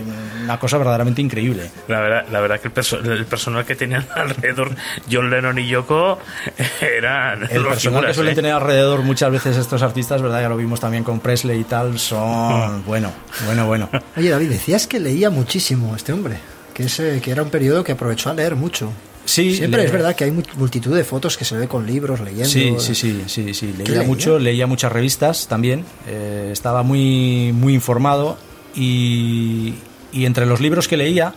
una 0.43 0.59
cosa 0.59 0.77
verdaderamente 0.77 1.21
increíble. 1.21 1.69
La 1.87 1.99
verdad, 1.99 2.25
la 2.31 2.39
verdad 2.41 2.59
que 2.59 2.67
el, 2.69 2.73
perso- 2.73 3.03
el 3.03 3.25
personal 3.25 3.65
que 3.65 3.75
tenían 3.75 4.05
alrededor, 4.15 4.71
John 5.11 5.29
Lennon 5.29 5.57
y 5.59 5.67
Yoko, 5.67 6.19
eran 6.81 7.43
El 7.49 7.63
los 7.63 7.73
personal 7.73 8.05
que 8.07 8.13
suelen 8.13 8.33
¿eh? 8.33 8.35
tener 8.35 8.53
alrededor 8.53 9.01
muchas 9.03 9.31
veces 9.31 9.57
estos 9.57 9.81
artistas, 9.81 10.21
¿verdad? 10.21 10.41
Ya 10.41 10.49
lo 10.49 10.57
vimos 10.57 10.79
también 10.79 11.03
con 11.03 11.19
Presley 11.19 11.59
y 11.59 11.63
tal, 11.63 11.99
son 11.99 12.83
bueno, 12.85 13.11
bueno, 13.45 13.65
bueno. 13.67 13.89
Oye, 14.17 14.29
David, 14.29 14.49
decías 14.49 14.87
que 14.87 14.99
leía 14.99 15.29
muchísimo 15.29 15.95
este 15.95 16.13
hombre, 16.13 16.37
que, 16.73 16.83
es, 16.83 16.99
eh, 16.99 17.21
que 17.23 17.31
era 17.31 17.43
un 17.43 17.49
periodo 17.49 17.83
que 17.83 17.91
aprovechó 17.93 18.29
a 18.29 18.33
leer 18.33 18.55
mucho. 18.55 18.91
Sí, 19.31 19.55
Siempre 19.55 19.79
le- 19.81 19.85
es 19.87 19.91
verdad 19.93 20.15
que 20.15 20.25
hay 20.25 20.31
mu- 20.31 20.41
multitud 20.57 20.93
de 20.95 21.03
fotos 21.05 21.37
que 21.37 21.45
se 21.45 21.55
ve 21.55 21.67
con 21.67 21.85
libros, 21.87 22.19
leyendo. 22.19 22.49
Sí, 22.49 22.75
sí, 22.79 22.93
sí, 22.95 23.23
sí, 23.27 23.53
sí. 23.53 23.67
¿Qué 23.77 23.83
Leía 23.83 23.99
leía? 23.99 24.03
mucho, 24.07 24.37
leía 24.39 24.67
muchas 24.67 24.91
revistas 24.91 25.47
también. 25.47 25.85
eh, 26.07 26.49
estaba 26.51 26.83
muy, 26.83 27.51
muy 27.53 27.73
informado 27.73 28.37
y, 28.75 29.75
y 30.11 30.25
entre 30.25 30.45
los 30.45 30.59
libros 30.59 30.87
que 30.87 30.97
leía, 30.97 31.33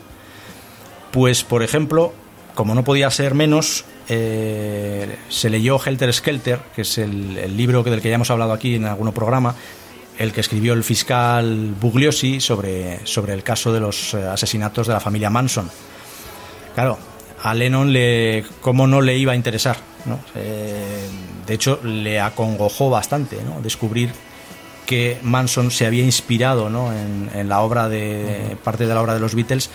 pues 1.12 1.45
por 1.45 1.62
ejemplo, 1.62 2.12
como 2.55 2.74
no 2.74 2.82
podía 2.84 3.11
ser 3.11 3.34
menos, 3.34 3.84
eh, 4.09 5.16
se 5.28 5.49
leyó 5.51 5.78
Helter 5.84 6.12
Skelter, 6.12 6.59
que 6.74 6.82
es 6.82 6.99
el, 6.99 7.38
el 7.38 7.57
libro 7.57 7.82
del 7.84 8.01
que 8.01 8.09
ya 8.09 8.16
hemos 8.16 8.30
hablado 8.30 8.53
aquí 8.53 8.74
en 8.74 8.86
algún 8.86 9.12
programa, 9.12 9.55
el 10.18 10.32
que 10.32 10.40
escribió 10.40 10.72
el 10.72 10.84
fiscal 10.84 11.74
Bugliosi 11.80 12.40
sobre, 12.40 13.07
sobre 13.07 13.34
el 13.34 13.42
caso 13.42 13.72
de 13.72 13.80
los 13.80 14.14
eh, 14.14 14.24
asesinatos 14.24 14.86
de 14.88 14.92
la 14.95 15.01
familia 15.01 15.30
Manson. 15.30 15.70
Claro, 16.74 16.99
a 17.45 17.53
Lennon 17.53 17.92
le, 17.92 18.42
cómo 18.62 18.86
no 18.86 19.03
le 19.03 19.18
iba 19.18 19.32
a 19.32 19.36
interesar, 19.36 19.76
¿no? 20.07 20.18
Eh, 20.34 21.07
de 21.47 21.55
hecho, 21.55 21.78
le 21.84 22.18
acongojó 22.18 22.88
bastante, 22.88 23.36
¿no? 23.45 23.61
Descubrir 23.61 24.11
que 24.86 25.18
Manson 25.22 25.70
se 25.70 25.84
había 25.84 26.03
inspirado, 26.03 26.70
¿no? 26.70 26.90
En, 26.90 27.30
en 27.34 27.51
la 27.51 27.61
obra 27.61 27.90
de 27.90 28.57
parte 28.64 28.86
de 28.86 28.95
la 28.95 29.03
obra 29.03 29.12
de 29.12 29.20
los 29.20 29.34
Beatles 29.34 29.68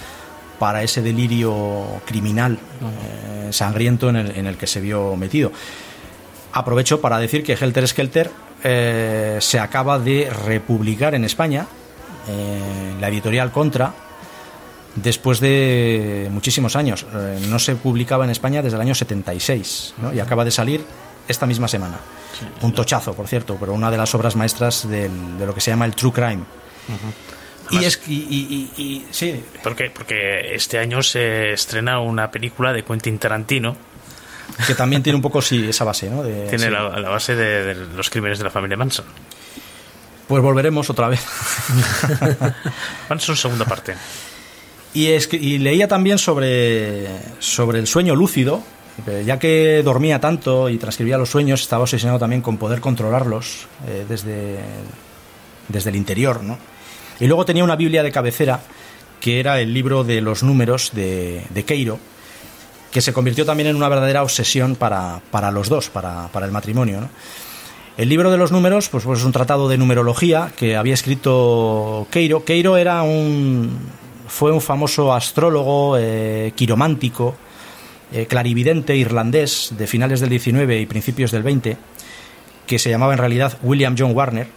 para 0.57 0.82
ese 0.82 1.03
delirio 1.03 2.01
criminal 2.05 2.53
eh, 2.53 3.53
sangriento 3.53 4.09
en 4.09 4.15
el, 4.15 4.36
en 4.36 4.47
el 4.47 4.57
que 4.57 4.65
se 4.65 4.82
vio 4.82 5.15
metido. 5.15 5.51
Aprovecho 6.53 6.99
para 6.99 7.20
decir 7.20 7.43
que 7.43 7.53
Helter 7.53 7.88
Skelter 7.88 8.32
eh, 8.63 9.38
se 9.41 9.59
acaba 9.59 9.99
de 9.99 10.28
republicar 10.45 11.13
en 11.13 11.24
España, 11.24 11.67
la 12.99 13.07
editorial 13.07 13.51
Contra, 13.51 13.93
después 14.96 15.40
de 15.40 16.28
muchísimos 16.32 16.76
años. 16.76 17.06
Eh, 17.14 17.40
no 17.50 17.60
se 17.60 17.76
publicaba 17.76 18.26
en 18.26 18.32
España 18.32 18.62
desde 18.62 18.76
el 18.76 18.82
año 18.82 18.96
76 18.96 19.94
¿no? 20.02 20.14
y 20.14 20.20
acaba 20.20 20.44
de 20.46 20.52
salir 20.52 20.84
esta 21.28 21.46
misma 21.46 21.68
semana. 21.68 22.00
Un 22.62 22.74
tochazo, 22.74 23.14
por 23.14 23.28
cierto, 23.28 23.58
pero 23.60 23.74
una 23.74 23.92
de 23.92 23.98
las 23.98 24.14
obras 24.16 24.36
maestras 24.36 24.88
del- 24.90 25.38
de 25.38 25.46
lo 25.46 25.54
que 25.54 25.62
se 25.62 25.72
llama 25.72 25.86
el 25.86 25.96
True 25.96 26.12
Crime. 26.14 26.44
Y 27.72 27.84
es 27.84 28.02
y, 28.08 28.14
y- 28.16 28.72
y- 28.78 28.82
y- 28.84 29.08
sí, 29.12 29.44
¿Por 29.62 29.76
qué? 29.76 29.92
Porque 29.92 30.56
este 30.56 30.80
año 30.80 31.04
se 31.04 31.54
estrena 31.54 32.00
una 32.00 32.32
película 32.32 32.74
de 32.74 32.84
Quentin 32.84 33.20
Tarantino. 33.20 33.76
que 34.66 34.74
también 34.74 35.04
tiene 35.04 35.16
un 35.18 35.22
poco 35.22 35.42
sí 35.42 35.68
esa 35.70 35.84
base, 35.86 36.10
¿no? 36.10 36.24
De- 36.24 36.48
Tiene 36.50 36.66
sí. 36.66 36.72
la, 36.72 36.90
la 37.00 37.10
base 37.10 37.36
de, 37.36 37.64
de 37.76 37.76
los 37.96 38.10
crímenes 38.10 38.40
de 38.40 38.46
la 38.46 38.50
familia 38.50 38.76
Manson. 38.78 39.06
Pues 40.28 40.42
volveremos 40.42 40.90
otra 40.90 41.08
vez. 41.10 41.24
Manson, 43.10 43.36
segunda 43.38 43.66
parte. 43.66 43.96
Y, 44.94 45.08
es 45.08 45.30
y 45.34 45.60
leía 45.60 45.88
también 45.88 46.18
sobre, 46.18 47.08
sobre 47.40 47.80
el 47.80 47.88
sueño 47.88 48.16
lúcido, 48.16 48.64
ya 49.26 49.40
que 49.40 49.82
dormía 49.84 50.20
tanto 50.20 50.70
y 50.70 50.78
transcribía 50.78 51.18
los 51.18 51.30
sueños, 51.30 51.62
estaba 51.62 51.84
obsesionado 51.84 52.20
también 52.20 52.42
con 52.42 52.58
poder 52.58 52.82
controlarlos 52.82 53.68
eh, 53.88 54.06
desde, 54.08 54.60
desde 55.68 55.90
el 55.90 55.96
interior. 55.96 56.44
¿no? 56.44 56.58
Y 57.20 57.28
luego 57.28 57.46
tenía 57.46 57.64
una 57.64 57.76
Biblia 57.76 58.04
de 58.04 58.12
cabecera, 58.12 58.62
que 59.20 59.40
era 59.40 59.60
el 59.60 59.74
libro 59.74 60.04
de 60.04 60.22
los 60.22 60.44
números 60.44 60.92
de, 60.94 61.44
de 61.50 61.66
Queiro, 61.66 62.00
que 62.92 63.02
se 63.02 63.14
convirtió 63.14 63.46
también 63.46 63.70
en 63.70 63.76
una 63.76 63.90
verdadera 63.90 64.24
obsesión 64.24 64.76
para, 64.76 65.22
para 65.32 65.52
los 65.52 65.70
dos, 65.70 65.90
para, 65.90 66.28
para 66.30 66.46
el 66.46 66.52
matrimonio. 66.52 67.02
¿no? 67.02 67.10
El 67.98 68.10
libro 68.10 68.32
de 68.32 68.38
los 68.38 68.52
números, 68.52 68.90
pues, 68.90 69.04
pues 69.04 69.20
es 69.20 69.26
un 69.26 69.32
tratado 69.32 69.68
de 69.68 69.78
numerología 69.78 70.52
que 70.56 70.76
había 70.78 70.94
escrito 70.94 72.08
Queiro. 72.10 72.46
Queiro 72.46 72.78
era 72.78 73.04
un 73.04 73.78
fue 74.30 74.52
un 74.52 74.62
famoso 74.62 75.12
astrólogo, 75.12 75.98
eh, 75.98 76.54
quiromántico, 76.56 77.36
eh, 78.14 78.28
clarividente 78.28 78.96
irlandés 78.96 79.74
de 79.78 79.88
finales 79.88 80.20
del 80.22 80.30
19 80.30 80.80
y 80.80 80.86
principios 80.86 81.32
del 81.32 81.44
20, 81.44 81.78
que 82.66 82.80
se 82.80 82.90
llamaba 82.90 83.14
en 83.14 83.20
realidad 83.20 83.58
William 83.64 83.96
John 83.98 84.16
Warner, 84.16 84.48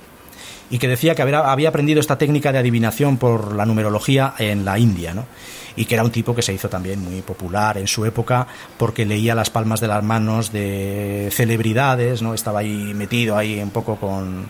y 0.70 0.78
que 0.78 0.88
decía 0.88 1.14
que 1.14 1.22
había 1.22 1.68
aprendido 1.68 2.00
esta 2.00 2.18
técnica 2.18 2.52
de 2.52 2.58
adivinación 2.58 3.16
por 3.16 3.54
la 3.54 3.66
numerología 3.66 4.34
en 4.38 4.64
la 4.64 4.78
India, 4.78 5.14
¿no? 5.14 5.26
y 5.74 5.86
que 5.86 5.94
era 5.94 6.04
un 6.04 6.10
tipo 6.10 6.34
que 6.34 6.42
se 6.42 6.52
hizo 6.52 6.68
también 6.68 7.00
muy 7.00 7.22
popular 7.22 7.78
en 7.78 7.86
su 7.86 8.04
época 8.04 8.46
porque 8.76 9.06
leía 9.06 9.34
las 9.34 9.48
palmas 9.48 9.80
de 9.80 9.88
las 9.88 10.04
manos 10.04 10.52
de 10.52 11.30
celebridades, 11.32 12.20
¿no? 12.20 12.34
estaba 12.34 12.60
ahí 12.60 12.92
metido 12.94 13.38
ahí 13.38 13.58
un 13.58 13.70
poco 13.70 13.96
con, 13.96 14.46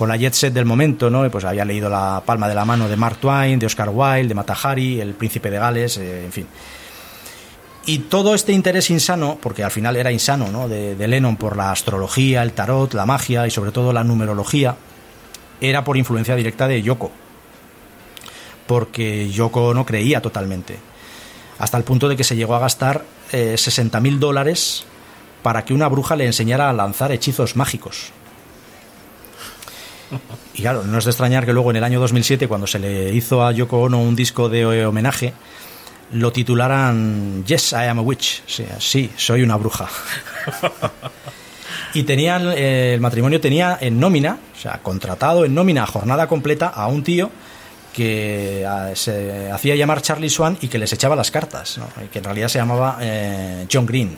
con 0.00 0.08
la 0.08 0.16
jet 0.16 0.32
set 0.32 0.54
del 0.54 0.64
momento, 0.64 1.10
¿no? 1.10 1.30
pues 1.30 1.44
había 1.44 1.62
leído 1.62 1.90
la 1.90 2.22
palma 2.24 2.48
de 2.48 2.54
la 2.54 2.64
mano 2.64 2.88
de 2.88 2.96
Mark 2.96 3.18
Twain, 3.18 3.58
de 3.58 3.66
Oscar 3.66 3.90
Wilde, 3.90 4.28
de 4.28 4.34
Matahari, 4.34 4.98
el 4.98 5.12
príncipe 5.12 5.50
de 5.50 5.58
Gales, 5.58 5.98
eh, 5.98 6.24
en 6.24 6.32
fin. 6.32 6.46
Y 7.84 7.98
todo 7.98 8.34
este 8.34 8.52
interés 8.52 8.88
insano, 8.88 9.36
porque 9.42 9.62
al 9.62 9.70
final 9.70 9.96
era 9.96 10.10
insano, 10.10 10.50
¿no? 10.50 10.70
de, 10.70 10.96
Lennon 11.06 11.36
por 11.36 11.54
la 11.54 11.70
astrología, 11.70 12.42
el 12.42 12.52
tarot, 12.52 12.94
la 12.94 13.04
magia 13.04 13.46
y 13.46 13.50
sobre 13.50 13.72
todo 13.72 13.92
la 13.92 14.02
numerología, 14.02 14.74
era 15.60 15.84
por 15.84 15.98
influencia 15.98 16.34
directa 16.34 16.66
de 16.66 16.80
Yoko. 16.80 17.12
Porque 18.66 19.28
Yoko 19.28 19.74
no 19.74 19.84
creía 19.84 20.22
totalmente. 20.22 20.78
Hasta 21.58 21.76
el 21.76 21.84
punto 21.84 22.08
de 22.08 22.16
que 22.16 22.24
se 22.24 22.36
llegó 22.36 22.54
a 22.54 22.60
gastar 22.60 23.04
eh, 23.32 23.58
60 23.58 24.00
mil 24.00 24.18
dólares 24.18 24.86
para 25.42 25.66
que 25.66 25.74
una 25.74 25.88
bruja 25.88 26.16
le 26.16 26.24
enseñara 26.24 26.70
a 26.70 26.72
lanzar 26.72 27.12
hechizos 27.12 27.54
mágicos. 27.54 28.12
Y 30.54 30.62
claro, 30.62 30.82
no 30.84 30.98
es 30.98 31.04
de 31.04 31.10
extrañar 31.10 31.46
que 31.46 31.52
luego 31.52 31.70
en 31.70 31.76
el 31.76 31.84
año 31.84 32.00
2007, 32.00 32.48
cuando 32.48 32.66
se 32.66 32.78
le 32.78 33.14
hizo 33.14 33.44
a 33.44 33.52
Yoko 33.52 33.82
Ono 33.82 34.00
un 34.00 34.16
disco 34.16 34.48
de 34.48 34.84
homenaje, 34.84 35.32
lo 36.12 36.32
titularan 36.32 37.44
Yes, 37.46 37.72
I 37.72 37.86
am 37.88 37.98
a 37.98 38.02
witch. 38.02 38.42
O 38.46 38.48
sea, 38.48 38.80
sí, 38.80 39.10
soy 39.16 39.42
una 39.42 39.56
bruja. 39.56 39.88
y 41.94 42.02
tenían, 42.02 42.48
eh, 42.48 42.94
el 42.94 43.00
matrimonio 43.00 43.40
tenía 43.40 43.78
en 43.80 44.00
nómina, 44.00 44.38
o 44.56 44.60
sea, 44.60 44.78
contratado 44.82 45.44
en 45.44 45.54
nómina 45.54 45.84
a 45.84 45.86
jornada 45.86 46.26
completa 46.26 46.68
a 46.68 46.88
un 46.88 47.02
tío 47.02 47.30
que 47.92 48.64
a, 48.66 48.94
se 48.94 49.50
hacía 49.50 49.74
llamar 49.74 50.02
Charlie 50.02 50.30
Swan 50.30 50.58
y 50.60 50.68
que 50.68 50.78
les 50.78 50.92
echaba 50.92 51.16
las 51.16 51.30
cartas, 51.30 51.80
y 52.04 52.08
que 52.08 52.18
en 52.18 52.24
realidad 52.24 52.48
se 52.48 52.58
llamaba 52.58 52.98
eh, 53.00 53.66
John 53.72 53.86
Green. 53.86 54.16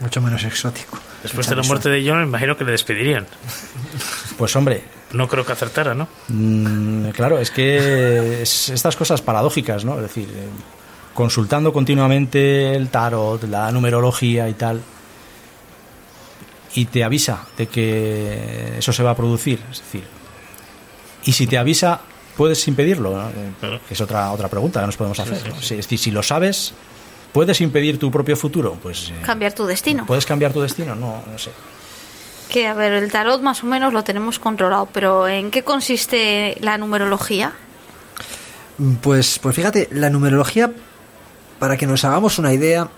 Mucho 0.00 0.20
menos 0.20 0.42
exótico. 0.44 0.98
Después 1.22 1.48
de 1.48 1.56
la 1.56 1.62
muerte 1.62 1.88
de 1.88 2.06
John, 2.06 2.18
me 2.18 2.24
imagino 2.24 2.56
que 2.56 2.64
le 2.64 2.72
despedirían. 2.72 3.26
Pues 4.36 4.56
hombre. 4.56 4.82
No 5.12 5.28
creo 5.28 5.44
que 5.44 5.52
acertara, 5.52 5.94
¿no? 5.94 6.08
Mmm, 6.28 7.10
claro, 7.10 7.38
es 7.38 7.50
que 7.50 8.42
es 8.42 8.70
estas 8.70 8.96
cosas 8.96 9.20
paradójicas, 9.20 9.84
¿no? 9.84 9.96
Es 9.96 10.02
decir, 10.02 10.28
eh, 10.34 10.48
consultando 11.14 11.72
continuamente 11.72 12.74
el 12.74 12.88
tarot, 12.88 13.44
la 13.44 13.70
numerología 13.70 14.48
y 14.48 14.54
tal, 14.54 14.80
y 16.74 16.86
te 16.86 17.04
avisa 17.04 17.46
de 17.56 17.66
que 17.66 18.78
eso 18.78 18.92
se 18.92 19.02
va 19.02 19.10
a 19.10 19.16
producir. 19.16 19.60
Es 19.70 19.80
decir, 19.80 20.04
y 21.24 21.32
si 21.32 21.46
te 21.46 21.58
avisa, 21.58 22.00
puedes 22.36 22.66
impedirlo. 22.66 23.30
¿no? 23.60 23.80
Que 23.86 23.94
es 23.94 24.00
otra, 24.00 24.32
otra 24.32 24.48
pregunta 24.48 24.80
que 24.80 24.86
nos 24.86 24.96
podemos 24.96 25.18
hacer. 25.20 25.48
¿no? 25.48 25.56
Es 25.56 25.68
decir, 25.68 25.98
si 25.98 26.10
lo 26.10 26.22
sabes, 26.22 26.72
¿puedes 27.32 27.60
impedir 27.60 27.98
tu 27.98 28.10
propio 28.10 28.36
futuro? 28.36 28.76
Pues. 28.82 29.10
eh, 29.10 29.14
Cambiar 29.24 29.52
tu 29.52 29.64
destino. 29.66 30.06
¿Puedes 30.06 30.26
cambiar 30.26 30.52
tu 30.52 30.60
destino? 30.60 30.94
No, 30.94 31.22
no 31.30 31.38
sé. 31.38 31.50
Que, 32.48 32.66
a 32.66 32.74
ver, 32.74 32.92
el 32.92 33.10
tarot 33.10 33.40
más 33.40 33.62
o 33.62 33.66
menos 33.66 33.92
lo 33.92 34.04
tenemos 34.04 34.38
controlado, 34.38 34.86
pero 34.92 35.26
¿en 35.26 35.50
qué 35.50 35.62
consiste 35.64 36.56
la 36.60 36.76
numerología? 36.78 37.52
Pues, 39.00 39.38
pues 39.38 39.54
fíjate, 39.56 39.88
la 39.92 40.10
numerología, 40.10 40.72
para 41.58 41.76
que 41.76 41.86
nos 41.86 42.04
hagamos 42.04 42.38
una 42.38 42.52
idea, 42.52 42.88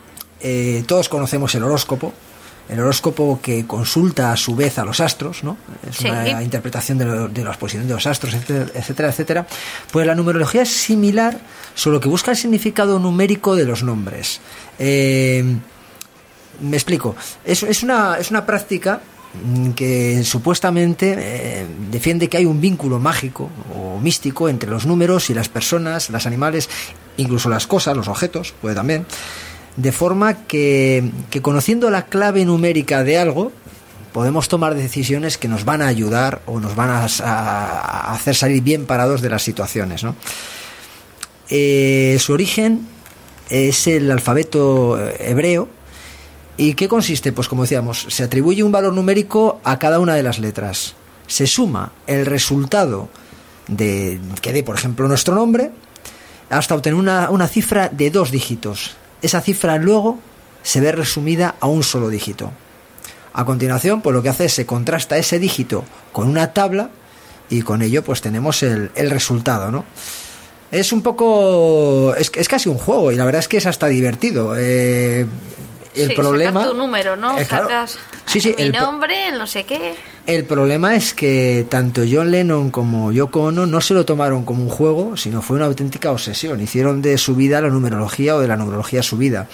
eh, 0.41 0.83
todos 0.87 1.09
conocemos 1.09 1.55
el 1.55 1.63
horóscopo, 1.63 2.13
el 2.69 2.81
horóscopo 2.81 3.41
que 3.43 3.67
consulta 3.67 4.33
a 4.33 4.37
su 4.37 4.57
vez 4.57 4.79
a 4.79 4.85
los 4.85 5.01
astros, 5.01 5.45
¿no? 5.45 5.57
Es 5.89 5.97
Sí. 5.97 6.09
una 6.09 6.43
interpretación 6.43 6.99
de, 6.99 7.05
lo- 7.05 7.29
de 7.29 7.45
las 7.45 7.57
posiciones 7.59 7.89
de 7.89 7.95
los 7.95 8.07
astros, 8.07 8.35
etcétera, 8.35 9.09
etcétera. 9.11 9.47
Pues 9.93 10.07
la 10.07 10.15
numerología 10.15 10.63
es 10.63 10.71
similar, 10.71 11.39
solo 11.75 12.01
que 12.01 12.09
busca 12.09 12.31
el 12.31 12.37
significado 12.37 12.99
numérico 12.99 13.55
de 13.55 13.65
los 13.67 13.83
nombres. 13.83 14.41
Eh, 14.79 15.45
me 16.61 16.77
explico. 16.77 17.17
Es, 17.45 17.63
es, 17.63 17.83
una, 17.83 18.17
es 18.19 18.31
una 18.31 18.47
práctica 18.47 19.01
mm, 19.45 19.71
que 19.73 20.23
supuestamente 20.25 21.15
eh, 21.19 21.67
defiende 21.91 22.29
que 22.29 22.37
hay 22.39 22.47
un 22.47 22.61
vínculo 22.61 22.99
mágico 22.99 23.51
o 23.75 23.99
místico 24.01 24.49
entre 24.49 24.71
los 24.71 24.87
números 24.87 25.29
y 25.31 25.35
las 25.35 25.49
personas, 25.49 26.11
los 26.11 26.27
animales, 26.27 26.69
incluso 27.17 27.49
las 27.49 27.67
cosas, 27.67 27.97
los 27.97 28.09
objetos, 28.09 28.55
puede 28.63 28.75
también, 28.75 29.05
de 29.77 29.93
forma 29.93 30.47
que, 30.47 31.11
conociendo 31.43 31.91
la 31.91 32.07
clave 32.07 32.45
numérica 32.45 33.03
de 33.03 33.19
algo, 33.19 33.53
podemos 34.13 34.49
tomar 34.49 34.75
decisiones 34.75 35.39
que 35.39 35.49
nos 35.49 35.65
van 35.65 35.83
a 35.83 35.89
ayudar 35.89 36.43
o 36.47 36.61
nos 36.61 36.77
van 36.77 36.91
a, 36.91 38.13
hacer 38.13 38.37
salir 38.37 38.63
bien 38.63 38.87
parados 38.87 39.21
de 39.21 39.31
las 39.31 39.43
situaciones. 39.43 40.07
Eh, 41.51 42.17
su 42.21 42.33
origen 42.33 42.87
es 43.51 43.87
el 43.87 44.11
alfabeto 44.11 44.99
eh, 44.99 45.31
hebreo. 45.31 45.69
¿Y 46.57 46.75
qué 46.75 46.87
consiste? 46.87 47.33
Pues 47.33 47.49
como 47.49 47.63
decíamos, 47.63 48.07
se 48.09 48.23
atribuye 48.23 48.63
un 48.63 48.71
valor 48.71 48.93
numérico 48.93 49.61
a 49.65 49.81
cada 49.81 49.99
una 49.99 50.15
de 50.15 50.23
las 50.23 50.39
letras. 50.39 50.95
Se 51.27 51.49
suma 51.49 51.93
el 52.07 52.27
resultado 52.27 53.09
de 53.67 54.21
que 54.41 54.53
dé, 54.53 54.63
por 54.63 54.77
ejemplo, 54.77 55.09
nuestro 55.09 55.35
nombre, 55.35 55.73
hasta 56.51 56.77
obtener 56.77 56.95
una 56.95 57.49
cifra 57.49 57.89
de 57.89 58.11
dos 58.11 58.31
dígitos. 58.31 58.97
Esa 59.25 59.41
cifra 59.41 59.79
luego 59.79 60.19
se 60.63 60.81
ve 60.81 60.93
resumida 60.93 61.55
a 61.59 61.67
un 61.67 61.83
solo 61.83 62.11
dígito. 62.11 62.53
A 63.33 63.47
continuación, 63.47 64.03
pues 64.03 64.15
lo 64.15 64.23
que 64.23 64.29
hace 64.29 64.45
es 64.45 64.53
se 64.53 64.67
contrasta 64.67 65.17
ese 65.17 65.39
dígito 65.39 65.83
con 66.13 66.29
una 66.29 66.53
tabla 66.53 66.91
y 67.49 67.63
con 67.63 67.81
ello 67.81 68.05
pues 68.05 68.21
tenemos 68.21 68.63
el, 68.63 68.91
el 68.95 69.11
resultado, 69.11 69.71
¿no? 69.71 69.87
Es 70.71 70.93
un 70.93 71.01
poco... 71.01 72.15
Es, 72.19 72.31
es 72.35 72.49
casi 72.49 72.69
un 72.69 72.77
juego 72.77 73.13
y 73.13 73.17
la 73.17 73.25
verdad 73.25 73.39
es 73.39 73.49
que 73.49 73.57
es 73.57 73.65
hasta 73.65 73.87
divertido. 73.87 74.55
Eh, 74.59 75.25
el 75.95 76.09
Sí, 76.11 76.15
problema... 76.15 76.61
Sacas 76.61 76.73
tu 76.73 76.77
número, 76.79 77.17
¿no? 77.17 77.39
Eh, 77.39 77.47
claro. 77.47 77.65
Sacas 77.65 77.99
Sí, 78.27 78.41
sí, 78.41 78.55
mi 78.57 78.65
el 78.65 78.73
nombre, 78.73 79.29
el 79.29 79.39
no 79.39 79.47
sé 79.47 79.65
qué. 79.65 79.95
el 80.27 80.45
problema 80.45 80.95
es 80.97 81.13
que 81.15 81.67
tanto 81.69 82.03
John 82.11 82.31
Lennon 82.31 82.71
como 82.71 83.13
Yoko 83.13 83.43
Ono 83.45 83.67
no 83.67 83.81
se 83.81 83.93
lo 83.95 84.05
tomaron 84.05 84.45
como 84.45 84.63
un 84.63 84.71
juego, 84.71 85.17
sino 85.17 85.43
fue 85.43 85.57
una 85.57 85.67
auténtica 85.67 86.11
obsesión. 86.11 86.61
Hicieron 86.61 87.03
de 87.03 87.19
su 87.19 87.35
vida 87.37 87.61
la 87.61 87.69
numerología 87.69 88.35
o 88.37 88.41
de 88.41 88.49
la 88.49 88.57
numerología 88.57 89.03
su 89.03 89.17
vida. 89.19 89.47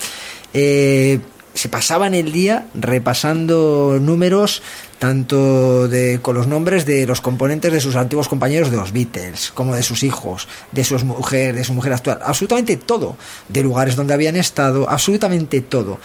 Eh, 0.54 1.18
se 1.52 1.68
pasaban 1.68 2.14
el 2.14 2.30
día 2.32 2.66
repasando 2.74 3.98
números 4.00 4.62
tanto 5.00 5.88
de, 5.88 6.20
con 6.22 6.36
los 6.36 6.46
nombres 6.46 6.86
de 6.86 7.06
los 7.06 7.20
componentes 7.20 7.72
de 7.72 7.80
sus 7.80 7.96
antiguos 7.96 8.28
compañeros 8.28 8.70
de 8.70 8.76
los 8.76 8.92
Beatles, 8.92 9.50
como 9.52 9.74
de 9.74 9.82
sus 9.82 10.04
hijos, 10.04 10.46
de 10.70 10.84
su 10.84 10.96
mujer, 11.04 11.56
de 11.56 11.64
su 11.64 11.72
mujer 11.72 11.94
actual, 11.94 12.20
absolutamente 12.22 12.76
todo, 12.76 13.16
de 13.48 13.62
lugares 13.62 13.96
donde 13.96 14.14
habían 14.14 14.36
estado, 14.36 14.88
absolutamente 14.88 15.62
todo 15.62 15.98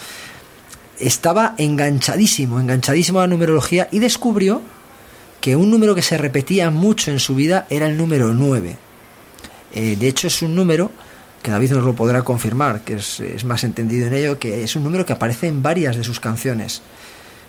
estaba 1.00 1.56
enganchadísimo, 1.58 2.60
enganchadísimo 2.60 3.20
a 3.20 3.24
la 3.24 3.28
numerología 3.28 3.88
y 3.91 4.00
descubrió 4.00 4.62
que 5.41 5.56
un 5.56 5.70
número 5.70 5.93
que 5.93 6.02
se 6.02 6.18
repetía 6.18 6.72
mucho 6.72 7.12
en 7.12 7.20
su 7.20 7.36
vida 7.36 7.68
era 7.70 7.88
el 7.88 7.98
número 7.98 8.34
9. 8.34 8.78
Eh, 9.74 9.96
de 10.00 10.08
hecho, 10.08 10.28
es 10.28 10.41
un 10.41 10.56
número 10.56 10.91
que 11.43 11.52
David 11.52 11.72
nos 11.72 11.84
lo 11.84 11.93
podrá 11.93 12.24
confirmar, 12.24 12.82
que 12.82 12.96
es, 12.96 13.20
es 13.20 13.43
más 13.43 13.64
entendido 13.64 14.08
en 14.08 14.14
ello, 14.14 14.39
que 14.39 14.64
es 14.64 14.76
un 14.76 14.84
número 14.84 15.06
que 15.06 15.14
aparece 15.14 15.48
en 15.48 15.62
varias 15.62 15.98
de 15.98 16.04
sus 16.04 16.20
canciones. 16.20 16.82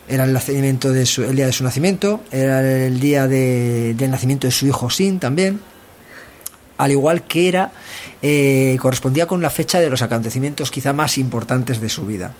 Era 0.09 0.25
el, 0.25 0.33
nacimiento 0.33 0.93
de 0.93 1.05
su- 1.07 1.25
el 1.25 1.35
día 1.37 1.47
de 1.47 1.53
su 1.53 1.65
nacimiento, 1.65 2.23
era 2.31 2.61
el 2.87 3.01
día 3.01 3.27
de- 3.27 3.95
del 3.95 4.11
nacimiento 4.11 4.47
de 4.47 4.53
su 4.53 4.67
hijo 4.67 4.89
Sin 4.91 5.19
también, 5.19 5.61
al 6.79 6.91
igual 6.93 7.23
que 7.25 7.49
era, 7.49 7.73
eh, 8.23 8.77
correspondía 8.81 9.27
con 9.27 9.41
la 9.43 9.51
fecha 9.51 9.81
de 9.81 9.91
los 9.91 10.03
acontecimientos 10.03 10.71
quizá 10.71 10.93
más 10.93 11.19
importantes 11.19 11.81
de 11.81 11.89
su 11.89 12.07
vida. 12.07 12.33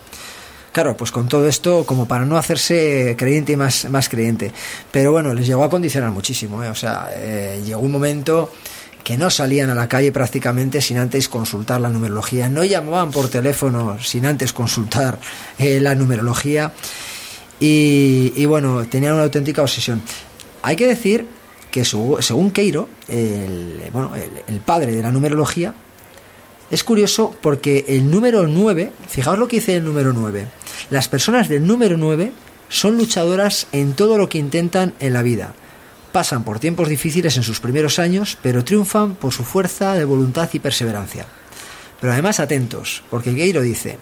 Claro, 0.73 0.95
pues 0.97 1.11
con 1.11 1.27
todo 1.27 1.49
esto, 1.49 1.87
como 1.87 2.07
para 2.07 2.27
no 2.27 2.37
hacerse 2.37 3.14
creyente 3.19 3.53
y 3.53 3.57
más, 3.57 3.89
más 3.89 4.11
creyente. 4.11 4.53
Pero 4.93 5.11
bueno, 5.11 5.33
les 5.33 5.47
llegó 5.47 5.64
a 5.64 5.71
condicionar 5.71 6.11
muchísimo. 6.11 6.62
¿eh? 6.62 6.69
O 6.69 6.75
sea, 6.75 7.09
eh, 7.14 7.62
llegó 7.64 7.81
un 7.81 7.93
momento 7.93 8.53
que 9.03 9.17
no 9.17 9.31
salían 9.31 9.71
a 9.71 9.75
la 9.75 9.89
calle 9.89 10.12
prácticamente 10.12 10.83
sin 10.83 10.99
antes 10.99 11.31
consultar 11.31 11.81
la 11.81 11.89
numerología. 11.89 12.51
No 12.51 12.62
llamaban 12.62 13.11
por 13.11 13.31
teléfono 13.31 13.97
sin 14.03 14.27
antes 14.27 14.53
consultar 14.53 15.19
la 15.59 15.95
numerología. 15.95 16.73
Y, 17.59 18.45
bueno, 18.47 18.87
tenían 18.87 19.15
una 19.15 19.23
auténtica 19.25 19.63
obsesión. 19.63 20.03
Hay 20.63 20.77
que 20.77 20.87
decir 20.87 21.27
que 21.71 21.85
su- 21.85 22.17
según 22.21 22.51
Queiro, 22.51 22.89
el, 23.09 23.81
bueno, 23.93 24.13
el- 24.49 24.61
padre 24.61 24.93
de 24.93 25.03
la 25.03 25.11
numerología, 25.11 25.75
es 26.71 26.85
curioso 26.85 27.35
porque 27.41 27.85
el 27.89 28.11
número 28.11 28.47
9, 28.47 28.93
fijaos 29.09 29.39
lo 29.39 29.47
que 29.49 29.57
dice 29.57 29.77
el 29.77 29.85
número 29.85 30.13
9, 30.13 30.47
las 30.91 31.09
personas 31.09 31.49
del 31.49 31.67
número 31.67 31.97
9 31.97 32.33
son 32.69 32.97
luchadoras 32.99 33.69
en 33.73 33.95
todo 33.95 34.19
lo 34.19 34.29
que 34.29 34.39
intentan 34.39 34.93
en 34.99 35.13
la 35.13 35.23
vida. 35.23 35.55
Pasan 36.13 36.45
por 36.45 36.59
tiempos 36.59 36.89
difíciles 36.89 37.37
en 37.37 37.43
sus 37.43 37.61
primeros 37.61 37.99
años, 37.99 38.37
pero 38.43 38.65
triunfan 38.65 39.15
por 39.15 39.33
su 39.33 39.45
fuerza 39.45 39.95
de 39.95 40.05
voluntad 40.05 40.49
y 40.53 40.59
perseverancia. 40.59 41.27
Pero 42.01 42.13
además 42.13 42.41
atentos, 42.41 43.03
porque 43.11 43.31
lo 43.53 43.61
dice, 43.63 43.99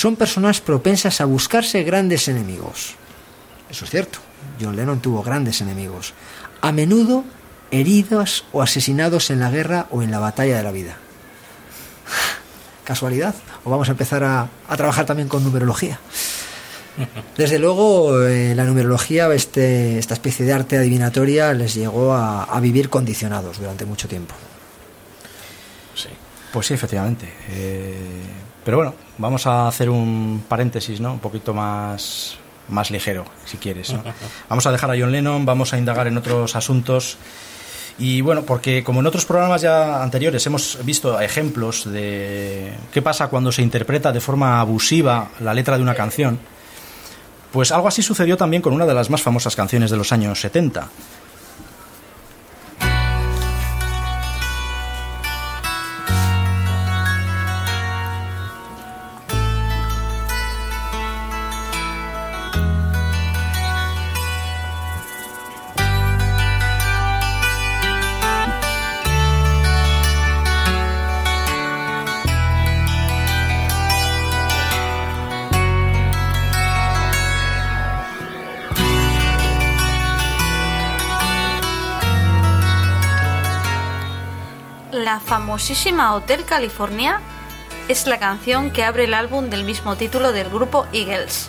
son 0.00 0.16
personas 0.16 0.60
propensas 0.60 1.20
a 1.20 1.24
buscarse 1.24 1.82
grandes 1.82 2.28
enemigos. 2.28 2.94
Eso 3.70 3.84
es 3.84 3.90
cierto, 3.90 4.18
John 4.60 4.76
Lennon 4.76 5.00
tuvo 5.00 5.22
grandes 5.22 5.60
enemigos, 5.60 6.14
a 6.60 6.72
menudo 6.72 7.24
heridos 7.70 8.44
o 8.52 8.62
asesinados 8.62 9.30
en 9.30 9.40
la 9.40 9.50
guerra 9.50 9.86
o 9.90 10.02
en 10.02 10.10
la 10.10 10.20
batalla 10.20 10.56
de 10.56 10.62
la 10.62 10.72
vida. 10.72 10.96
¿Casualidad? 12.84 13.34
¿O 13.64 13.70
vamos 13.70 13.88
a 13.88 13.92
empezar 13.92 14.24
a, 14.24 14.48
a 14.68 14.76
trabajar 14.76 15.04
también 15.04 15.28
con 15.28 15.44
numerología? 15.44 15.98
Desde 17.36 17.58
luego, 17.58 18.26
eh, 18.26 18.54
la 18.54 18.64
numerología, 18.64 19.32
este, 19.34 19.98
esta 19.98 20.14
especie 20.14 20.46
de 20.46 20.52
arte 20.52 20.78
adivinatoria, 20.78 21.52
les 21.52 21.74
llegó 21.74 22.14
a, 22.14 22.44
a 22.44 22.60
vivir 22.60 22.88
condicionados 22.88 23.58
durante 23.58 23.84
mucho 23.84 24.08
tiempo. 24.08 24.34
Sí. 25.94 26.08
Pues 26.52 26.66
sí, 26.66 26.74
efectivamente. 26.74 27.32
Eh, 27.50 28.47
pero 28.68 28.76
bueno, 28.76 28.94
vamos 29.16 29.46
a 29.46 29.66
hacer 29.66 29.88
un 29.88 30.44
paréntesis, 30.46 31.00
¿no? 31.00 31.14
Un 31.14 31.20
poquito 31.20 31.54
más, 31.54 32.36
más 32.68 32.90
ligero, 32.90 33.24
si 33.46 33.56
quieres. 33.56 33.94
¿no? 33.94 34.04
Vamos 34.50 34.66
a 34.66 34.72
dejar 34.72 34.90
a 34.90 34.94
John 34.94 35.10
Lennon, 35.10 35.46
vamos 35.46 35.72
a 35.72 35.78
indagar 35.78 36.06
en 36.06 36.18
otros 36.18 36.54
asuntos. 36.54 37.16
Y 37.98 38.20
bueno, 38.20 38.42
porque 38.42 38.84
como 38.84 39.00
en 39.00 39.06
otros 39.06 39.24
programas 39.24 39.62
ya 39.62 40.02
anteriores 40.02 40.46
hemos 40.46 40.84
visto 40.84 41.18
ejemplos 41.18 41.90
de 41.90 42.74
qué 42.92 43.00
pasa 43.00 43.28
cuando 43.28 43.52
se 43.52 43.62
interpreta 43.62 44.12
de 44.12 44.20
forma 44.20 44.60
abusiva 44.60 45.30
la 45.40 45.54
letra 45.54 45.78
de 45.78 45.82
una 45.82 45.94
canción, 45.94 46.38
pues 47.50 47.72
algo 47.72 47.88
así 47.88 48.02
sucedió 48.02 48.36
también 48.36 48.60
con 48.60 48.74
una 48.74 48.84
de 48.84 48.92
las 48.92 49.08
más 49.08 49.22
famosas 49.22 49.56
canciones 49.56 49.90
de 49.90 49.96
los 49.96 50.12
años 50.12 50.42
70. 50.42 50.88
La 85.08 85.20
famosísima 85.20 86.12
Hotel 86.14 86.44
California 86.44 87.22
es 87.88 88.06
la 88.06 88.18
canción 88.18 88.70
que 88.70 88.84
abre 88.84 89.04
el 89.04 89.14
álbum 89.14 89.48
del 89.48 89.64
mismo 89.64 89.96
título 89.96 90.32
del 90.32 90.50
grupo 90.50 90.86
Eagles. 90.92 91.48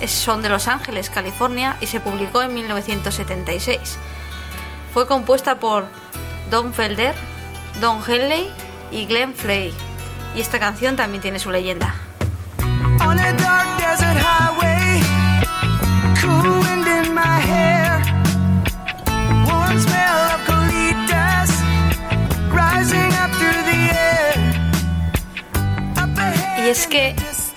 Es- 0.00 0.12
son 0.12 0.40
de 0.40 0.48
Los 0.48 0.66
Ángeles, 0.66 1.10
California 1.10 1.76
y 1.82 1.88
se 1.88 2.00
publicó 2.00 2.40
en 2.40 2.54
1976. 2.54 3.98
Fue 4.94 5.06
compuesta 5.06 5.56
por 5.60 5.84
Don 6.50 6.72
Felder, 6.72 7.14
Don 7.82 8.00
Henley 8.02 8.50
y 8.90 9.04
Glenn 9.04 9.34
Frey. 9.34 9.74
Y 10.34 10.40
esta 10.40 10.58
canción 10.58 10.96
también 10.96 11.20
tiene 11.20 11.38
su 11.38 11.50
leyenda. 11.50 11.94
Y 26.66 26.70
es 26.70 26.88
que 26.88 27.14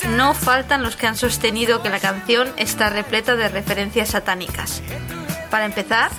no 0.09 0.35
faltan 0.35 0.83
los 0.83 0.95
que 0.95 1.07
han 1.07 1.17
sostenido 1.17 1.81
que 1.81 1.89
la 1.89 1.99
canción 1.99 2.47
está 2.57 2.91
repleta 2.91 3.35
de 3.35 3.49
referencias 3.49 4.09
satánicas. 4.09 4.83
Para 5.49 5.65
empezar, 5.65 6.11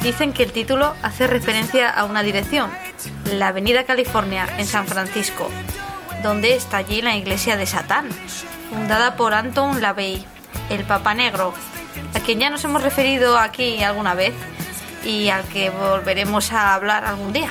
dicen 0.00 0.32
que 0.32 0.44
el 0.44 0.52
título 0.52 0.94
hace 1.02 1.26
referencia 1.26 1.90
a 1.90 2.04
una 2.04 2.22
dirección, 2.22 2.70
la 3.34 3.48
Avenida 3.48 3.84
California 3.84 4.48
en 4.56 4.64
San 4.64 4.86
Francisco, 4.86 5.50
donde 6.22 6.54
está 6.54 6.78
allí 6.78 7.02
la 7.02 7.16
iglesia 7.16 7.58
de 7.58 7.66
Satán, 7.66 8.08
fundada 8.70 9.16
por 9.16 9.34
Anton 9.34 9.82
LaVey, 9.82 10.24
el 10.70 10.84
Papa 10.84 11.12
Negro, 11.12 11.52
a 12.14 12.20
quien 12.20 12.40
ya 12.40 12.48
nos 12.48 12.64
hemos 12.64 12.82
referido 12.82 13.38
aquí 13.38 13.82
alguna 13.82 14.14
vez 14.14 14.32
y 15.04 15.28
al 15.28 15.44
que 15.44 15.68
volveremos 15.68 16.50
a 16.52 16.72
hablar 16.72 17.04
algún 17.04 17.34
día. 17.34 17.50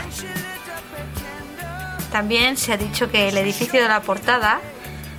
También 2.15 2.55
se 2.55 2.71
ha 2.71 2.77
dicho 2.77 3.11
que 3.11 3.27
el 3.27 3.37
edificio 3.37 3.81
de 3.81 3.89
la 3.89 4.01
portada 4.01 4.61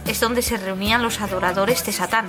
es 0.07 0.19
donde 0.19 0.41
se 0.41 0.57
reunían 0.57 1.03
los 1.03 1.21
adoradores 1.21 1.85
de 1.85 1.93
Satán. 1.93 2.25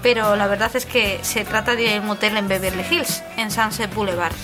Pero 0.00 0.36
la 0.36 0.46
verdad 0.46 0.70
es 0.76 0.86
que 0.86 1.18
se 1.22 1.44
trata 1.44 1.74
de 1.74 1.98
un 1.98 2.06
motel 2.06 2.36
en 2.36 2.46
Beverly 2.46 2.84
Hills, 2.88 3.24
en 3.36 3.50
Sunset 3.50 3.92
Boulevard. 3.92 4.36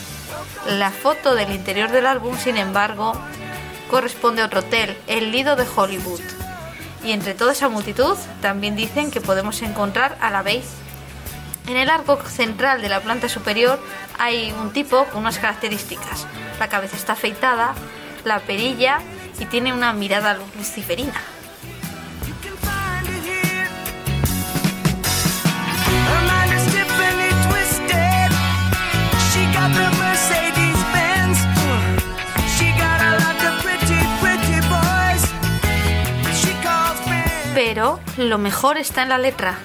La 0.67 0.91
foto 0.91 1.37
del 1.37 1.53
interior 1.53 1.93
del 1.93 2.07
álbum, 2.07 2.37
sin 2.37 2.57
embargo, 2.57 3.13
corresponde 3.89 4.43
a 4.43 4.47
otro 4.47 4.59
hotel, 4.59 4.99
el 5.07 5.31
Lido 5.31 5.55
de 5.55 5.65
Hollywood. 5.77 6.23
Y 7.05 7.13
entre 7.13 7.35
toda 7.35 7.53
esa 7.53 7.69
multitud 7.69 8.19
también 8.43 8.75
dicen 8.75 9.13
que 9.13 9.21
podemos 9.21 9.63
encontrar 9.63 10.19
a 10.21 10.31
la 10.31 10.43
Bey. 10.43 10.65
En 11.69 11.77
el 11.77 11.89
arco 11.89 12.21
central 12.25 12.83
de 12.83 12.89
la 12.89 12.99
planta 12.99 13.29
superior 13.29 13.79
hay 14.19 14.53
un 14.61 14.73
tipo 14.73 15.05
con 15.05 15.21
unas 15.21 15.39
características. 15.39 16.27
La 16.59 16.69
cabeza 16.69 16.97
está 16.97 17.13
afeitada, 17.13 17.77
la 18.25 18.41
perilla 18.41 18.99
y 19.39 19.47
tiene 19.47 19.73
una 19.73 19.93
mirada 19.93 20.39
luciferina. 20.57 21.15
Pero 37.55 38.01
lo 38.19 38.39
mejor 38.39 38.77
está 38.77 39.03
en 39.03 39.09
la 39.09 39.19
letra. 39.19 39.59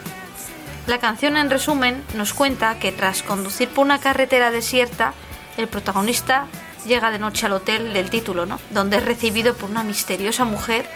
La 0.88 1.00
canción 1.00 1.38
en 1.38 1.50
resumen 1.50 2.04
nos 2.16 2.34
cuenta 2.34 2.80
que 2.80 2.92
tras 2.92 3.22
conducir 3.22 3.70
por 3.70 3.86
una 3.86 4.00
carretera 4.00 4.50
desierta, 4.50 5.14
el 5.58 5.68
protagonista 5.68 6.48
llega 6.86 7.12
de 7.12 7.20
noche 7.20 7.46
al 7.46 7.54
hotel 7.54 7.94
del 7.94 8.10
título, 8.10 8.46
¿no? 8.46 8.60
Donde 8.70 8.98
es 8.98 9.06
recibido 9.06 9.56
por 9.56 9.70
una 9.70 9.84
misteriosa 9.84 10.46
mujer 10.46 10.90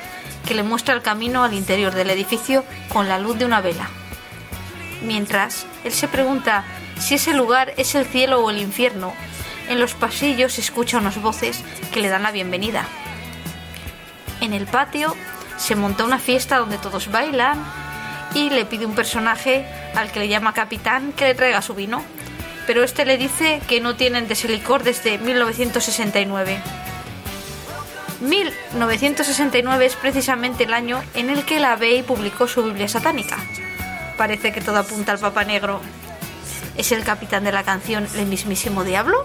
que 0.45 0.53
le 0.53 0.63
muestra 0.63 0.93
el 0.93 1.01
camino 1.01 1.43
al 1.43 1.53
interior 1.53 1.93
del 1.93 2.09
edificio 2.09 2.63
con 2.89 3.07
la 3.07 3.19
luz 3.19 3.38
de 3.38 3.45
una 3.45 3.61
vela. 3.61 3.89
Mientras, 5.01 5.65
él 5.83 5.91
se 5.91 6.07
pregunta 6.07 6.63
si 6.99 7.15
ese 7.15 7.33
lugar 7.33 7.73
es 7.77 7.95
el 7.95 8.05
cielo 8.05 8.39
o 8.39 8.49
el 8.49 8.59
infierno. 8.59 9.13
En 9.69 9.79
los 9.79 9.93
pasillos 9.93 10.59
escucha 10.59 10.97
unas 10.97 11.21
voces 11.21 11.63
que 11.91 12.01
le 12.01 12.09
dan 12.09 12.23
la 12.23 12.31
bienvenida. 12.31 12.86
En 14.41 14.53
el 14.53 14.67
patio 14.67 15.15
se 15.57 15.75
monta 15.75 16.03
una 16.03 16.19
fiesta 16.19 16.57
donde 16.57 16.77
todos 16.77 17.11
bailan 17.11 17.63
y 18.33 18.49
le 18.49 18.65
pide 18.65 18.86
un 18.86 18.95
personaje 18.95 19.65
al 19.95 20.11
que 20.11 20.19
le 20.19 20.27
llama 20.27 20.53
capitán 20.53 21.13
que 21.13 21.25
le 21.25 21.36
traiga 21.36 21.61
su 21.61 21.73
vino. 21.73 22.03
Pero 22.68 22.84
este 22.84 23.05
le 23.05 23.18
dice 23.18 23.61
que 23.68 23.80
no 23.80 23.95
tienen 23.95 24.28
de 24.28 24.34
ese 24.34 24.47
licor 24.47 24.84
desde 24.84 25.18
1969. 25.20 26.61
1969 28.22 29.86
es 29.86 29.95
precisamente 29.95 30.63
el 30.63 30.74
año 30.74 31.03
en 31.13 31.30
el 31.30 31.45
que 31.45 31.59
la 31.59 31.76
Bey 31.76 32.01
publicó 32.01 32.47
su 32.47 32.63
Biblia 32.63 32.88
satánica. 32.88 33.38
Parece 34.18 34.51
que 34.51 34.61
todo 34.61 34.78
apunta 34.78 35.11
al 35.11 35.20
Papa 35.20 35.43
Negro. 35.43 35.82
¿Es 36.78 36.91
el 36.91 37.03
capitán 37.03 37.43
de 37.43 37.51
la 37.51 37.63
canción 37.63 38.07
el 38.16 38.26
mismísimo 38.26 38.84
diablo? 38.84 39.24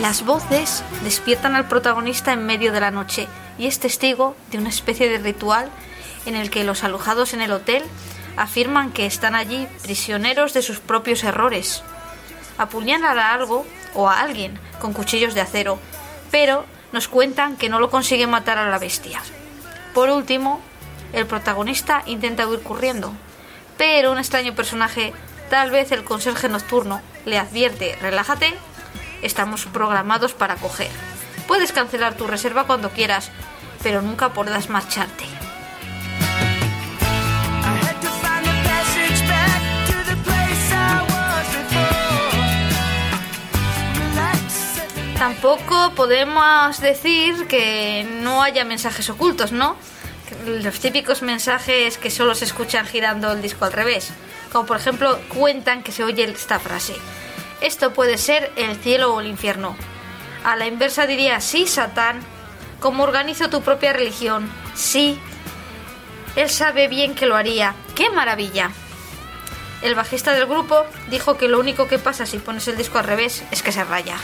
Las 0.00 0.24
voces 0.24 0.84
despiertan 1.02 1.56
al 1.56 1.66
protagonista 1.66 2.32
en 2.32 2.44
medio 2.46 2.72
de 2.72 2.80
la 2.80 2.90
noche 2.90 3.26
y 3.58 3.66
es 3.66 3.78
testigo 3.78 4.36
de 4.50 4.58
una 4.58 4.68
especie 4.68 5.08
de 5.08 5.18
ritual 5.18 5.70
en 6.26 6.34
el 6.34 6.50
que 6.50 6.64
los 6.64 6.84
alojados 6.84 7.34
en 7.34 7.40
el 7.40 7.52
hotel 7.52 7.82
afirman 8.36 8.92
que 8.92 9.06
están 9.06 9.34
allí 9.34 9.66
prisioneros 9.82 10.52
de 10.52 10.62
sus 10.62 10.80
propios 10.80 11.24
errores. 11.24 11.82
Apuñalan 12.58 13.18
a 13.18 13.32
algo 13.32 13.66
o 13.94 14.08
a 14.08 14.20
alguien 14.20 14.58
con 14.80 14.92
cuchillos 14.92 15.34
de 15.34 15.40
acero, 15.40 15.78
pero 16.30 16.64
nos 16.92 17.08
cuentan 17.08 17.56
que 17.56 17.68
no 17.68 17.80
lo 17.80 17.90
consiguen 17.90 18.30
matar 18.30 18.58
a 18.58 18.70
la 18.70 18.78
bestia. 18.78 19.20
Por 19.94 20.10
último, 20.10 20.60
el 21.12 21.26
protagonista 21.26 22.02
intenta 22.06 22.46
huir 22.46 22.62
corriendo, 22.62 23.12
pero 23.78 24.12
un 24.12 24.18
extraño 24.18 24.54
personaje, 24.54 25.12
tal 25.48 25.70
vez 25.70 25.92
el 25.92 26.04
conserje 26.04 26.48
nocturno, 26.48 27.00
le 27.24 27.38
advierte, 27.38 27.96
relájate, 28.00 28.54
estamos 29.22 29.66
programados 29.66 30.34
para 30.34 30.56
coger. 30.56 30.90
Puedes 31.46 31.72
cancelar 31.72 32.16
tu 32.16 32.26
reserva 32.26 32.64
cuando 32.64 32.90
quieras, 32.90 33.30
pero 33.82 34.02
nunca 34.02 34.32
podrás 34.32 34.68
marcharte. 34.68 35.24
Tampoco 45.18 45.92
podemos 45.94 46.78
decir 46.80 47.46
que 47.46 48.06
no 48.20 48.42
haya 48.42 48.64
mensajes 48.64 49.08
ocultos, 49.08 49.50
¿no? 49.50 49.76
Los 50.44 50.78
típicos 50.78 51.22
mensajes 51.22 51.96
que 51.96 52.10
solo 52.10 52.34
se 52.34 52.44
escuchan 52.44 52.86
girando 52.86 53.32
el 53.32 53.40
disco 53.40 53.64
al 53.64 53.72
revés. 53.72 54.10
Como 54.52 54.66
por 54.66 54.76
ejemplo, 54.76 55.18
cuentan 55.28 55.82
que 55.82 55.90
se 55.90 56.04
oye 56.04 56.24
esta 56.24 56.58
frase. 56.58 56.94
Esto 57.60 57.92
puede 57.92 58.18
ser 58.18 58.52
el 58.56 58.76
cielo 58.76 59.14
o 59.14 59.20
el 59.20 59.26
infierno. 59.26 59.74
A 60.46 60.54
la 60.54 60.68
inversa 60.68 61.08
diría, 61.08 61.40
sí, 61.40 61.66
Satán, 61.66 62.20
¿cómo 62.78 63.02
organizo 63.02 63.50
tu 63.50 63.62
propia 63.62 63.92
religión? 63.92 64.48
Sí. 64.76 65.18
Él 66.36 66.48
sabe 66.50 66.86
bien 66.86 67.16
que 67.16 67.26
lo 67.26 67.34
haría. 67.34 67.74
¡Qué 67.96 68.10
maravilla! 68.10 68.70
El 69.82 69.96
bajista 69.96 70.34
del 70.34 70.46
grupo 70.46 70.86
dijo 71.10 71.36
que 71.36 71.48
lo 71.48 71.58
único 71.58 71.88
que 71.88 71.98
pasa 71.98 72.26
si 72.26 72.38
pones 72.38 72.68
el 72.68 72.76
disco 72.76 72.98
al 72.98 73.06
revés 73.06 73.42
es 73.50 73.64
que 73.64 73.72
se 73.72 73.82
raya. 73.82 74.18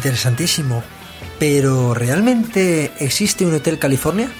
Interesantísimo. 0.00 0.82
Pero 1.38 1.92
¿realmente 1.92 2.90
existe 3.00 3.44
un 3.44 3.54
Hotel 3.54 3.78
California? 3.78 4.30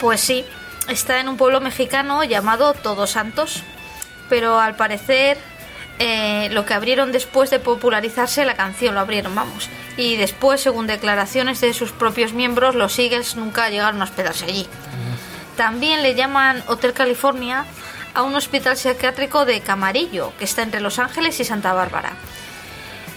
Pues 0.00 0.20
sí, 0.20 0.44
está 0.86 1.18
en 1.18 1.28
un 1.28 1.36
pueblo 1.36 1.60
mexicano 1.60 2.22
llamado 2.22 2.72
Todos 2.72 3.10
Santos, 3.10 3.64
pero 4.28 4.60
al 4.60 4.76
parecer 4.76 5.36
eh, 5.98 6.48
lo 6.52 6.64
que 6.64 6.74
abrieron 6.74 7.10
después 7.10 7.50
de 7.50 7.58
popularizarse 7.58 8.44
la 8.44 8.54
canción, 8.54 8.94
lo 8.94 9.00
abrieron, 9.00 9.34
vamos. 9.34 9.68
Y 9.96 10.14
después, 10.14 10.60
según 10.60 10.86
declaraciones 10.86 11.60
de 11.60 11.74
sus 11.74 11.90
propios 11.90 12.32
miembros, 12.32 12.76
los 12.76 12.96
Eagles 13.00 13.34
nunca 13.34 13.68
llegaron 13.68 14.00
a 14.00 14.04
hospedarse 14.04 14.44
allí. 14.44 14.68
También 15.56 16.04
le 16.04 16.14
llaman 16.14 16.62
Hotel 16.68 16.92
California 16.92 17.64
a 18.14 18.22
un 18.22 18.36
hospital 18.36 18.76
psiquiátrico 18.76 19.44
de 19.44 19.60
Camarillo, 19.60 20.32
que 20.38 20.44
está 20.44 20.62
entre 20.62 20.80
Los 20.80 21.00
Ángeles 21.00 21.40
y 21.40 21.44
Santa 21.44 21.72
Bárbara. 21.72 22.12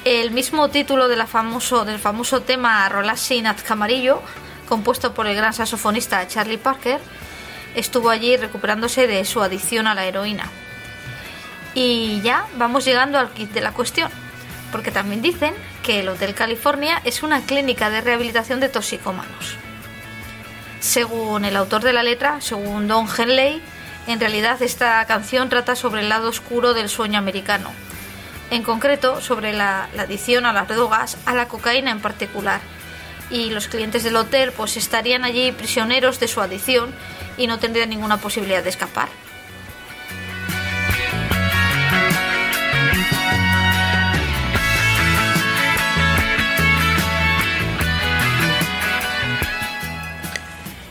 El 0.06 0.30
mismo 0.30 0.70
título 0.70 1.08
del 1.08 1.26
famoso 1.26 2.42
tema 2.42 2.88
Rolassin 2.90 3.48
at 3.48 3.58
Camarillo, 3.66 4.22
compuesto 4.70 5.16
por 5.16 5.26
el 5.26 5.36
gran 5.36 5.52
saxofonista 5.52 6.28
Charlie 6.28 6.60
Parker, 6.60 7.00
estuvo 7.74 8.12
allí 8.12 8.38
recuperándose 8.38 9.08
de 9.08 9.26
su 9.26 9.42
adicción 9.42 9.88
a 9.88 9.96
la 9.96 10.06
heroína. 10.06 10.52
Y 11.74 12.22
ya 12.22 12.46
vamos 12.56 12.86
llegando 12.86 13.18
al 13.18 13.32
kit 13.32 13.50
de 13.50 13.62
la 13.62 13.72
cuestión, 13.72 14.12
porque 14.72 14.92
también 14.92 15.24
dicen 15.24 15.56
que 15.82 16.02
el 16.02 16.10
Hotel 16.10 16.36
California 16.36 17.02
es 17.04 17.24
una 17.24 17.42
clínica 17.42 17.90
de 17.90 18.02
rehabilitación 18.02 18.60
de 18.60 18.70
toxicómanos. 18.70 19.58
Según 20.82 21.46
el 21.46 21.56
autor 21.56 21.82
de 21.82 21.94
la 21.94 22.04
letra, 22.04 22.42
según 22.42 22.88
Don 22.88 23.08
Henley, 23.08 23.60
en 24.06 24.20
realidad 24.20 24.62
esta 24.62 25.04
canción 25.08 25.50
trata 25.50 25.76
sobre 25.76 26.02
el 26.02 26.10
lado 26.10 26.30
oscuro 26.30 26.76
del 26.76 26.90
sueño 26.90 27.18
americano, 27.18 27.72
en 28.52 28.64
concreto 28.64 29.22
sobre 29.22 29.54
la, 29.54 29.90
la 29.96 30.04
adicción 30.04 30.46
a 30.46 30.54
las 30.54 30.68
drogas, 30.68 31.18
a 31.26 31.34
la 31.34 31.48
cocaína 31.48 31.92
en 31.92 32.02
particular. 32.02 32.62
Y 33.30 33.50
los 33.50 33.68
clientes 33.68 34.04
del 34.04 34.16
hotel 34.16 34.52
pues 34.52 34.78
estarían 34.78 35.24
allí 35.24 35.52
prisioneros 35.52 36.20
de 36.20 36.28
su 36.28 36.42
adicción 36.42 36.94
y 37.38 37.48
no 37.48 37.60
tendrían 37.60 37.90
ninguna 37.90 38.18
posibilidad 38.18 38.64
de 38.64 38.70
escapar. 38.70 39.10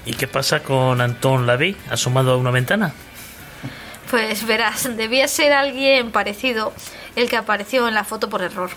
¿Y 0.07 0.13
qué 0.13 0.29
pasa 0.29 0.63
con 0.63 1.01
Anton 1.01 1.47
Lavey 1.47 1.77
asomado 1.89 2.33
a 2.33 2.37
una 2.37 2.51
ventana? 2.51 2.93
Pues 4.11 4.47
verás, 4.47 4.97
debía 4.97 5.27
ser 5.29 5.53
alguien 5.53 6.11
parecido 6.11 6.73
el 7.17 7.29
que 7.29 7.37
apareció 7.37 7.89
en 7.89 7.95
la 7.95 8.05
foto 8.05 8.29
por 8.29 8.43
error. 8.43 8.71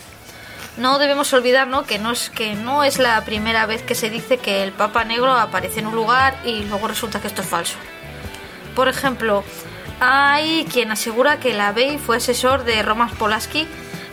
No 0.77 0.99
debemos 0.99 1.33
olvidar 1.33 1.67
¿no? 1.67 1.85
que 1.85 1.97
no 1.97 2.11
es 2.11 2.29
que 2.29 2.53
no 2.53 2.83
es 2.83 2.99
la 2.99 3.23
primera 3.25 3.65
vez 3.65 3.81
que 3.81 3.95
se 3.95 4.11
dice 4.11 4.37
que 4.37 4.63
el 4.63 4.71
Papa 4.71 5.03
Negro 5.03 5.31
aparece 5.33 5.79
en 5.79 5.87
un 5.87 5.95
lugar 5.95 6.37
y 6.45 6.63
luego 6.65 6.87
resulta 6.87 7.19
que 7.19 7.27
esto 7.27 7.41
es 7.41 7.47
falso. 7.47 7.77
Por 8.75 8.87
ejemplo, 8.87 9.43
hay 9.99 10.65
quien 10.71 10.91
asegura 10.91 11.39
que 11.39 11.55
la 11.55 11.71
Bey 11.71 11.97
fue 11.97 12.17
asesor 12.17 12.63
de 12.63 12.83
Roman 12.83 13.09
Polanski 13.09 13.67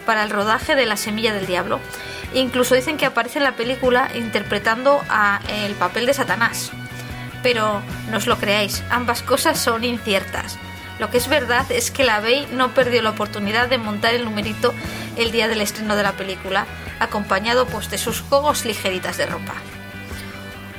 para 0.07 0.23
el 0.23 0.31
rodaje 0.31 0.75
de 0.75 0.87
La 0.87 0.97
Semilla 0.97 1.35
del 1.35 1.47
Diablo. 1.47 1.81
Incluso 2.33 2.75
dicen 2.75 2.97
que 2.97 3.07
aparece 3.07 3.39
en 3.39 3.45
la 3.45 3.57
película 3.57 4.11
interpretando 4.15 5.03
el 5.49 5.75
papel 5.75 6.07
de 6.07 6.15
Satanás. 6.15 6.73
Pero 7.43 7.83
no 8.11 8.17
os 8.17 8.27
lo 8.27 8.39
creáis, 8.39 8.83
ambas 8.89 9.23
cosas 9.23 9.61
son 9.61 9.85
inciertas. 9.85 10.59
Lo 10.99 11.11
que 11.11 11.17
es 11.19 11.29
verdad 11.29 11.67
es 11.71 11.91
que 11.91 12.05
la 12.05 12.21
Bey 12.21 12.47
no 12.53 12.71
perdió 12.73 13.03
la 13.03 13.11
oportunidad 13.11 13.69
de 13.69 13.79
montar 13.79 14.15
el 14.15 14.25
numerito 14.25 14.73
el 15.17 15.33
día 15.33 15.49
del 15.49 15.61
estreno 15.61 15.97
de 15.97 16.03
la 16.05 16.13
película, 16.13 16.67
acompañado 17.01 17.67
pues 17.67 17.91
de 17.91 17.99
sus 17.99 18.23
cogos 18.23 18.65
ligeritas 18.65 19.17
de 19.17 19.27
ropa. 19.27 19.55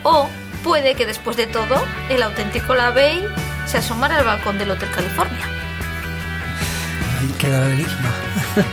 O 0.03 0.30
puede 0.63 0.95
que 0.95 1.05
después 1.05 1.36
de 1.38 1.47
todo, 1.47 1.76
el 2.09 2.24
auténtico 2.24 2.76
La 2.76 2.91
Bey 2.91 3.26
se 3.66 3.78
asomara 3.80 4.18
al 4.18 4.26
balcón 4.26 4.57
del 4.57 4.72
Hotel 4.72 4.89
California. 4.91 5.45
Ahí 7.20 7.28
queda 7.38 7.66
el 7.68 7.74
enigma. 7.74 8.11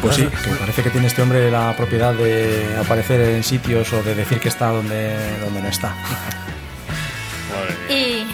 Pues 0.00 0.14
sí, 0.14 0.28
que 0.44 0.50
parece 0.50 0.84
que 0.84 0.90
tiene 0.90 1.08
este 1.08 1.22
hombre 1.22 1.50
la 1.50 1.74
propiedad 1.76 2.14
de 2.14 2.76
aparecer 2.80 3.20
en 3.20 3.42
sitios 3.42 3.92
o 3.92 4.00
de 4.04 4.14
decir 4.14 4.38
que 4.38 4.48
está 4.48 4.68
donde, 4.68 5.16
donde 5.40 5.60
no 5.60 5.66
está. 5.68 5.92
Y 7.88 8.24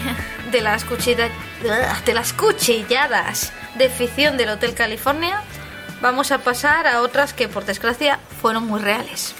de 0.51 0.61
las, 0.61 0.85
cuchilla- 0.85 1.29
de 1.61 2.13
las 2.13 2.33
cuchilladas 2.33 3.51
de 3.75 3.89
ficción 3.89 4.37
del 4.37 4.49
Hotel 4.49 4.73
California, 4.73 5.41
vamos 6.01 6.31
a 6.31 6.39
pasar 6.39 6.87
a 6.87 7.01
otras 7.01 7.33
que 7.33 7.47
por 7.47 7.65
desgracia 7.65 8.19
fueron 8.41 8.65
muy 8.67 8.79
reales. 8.81 9.33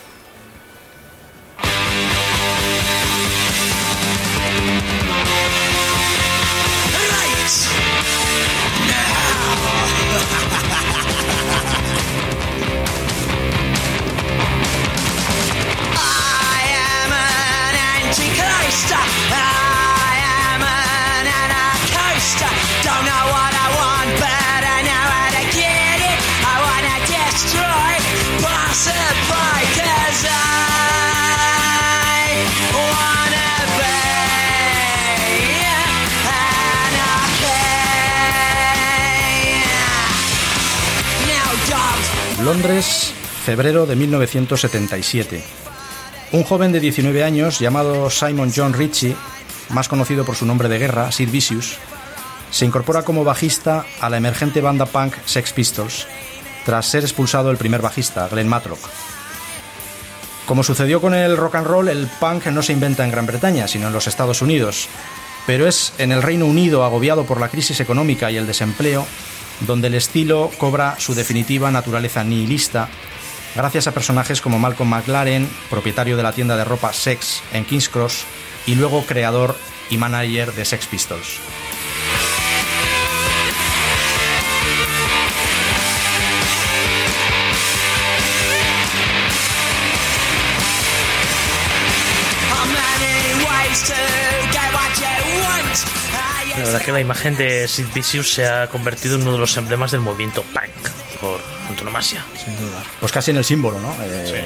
Londres, 42.45 43.11
febrero 43.43 43.87
de 43.87 43.95
1977. 43.95 45.43
Un 46.31 46.43
joven 46.43 46.71
de 46.71 46.79
19 46.79 47.23
años 47.23 47.57
llamado 47.57 48.11
Simon 48.11 48.53
John 48.55 48.73
Ritchie, 48.73 49.15
más 49.69 49.87
conocido 49.87 50.25
por 50.25 50.35
su 50.35 50.45
nombre 50.45 50.69
de 50.69 50.77
guerra, 50.77 51.11
Sid 51.11 51.31
Vicious, 51.31 51.77
se 52.51 52.65
incorpora 52.65 53.01
como 53.01 53.23
bajista 53.23 53.87
a 53.99 54.11
la 54.11 54.17
emergente 54.17 54.61
banda 54.61 54.85
punk 54.85 55.15
Sex 55.25 55.53
Pistols, 55.53 56.05
tras 56.65 56.85
ser 56.85 57.03
expulsado 57.03 57.49
el 57.49 57.57
primer 57.57 57.81
bajista, 57.81 58.27
Glenn 58.27 58.47
Matlock. 58.47 58.89
Como 60.45 60.61
sucedió 60.61 61.01
con 61.01 61.15
el 61.15 61.37
rock 61.37 61.55
and 61.55 61.65
roll, 61.65 61.87
el 61.87 62.05
punk 62.19 62.45
no 62.47 62.61
se 62.61 62.73
inventa 62.73 63.03
en 63.03 63.09
Gran 63.09 63.25
Bretaña, 63.25 63.67
sino 63.67 63.87
en 63.87 63.93
los 63.93 64.05
Estados 64.05 64.43
Unidos, 64.43 64.87
pero 65.47 65.67
es 65.67 65.93
en 65.97 66.11
el 66.11 66.21
Reino 66.21 66.45
Unido, 66.45 66.85
agobiado 66.85 67.25
por 67.25 67.39
la 67.39 67.49
crisis 67.49 67.79
económica 67.79 68.29
y 68.29 68.37
el 68.37 68.45
desempleo, 68.45 69.07
donde 69.61 69.87
el 69.87 69.95
estilo 69.95 70.51
cobra 70.57 70.99
su 70.99 71.15
definitiva 71.15 71.71
naturaleza 71.71 72.23
nihilista, 72.23 72.89
gracias 73.55 73.87
a 73.87 73.93
personajes 73.93 74.41
como 74.41 74.59
Malcolm 74.59 74.89
McLaren, 74.89 75.49
propietario 75.69 76.17
de 76.17 76.23
la 76.23 76.33
tienda 76.33 76.57
de 76.57 76.65
ropa 76.65 76.93
Sex 76.93 77.41
en 77.53 77.65
King's 77.65 77.89
Cross 77.89 78.25
y 78.65 78.75
luego 78.75 79.05
creador 79.05 79.55
y 79.89 79.97
manager 79.97 80.53
de 80.53 80.65
Sex 80.65 80.87
Pistols. 80.87 81.39
La 96.57 96.63
verdad 96.63 96.81
que 96.81 96.91
la 96.91 97.01
imagen 97.01 97.35
de 97.35 97.67
Sid 97.67 97.85
Vicious 97.93 98.33
se 98.33 98.47
ha 98.47 98.67
convertido 98.67 99.15
en 99.15 99.21
uno 99.23 99.33
de 99.33 99.37
los 99.39 99.55
emblemas 99.57 99.91
del 99.91 100.01
movimiento 100.01 100.41
punk 100.43 101.19
por 101.19 101.39
antonomasia. 101.69 102.23
Pues 102.99 103.11
casi 103.11 103.31
en 103.31 103.37
el 103.37 103.45
símbolo, 103.45 103.79
¿no? 103.79 103.93
Eh, 104.03 104.45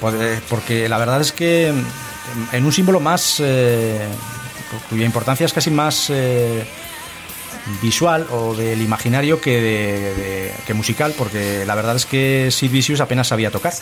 por- 0.00 0.12
por- 0.12 0.40
Porque 0.48 0.88
la 0.88 0.98
verdad 0.98 1.20
es 1.20 1.32
que 1.32 1.72
en 2.52 2.64
un 2.64 2.72
símbolo 2.72 3.00
más. 3.00 3.36
eh, 3.40 4.06
cuya 4.90 5.04
importancia 5.04 5.46
es 5.46 5.52
casi 5.52 5.70
más. 5.70 6.06
eh, 6.10 6.64
visual 7.80 8.26
o 8.30 8.54
del 8.54 8.82
imaginario 8.82 9.40
que, 9.40 9.58
de- 9.58 10.14
de- 10.14 10.54
que 10.66 10.74
musical, 10.74 11.14
porque 11.16 11.64
la 11.64 11.74
verdad 11.74 11.96
es 11.96 12.04
que 12.04 12.50
Sid 12.50 12.70
Vicious 12.70 13.00
apenas 13.00 13.28
sabía 13.28 13.50
tocar. 13.50 13.72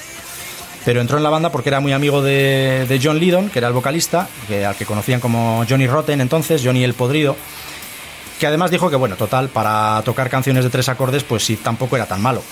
Pero 0.85 1.01
entró 1.01 1.17
en 1.17 1.23
la 1.23 1.31
banda 1.31 1.53
porque 1.53 1.69
era 1.69 1.81
muy 1.81 1.93
amigo 1.93 2.23
de, 2.23 3.01
John 3.03 3.19
Lydon, 3.19 3.51
que 3.51 3.59
era 3.61 3.69
el 3.69 3.75
vocalista, 3.75 4.29
que, 4.49 4.65
al 4.65 4.75
que 4.75 4.85
conocían 4.85 5.21
como 5.21 5.65
Johnny 5.69 5.87
Rotten 5.87 6.21
entonces, 6.21 6.63
Johnny 6.65 6.83
el 6.83 6.95
Podrido, 6.95 7.37
que 8.41 8.47
además 8.47 8.71
dijo 8.73 8.91
que, 8.91 8.97
bueno, 8.97 9.17
total, 9.17 9.49
para 9.49 10.03
tocar 10.05 10.29
canciones 10.29 10.65
de 10.65 10.71
tres 10.71 10.89
acordes, 10.89 11.23
pues 11.23 11.45
sí, 11.45 11.57
tampoco 11.57 11.95
era 11.95 12.07
tan 12.07 12.21
malo. 12.21 12.43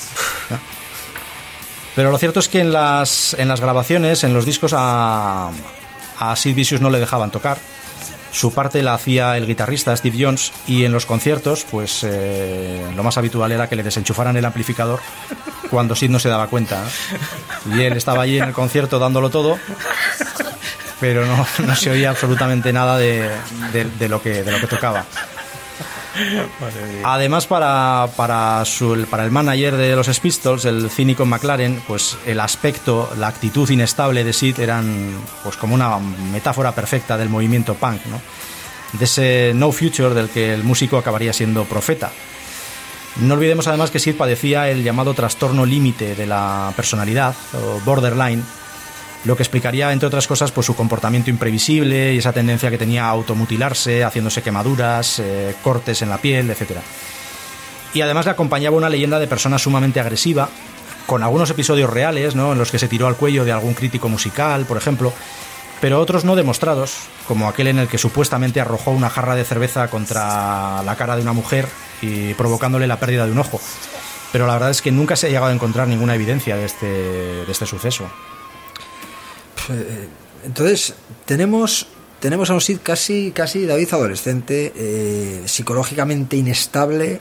Pero 1.97 2.13
lo 2.13 2.19
cierto 2.19 2.39
es 2.39 2.49
que 2.49 2.61
en 2.61 2.73
las, 2.73 3.35
en 3.35 3.49
las 3.49 3.61
grabaciones, 3.61 4.23
en 4.23 4.33
los 4.33 4.47
discos, 4.47 4.73
a, 4.77 5.51
a 6.19 6.37
Sid 6.37 6.55
Vicious 6.55 6.81
no 6.81 6.91
le 6.91 7.01
dejaban 7.01 7.33
tocar. 7.33 7.59
Su 8.33 8.53
parte 8.55 8.83
la 8.83 8.95
hacía 8.95 9.37
el 9.37 9.47
guitarrista 9.47 9.97
Steve 9.97 10.17
Jones 10.21 10.53
y 10.67 10.85
en 10.85 10.93
los 10.93 11.05
conciertos, 11.07 11.67
pues 11.71 12.01
eh, 12.05 12.81
lo 12.95 13.03
más 13.03 13.19
habitual 13.19 13.51
era 13.53 13.69
que 13.69 13.77
le 13.77 13.83
desenchufaran 13.83 14.37
el 14.37 14.45
amplificador 14.45 15.01
cuando 15.71 15.97
Sid 15.97 16.11
no 16.11 16.19
se 16.21 16.29
daba 16.29 16.47
cuenta. 16.47 16.85
Y 17.75 17.81
él 17.83 17.95
estaba 17.97 18.23
allí 18.23 18.39
en 18.39 18.45
el 18.45 18.53
concierto 18.53 18.99
dándolo 18.99 19.31
todo, 19.31 19.59
pero 21.01 21.27
no, 21.27 21.47
no 21.67 21.77
se 21.77 21.91
oía 21.91 22.11
absolutamente 22.11 22.73
nada 22.73 22.99
de- 22.99 23.31
de 23.73 24.09
lo, 24.09 24.23
que, 24.23 24.43
de 24.43 24.53
lo 24.53 24.61
que 24.61 24.67
tocaba. 24.67 25.05
Además, 27.05 27.47
para, 27.47 28.09
para, 28.17 28.63
el 28.63 29.31
manager 29.31 29.77
de 29.77 29.97
los 29.97 30.21
Pistols, 30.21 30.65
el 30.65 30.91
cínico 30.91 31.25
McLaren, 31.25 31.83
pues 31.87 32.17
el 32.27 32.41
aspecto, 32.41 33.11
la 33.17 33.29
actitud 33.29 33.69
inestable 33.71 34.25
de 34.25 34.33
Sid 34.33 34.59
eran 34.61 35.13
pues 35.43 35.57
como 35.57 35.75
una 35.75 35.99
metáfora 35.99 36.73
perfecta 36.73 37.17
del 37.17 37.29
movimiento 37.29 37.75
punk, 37.75 38.05
¿no? 38.07 38.21
de 38.93 39.05
ese 39.05 39.53
no 39.55 39.73
future 39.73 40.15
del 40.15 40.29
que 40.29 40.53
el 40.53 40.65
músico 40.65 40.99
acabaría 40.99 41.33
siendo 41.33 41.65
profeta. 41.65 42.11
No 43.17 43.35
olvidemos 43.35 43.67
además 43.67 43.91
que 43.91 43.99
Sid 43.99 44.17
padecía 44.17 44.69
el 44.71 44.83
llamado 44.85 45.15
trastorno 45.15 45.67
límite 45.67 46.15
de 46.15 46.27
la 46.27 46.73
personalidad, 46.77 47.35
o 47.55 47.81
borderline, 47.85 48.45
lo 49.25 49.37
que 49.37 49.43
explicaría, 49.43 49.93
entre 49.93 50.07
otras 50.07 50.27
cosas, 50.27 50.51
pues 50.51 50.67
su 50.67 50.75
comportamiento 50.75 51.31
imprevisible 51.31 52.15
y 52.15 52.19
esa 52.19 52.33
tendencia 52.33 52.71
que 52.71 52.79
tenía 52.79 53.05
a 53.05 53.11
automutilarse, 53.11 54.03
haciéndose 54.03 54.43
quemaduras, 54.43 55.19
eh, 55.19 55.55
cortes 55.63 56.01
en 56.03 56.09
la 56.09 56.19
piel, 56.19 56.51
etc. 56.51 56.79
Y 57.93 58.01
además 58.01 58.25
le 58.25 58.33
acompañaba 58.33 58.77
una 58.77 58.89
leyenda 58.89 59.19
de 59.19 59.27
persona 59.27 59.59
sumamente 59.59 60.01
agresiva, 60.01 60.49
con 61.07 61.23
algunos 61.23 61.51
episodios 61.51 61.91
reales, 61.91 62.35
¿no? 62.35 62.53
en 62.53 62.59
los 62.59 62.71
que 62.71 62.79
se 62.79 62.89
tiró 62.89 63.09
al 63.09 63.17
cuello 63.17 63.45
de 63.45 63.53
algún 63.53 63.75
crítico 63.75 64.09
musical, 64.09 64.65
por 64.65 64.77
ejemplo, 64.77 65.13
pero 65.81 65.99
otros 65.99 66.25
no 66.25 66.37
demostrados, 66.37 67.09
como 67.27 67.49
aquel 67.49 67.67
en 67.67 67.79
el 67.79 67.89
que 67.89 67.99
supuestamente 67.99 68.61
arrojó 68.61 68.91
una 68.91 69.11
jarra 69.11 69.35
de 69.35 69.45
cerveza 69.45 69.89
contra 69.89 70.83
la 70.83 70.97
cara 70.97 71.17
de 71.17 71.23
una 71.23 71.33
mujer 71.33 71.67
y 72.01 72.35
provocándole 72.35 72.87
la 72.87 73.01
pérdida 73.01 73.27
de 73.27 73.33
un 73.33 73.39
ojo. 73.39 73.61
Pero 74.31 74.47
la 74.47 74.53
verdad 74.53 74.71
es 74.71 74.83
que 74.83 74.93
nunca 74.93 75.17
se 75.17 75.27
ha 75.27 75.31
llegado 75.31 75.47
a 75.47 75.53
encontrar 75.53 75.89
ninguna 75.89 76.15
evidencia 76.15 76.57
de 76.57 76.65
este, 76.65 76.87
de 76.87 77.51
este 77.51 77.67
suceso. 77.67 78.09
Eh, 79.69 80.09
Entonces, 80.45 80.95
tenemos, 81.27 81.87
tenemos 82.19 82.51
a 82.51 82.55
un 82.55 82.61
Sid 82.61 82.79
casi, 82.83 83.31
casi 83.33 83.67
David 83.67 83.89
adolescente, 83.93 84.73
eh, 84.75 85.43
psicológicamente 85.47 86.37
inestable, 86.37 87.21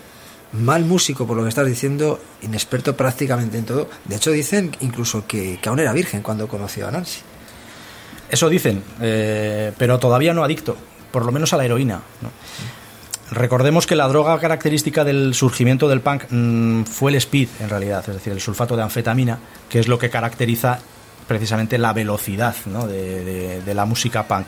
mal 0.54 0.86
músico, 0.86 1.28
por 1.28 1.38
lo 1.38 1.44
que 1.44 1.50
estás 1.50 1.68
diciendo, 1.68 2.20
inexperto 2.42 2.96
prácticamente 2.96 3.58
en 3.58 3.66
todo. 3.66 3.90
De 4.06 4.16
hecho, 4.16 4.32
dicen 4.32 4.76
incluso 4.80 5.28
que, 5.28 5.60
aún 5.66 5.80
era 5.80 5.94
virgen 5.94 6.22
cuando 6.22 6.48
conoció 6.48 6.88
a 6.88 6.92
Nancy. 6.92 7.20
Eso 8.30 8.48
dicen, 8.48 8.84
eh, 9.02 9.74
pero 9.78 10.00
todavía 10.00 10.34
no 10.34 10.44
adicto, 10.44 10.78
por 11.12 11.26
lo 11.26 11.32
menos 11.32 11.52
a 11.54 11.58
la 11.58 11.66
heroína. 11.66 12.02
Recordemos 13.32 13.86
que 13.86 13.96
la 13.96 14.08
droga 14.08 14.40
característica 14.40 15.04
del 15.04 15.34
surgimiento 15.36 15.88
del 15.88 16.02
punk 16.02 16.24
mm, 16.30 16.84
fue 16.84 17.12
el 17.12 17.18
speed, 17.18 17.50
en 17.60 17.70
realidad, 17.70 18.04
es 18.08 18.16
decir, 18.16 18.34
el 18.34 18.42
sulfato 18.42 18.76
de 18.76 18.84
anfetamina, 18.84 19.40
que 19.68 19.80
es 19.80 19.88
lo 19.88 20.00
que 20.00 20.10
caracteriza 20.10 20.80
precisamente 21.30 21.78
la 21.78 21.94
velocidad 21.94 22.56
de, 22.66 23.74
la 23.74 23.86
música 23.86 24.28
punk. 24.28 24.48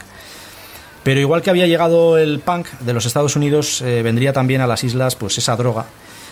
Pero 1.04 1.20
igual 1.20 1.42
que 1.42 1.50
había 1.50 1.68
llegado 1.68 2.18
el 2.18 2.40
punk 2.40 2.68
de 2.82 2.94
los 2.94 3.06
Estados 3.06 3.36
Unidos, 3.38 3.82
eh, 3.82 4.02
vendría 4.04 4.34
también 4.34 4.62
a 4.62 4.68
las 4.68 4.84
islas 4.84 5.16
pues 5.16 5.38
esa 5.38 5.56
droga, 5.56 5.86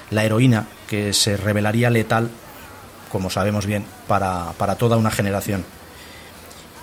la 0.10 0.26
heroína, 0.26 0.68
que 0.88 1.14
se 1.14 1.38
revelaría 1.38 1.90
letal, 1.90 2.30
como 3.12 3.30
sabemos 3.30 3.66
bien, 3.66 3.86
para, 4.08 4.52
para 4.58 4.76
toda 4.76 4.98
una 4.98 5.12
generación. 5.12 5.64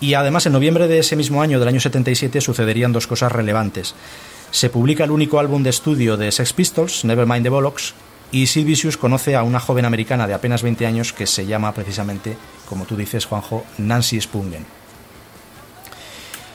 Y 0.00 0.14
además, 0.14 0.46
en 0.46 0.52
noviembre 0.52 0.88
de 0.88 1.00
ese 1.00 1.16
mismo 1.16 1.42
año, 1.42 1.58
del 1.58 1.68
año 1.68 1.80
77, 1.80 2.40
sucederían 2.40 2.92
dos 2.92 3.06
cosas 3.06 3.32
relevantes. 3.32 3.94
Se 4.50 4.70
publica 4.70 5.04
el 5.04 5.10
único 5.10 5.40
álbum 5.40 5.62
de 5.62 5.70
estudio 5.70 6.16
de 6.16 6.30
Sex 6.30 6.52
Pistols, 6.52 7.04
Nevermind 7.04 7.42
the 7.42 7.48
Bollocks, 7.48 7.94
y 8.30 8.46
Sid 8.46 8.94
conoce 8.96 9.36
a 9.36 9.42
una 9.42 9.60
joven 9.60 9.84
americana 9.84 10.26
de 10.26 10.34
apenas 10.34 10.62
20 10.62 10.86
años 10.86 11.12
que 11.12 11.26
se 11.26 11.46
llama 11.46 11.72
precisamente, 11.72 12.36
como 12.68 12.84
tú 12.84 12.96
dices, 12.96 13.24
Juanjo, 13.24 13.64
Nancy 13.78 14.20
Spungen. 14.20 14.66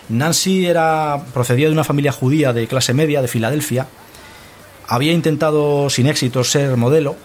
Nancy 0.09 0.65
era, 0.65 1.21
procedía 1.33 1.67
de 1.67 1.73
una 1.73 1.83
familia 1.83 2.11
judía 2.11 2.53
de 2.53 2.67
clase 2.67 2.93
media 2.93 3.21
de 3.21 3.27
Filadelfia. 3.27 3.87
Había 4.87 5.13
intentado 5.13 5.89
sin 5.89 6.07
éxito 6.07 6.43
ser 6.43 6.75
modelo 6.75 7.15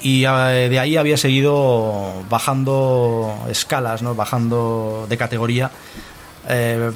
y 0.00 0.24
eh, 0.24 0.68
de 0.70 0.78
ahí 0.78 0.96
había 0.96 1.16
seguido 1.16 2.24
bajando 2.28 3.46
escalas, 3.50 4.02
¿no? 4.02 4.14
bajando 4.14 5.06
de 5.08 5.16
categoría, 5.16 5.70
eh, 6.48 6.90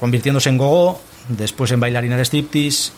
convirtiéndose 0.00 0.48
en 0.48 0.58
gogo, 0.58 1.00
después 1.28 1.70
en 1.70 1.80
bailarina 1.80 2.16
de 2.16 2.24
striptease 2.24 2.92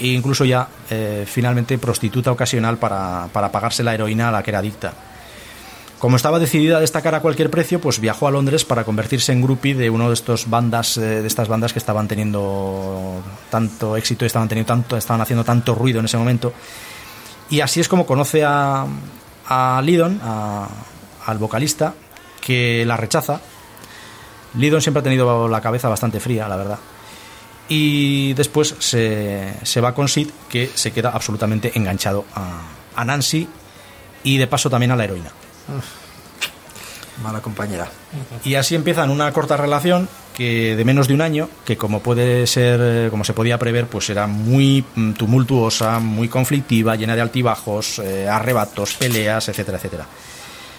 e 0.00 0.08
incluso 0.08 0.44
ya 0.44 0.66
eh, 0.88 1.24
finalmente 1.26 1.78
prostituta 1.78 2.32
ocasional 2.32 2.78
para, 2.78 3.28
para 3.32 3.52
pagarse 3.52 3.84
la 3.84 3.94
heroína 3.94 4.30
a 4.30 4.32
la 4.32 4.42
que 4.42 4.50
era 4.50 4.58
adicta. 4.58 4.92
Como 6.00 6.16
estaba 6.16 6.38
decidida 6.38 6.78
a 6.78 6.80
destacar 6.80 7.14
a 7.14 7.20
cualquier 7.20 7.50
precio, 7.50 7.78
pues 7.78 8.00
viajó 8.00 8.26
a 8.26 8.30
Londres 8.30 8.64
para 8.64 8.84
convertirse 8.84 9.32
en 9.32 9.42
groupie 9.42 9.74
de 9.74 9.90
uno 9.90 10.08
de 10.08 10.14
estos 10.14 10.48
bandas, 10.48 10.96
eh, 10.96 11.20
de 11.20 11.26
estas 11.26 11.46
bandas 11.46 11.74
que 11.74 11.78
estaban 11.78 12.08
teniendo 12.08 13.22
tanto 13.50 13.98
éxito, 13.98 14.24
estaban 14.24 14.48
teniendo 14.48 14.72
tanto, 14.72 14.96
estaban 14.96 15.20
haciendo 15.20 15.44
tanto 15.44 15.74
ruido 15.74 16.00
en 16.00 16.06
ese 16.06 16.16
momento. 16.16 16.54
Y 17.50 17.60
así 17.60 17.80
es 17.80 17.88
como 17.88 18.06
conoce 18.06 18.42
a, 18.42 18.86
Lydon, 19.84 20.18
al 20.22 21.38
vocalista, 21.38 21.92
que 22.40 22.82
la 22.86 22.96
rechaza. 22.96 23.38
Lydon 24.54 24.80
siempre 24.80 25.00
ha 25.00 25.04
tenido 25.04 25.48
la 25.48 25.60
cabeza 25.60 25.90
bastante 25.90 26.18
fría, 26.18 26.48
la 26.48 26.56
verdad. 26.56 26.78
Y 27.68 28.32
después 28.32 28.74
se, 28.78 29.80
va 29.82 29.94
con 29.94 30.08
Sid, 30.08 30.30
que 30.48 30.70
se 30.74 30.92
queda 30.92 31.10
absolutamente 31.10 31.72
enganchado 31.74 32.24
a 32.96 33.04
Nancy 33.04 33.46
y 34.24 34.38
de 34.38 34.46
paso 34.46 34.70
también 34.70 34.92
a 34.92 34.96
la 34.96 35.04
heroína. 35.04 35.30
Mala 37.22 37.40
compañera. 37.40 37.86
Y 38.44 38.54
así 38.54 38.74
empiezan 38.74 39.10
una 39.10 39.30
corta 39.32 39.56
relación 39.56 40.08
que 40.34 40.74
de 40.74 40.84
menos 40.86 41.06
de 41.06 41.12
un 41.14 41.20
año, 41.20 41.50
que 41.66 41.76
como 41.76 42.00
puede 42.00 42.46
ser, 42.46 43.10
como 43.10 43.24
se 43.24 43.34
podía 43.34 43.58
prever, 43.58 43.86
pues 43.88 44.08
era 44.08 44.26
muy 44.26 44.84
mm, 44.94 45.12
tumultuosa, 45.12 45.98
muy 45.98 46.28
conflictiva, 46.28 46.96
llena 46.96 47.14
de 47.14 47.20
altibajos, 47.20 47.98
eh, 47.98 48.26
arrebatos, 48.26 48.94
peleas, 48.94 49.48
etcétera, 49.50 49.76
etcétera. 49.76 50.06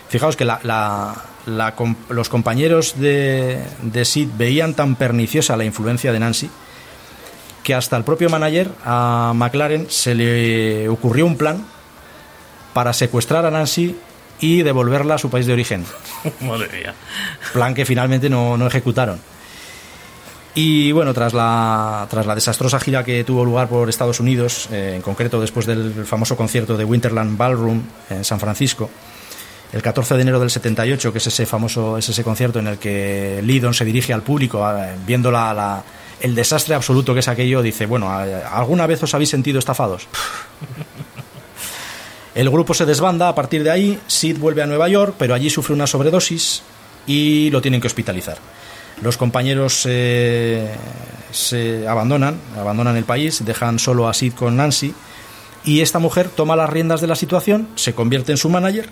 Fijaos 0.10 0.36
que 0.36 0.46
la- 0.46 1.16
los 2.10 2.30
compañeros 2.30 2.96
de, 3.00 3.64
de 3.84 4.06
Sid 4.06 4.30
veían 4.36 4.74
tan 4.74 4.96
perniciosa 4.96 5.56
la 5.58 5.64
influencia 5.66 6.12
de 6.12 6.20
Nancy 6.20 6.50
que 7.64 7.76
hasta 7.76 7.98
el 7.98 8.04
propio 8.04 8.30
manager, 8.30 8.70
a 8.84 9.32
McLaren, 9.36 9.86
se 9.90 10.16
le 10.16 10.90
ocurrió 10.90 11.26
un 11.28 11.38
plan 11.38 11.64
para 12.74 12.94
secuestrar 12.94 13.46
a 13.46 13.52
Nancy 13.52 13.96
y 14.42 14.64
devolverla 14.64 15.16
a 15.16 15.18
su 15.18 15.30
país 15.30 15.46
de 15.46 15.54
origen 15.54 15.86
Madre 16.42 16.68
mía. 16.78 16.94
plan 17.54 17.74
que 17.74 17.86
finalmente 17.86 18.30
no, 18.30 18.58
no 18.58 18.68
ejecutaron. 18.68 19.20
Y 20.54 20.92
bueno, 20.92 21.14
tras 21.14 21.34
la, 21.34 22.06
tras 22.10 22.26
la 22.26 22.36
desastrosa 22.36 22.78
gira 22.80 23.06
que 23.06 23.24
tuvo 23.24 23.46
lugar 23.46 23.70
por 23.70 23.88
Estados 23.88 24.20
Unidos, 24.20 24.68
eh, 24.72 24.94
en 24.98 25.02
concreto 25.02 25.40
después 25.40 25.66
del 25.66 26.06
famoso 26.06 26.36
concierto 26.36 26.76
de 26.76 26.84
Winterland 26.84 27.38
Ballroom 27.38 27.82
en 28.10 28.26
San 28.26 28.38
Francisco, 28.38 28.90
el 29.72 29.82
14 29.82 30.16
de 30.16 30.22
enero 30.24 30.42
del 30.42 30.50
78, 30.50 31.14
que 31.14 31.20
es 31.20 31.28
ese 31.28 31.46
famoso 31.46 31.98
es 31.98 32.10
ese 32.10 32.26
concierto 32.26 32.60
en 32.60 32.68
el 32.68 32.78
que 32.80 33.40
Lydon 33.44 33.74
se 33.74 33.86
dirige 33.86 34.12
al 34.12 34.24
público, 34.24 34.68
viendo 35.08 35.32
la, 35.32 35.54
la- 35.54 35.84
el 36.20 36.36
desastre 36.36 36.76
absoluto 36.76 37.14
que 37.14 37.22
es 37.22 37.28
aquello, 37.30 37.62
dice, 37.62 37.86
bueno, 37.86 38.12
¿alguna 38.12 38.86
vez 38.88 39.02
os 39.04 39.14
habéis 39.14 39.30
sentido 39.30 39.58
estafados? 39.58 40.08
El 42.34 42.50
grupo 42.50 42.74
se 42.74 42.86
desbanda 42.86 43.28
a 43.28 43.36
partir 43.36 43.64
de 43.64 43.72
ahí, 43.72 44.00
Sid 44.08 44.38
vuelve 44.38 44.62
a 44.62 44.66
Nueva 44.66 44.88
York, 44.88 45.16
pero 45.18 45.34
allí 45.34 45.50
sufre 45.50 45.74
una 45.74 45.86
sobredosis 45.86 46.64
y 47.06 47.50
lo 47.52 47.62
tienen 47.62 47.82
que 47.82 47.88
hospitalizar. 47.88 48.38
Los 49.02 49.18
compañeros 49.18 49.86
eh, 49.90 50.74
se 51.32 51.88
abandonan, 51.88 52.40
abandonan 52.58 52.96
el 52.96 53.04
país, 53.04 53.44
dejan 53.44 53.80
solo 53.80 54.08
a 54.08 54.14
Sid 54.14 54.34
con 54.34 54.56
Nancy 54.56 54.94
y 55.66 55.82
esta 55.82 56.00
mujer 56.00 56.30
toma 56.30 56.56
las 56.56 56.70
riendas 56.70 57.02
de 57.02 57.08
la 57.08 57.16
situación, 57.16 57.68
se 57.76 57.94
convierte 57.94 58.32
en 58.32 58.38
su 58.38 58.50
manager 58.50 58.90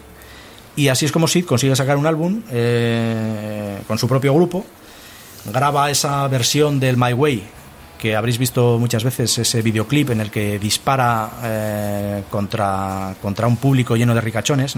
y 0.75 0.89
así 0.89 1.05
es 1.05 1.11
como 1.11 1.27
Sid 1.27 1.45
consigue 1.45 1.75
sacar 1.77 1.95
un 1.95 2.07
álbum 2.07 2.41
eh, 2.51 3.79
con 3.87 3.97
su 3.97 4.07
propio 4.07 4.33
grupo, 4.33 4.65
graba 5.45 5.89
esa 5.89 6.27
versión 6.27 6.79
del 6.79 6.97
My 6.97 7.13
Way 7.13 7.58
que 7.99 8.15
habréis 8.15 8.37
visto 8.37 8.79
muchas 8.79 9.03
veces 9.03 9.37
ese 9.37 9.61
videoclip 9.61 10.09
en 10.11 10.21
el 10.21 10.31
que 10.31 10.57
dispara 10.57 11.29
eh, 11.43 12.23
contra, 12.29 13.13
contra 13.21 13.45
un 13.45 13.57
público 13.57 13.95
lleno 13.95 14.15
de 14.15 14.21
ricachones, 14.21 14.75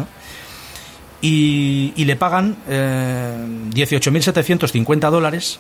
y, 1.22 1.94
le 1.96 2.16
pagan 2.16 2.58
eh, 2.68 3.38
18.750 3.70 5.12
dólares 5.12 5.60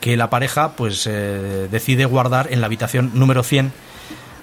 que 0.00 0.16
la 0.16 0.30
pareja 0.30 0.76
pues 0.76 1.04
eh, 1.08 1.66
decide 1.68 2.04
guardar 2.04 2.52
en 2.52 2.60
la 2.60 2.66
habitación 2.66 3.10
número 3.14 3.42
100 3.42 3.72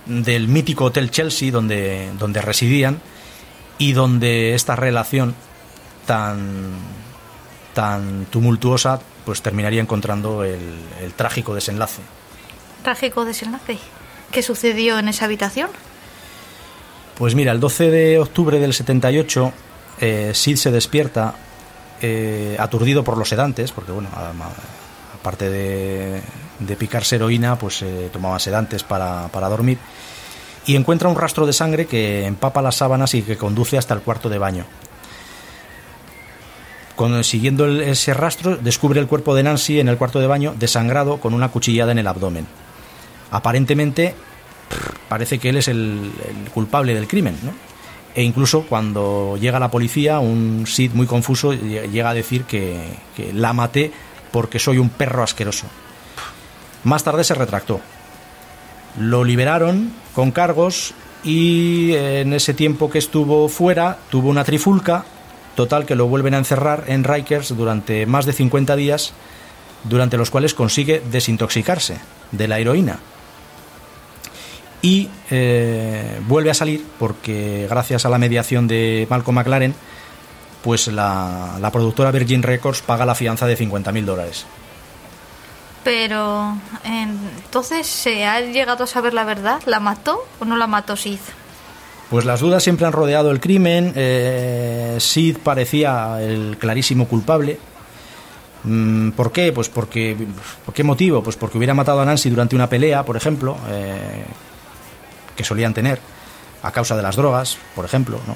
del 0.07 0.49
mítico 0.49 0.85
Hotel 0.85 1.09
Chelsea 1.09 1.51
donde, 1.51 2.11
donde 2.19 2.41
residían 2.41 2.99
y 3.77 3.93
donde 3.93 4.55
esta 4.55 4.75
relación 4.75 5.35
tan, 6.05 6.73
tan 7.73 8.25
tumultuosa 8.25 8.99
pues 9.23 9.41
terminaría 9.41 9.81
encontrando 9.81 10.43
el 10.43 11.13
trágico 11.15 11.55
desenlace. 11.55 12.01
Trágico 12.85 13.25
desenlace. 13.25 13.79
¿Qué 14.31 14.43
sucedió 14.43 14.99
en 14.99 15.07
esa 15.07 15.25
habitación? 15.25 15.71
Pues 17.17 17.33
mira, 17.33 17.51
el 17.51 17.59
12 17.59 17.89
de 17.89 18.19
octubre 18.19 18.59
del 18.59 18.75
78 18.75 19.53
eh, 20.01 20.31
Sid 20.35 20.57
se 20.57 20.69
despierta 20.69 21.33
eh, 21.99 22.55
aturdido 22.59 23.03
por 23.03 23.17
los 23.17 23.27
sedantes, 23.27 23.71
porque 23.71 23.91
bueno, 23.91 24.09
aparte 25.15 25.49
de, 25.49 26.21
de 26.59 26.75
picarse 26.75 27.15
heroína, 27.15 27.57
pues 27.57 27.81
eh, 27.81 28.11
tomaba 28.13 28.37
sedantes 28.37 28.83
para, 28.83 29.29
para 29.29 29.49
dormir, 29.49 29.79
y 30.67 30.75
encuentra 30.75 31.09
un 31.09 31.15
rastro 31.15 31.47
de 31.47 31.53
sangre 31.53 31.87
que 31.87 32.27
empapa 32.27 32.61
las 32.61 32.75
sábanas 32.75 33.15
y 33.15 33.23
que 33.23 33.35
conduce 33.35 33.79
hasta 33.79 33.95
el 33.95 34.01
cuarto 34.01 34.29
de 34.29 34.37
baño. 34.37 34.65
Siguiendo 37.23 37.65
ese 37.81 38.13
rastro, 38.13 38.57
descubre 38.57 38.99
el 38.99 39.07
cuerpo 39.07 39.33
de 39.33 39.41
Nancy 39.41 39.79
en 39.79 39.89
el 39.89 39.97
cuarto 39.97 40.19
de 40.19 40.27
baño, 40.27 40.53
desangrado 40.55 41.19
con 41.19 41.33
una 41.33 41.49
cuchillada 41.49 41.91
en 41.91 41.97
el 41.97 42.05
abdomen. 42.05 42.45
Aparentemente, 43.35 44.15
parece 45.09 45.39
que 45.39 45.49
él 45.49 45.57
es 45.57 45.67
el, 45.67 46.09
culpable 46.53 46.93
del 46.95 47.05
crimen, 47.05 47.37
¿no? 47.43 47.51
E 48.15 48.23
incluso 48.23 48.61
cuando 48.65 49.35
llega 49.37 49.59
la 49.59 49.69
policía, 49.69 50.19
un 50.19 50.63
Sid 50.65 50.93
muy 50.93 51.05
confuso 51.05 51.51
lle- 51.53 51.91
llega 51.91 52.11
a 52.11 52.13
decir 52.13 52.45
que, 52.45 52.81
que 53.13 53.33
la 53.33 53.51
maté 53.51 53.91
porque 54.31 54.57
soy 54.57 54.77
un 54.77 54.87
perro 54.89 55.21
asqueroso. 55.21 55.67
Más 56.85 57.03
tarde 57.03 57.25
se 57.25 57.33
retractó. 57.33 57.81
Lo 58.97 59.25
liberaron 59.25 59.91
con 60.13 60.31
cargos 60.31 60.93
y 61.25 61.93
en 61.93 62.31
ese 62.31 62.53
tiempo 62.53 62.89
que 62.89 62.99
estuvo 62.99 63.49
fuera 63.49 63.97
tuvo 64.09 64.29
una 64.29 64.45
trifulca, 64.45 65.03
total 65.55 65.85
que 65.85 65.95
lo 65.95 66.07
vuelven 66.07 66.35
a 66.35 66.37
encerrar 66.37 66.85
en 66.87 67.03
Rikers 67.03 67.49
durante 67.57 68.05
más 68.05 68.25
de 68.25 68.31
50 68.31 68.77
días, 68.77 69.11
durante 69.83 70.15
los 70.15 70.29
cuales 70.29 70.53
consigue 70.53 71.01
desintoxicarse 71.11 71.97
de 72.31 72.47
la 72.47 72.59
heroína 72.59 72.99
y 74.85 75.09
eh, 75.31 76.19
vuelve 76.27 76.51
a 76.51 76.53
salir 76.53 76.85
porque 76.99 77.65
gracias 77.67 78.05
a 78.05 78.09
la 78.09 78.19
mediación 78.19 78.67
de 78.67 79.07
Malcolm 79.09 79.35
McLaren 79.35 79.73
pues 80.63 80.87
la, 80.89 81.57
la 81.59 81.71
productora 81.71 82.11
Virgin 82.11 82.43
Records 82.43 82.83
paga 82.83 83.03
la 83.03 83.15
fianza 83.15 83.47
de 83.47 83.57
50.000 83.57 84.05
dólares. 84.05 84.45
Pero 85.83 86.55
entonces 86.83 87.87
se 87.87 88.25
ha 88.25 88.41
llegado 88.41 88.83
a 88.83 88.87
saber 88.87 89.15
la 89.15 89.23
verdad. 89.23 89.61
¿La 89.65 89.79
mató 89.79 90.23
o 90.39 90.45
no 90.45 90.55
la 90.55 90.67
mató 90.67 90.95
Sid? 90.95 91.19
Pues 92.11 92.25
las 92.25 92.39
dudas 92.39 92.63
siempre 92.63 92.85
han 92.85 92.93
rodeado 92.93 93.31
el 93.31 93.39
crimen. 93.39 93.91
eh, 93.95 94.97
Sid 94.99 95.37
parecía 95.43 96.21
el 96.21 96.57
clarísimo 96.59 97.07
culpable. 97.07 97.57
Mm, 98.63 99.11
¿Por 99.11 99.31
qué? 99.31 99.51
Pues 99.51 99.69
porque. 99.69 100.15
¿Por 100.65 100.73
qué 100.73 100.83
motivo? 100.83 101.23
Pues 101.23 101.35
porque 101.35 101.57
hubiera 101.57 101.73
matado 101.75 102.01
a 102.01 102.05
Nancy 102.05 102.29
durante 102.29 102.55
una 102.55 102.67
pelea, 102.69 103.03
por 103.03 103.17
ejemplo, 103.17 103.55
eh, 103.69 104.25
que 105.35 105.43
solían 105.43 105.73
tener, 105.73 105.99
a 106.63 106.71
causa 106.71 106.95
de 106.95 107.03
las 107.03 107.15
drogas, 107.15 107.57
por 107.75 107.85
ejemplo, 107.85 108.19
¿no? 108.27 108.35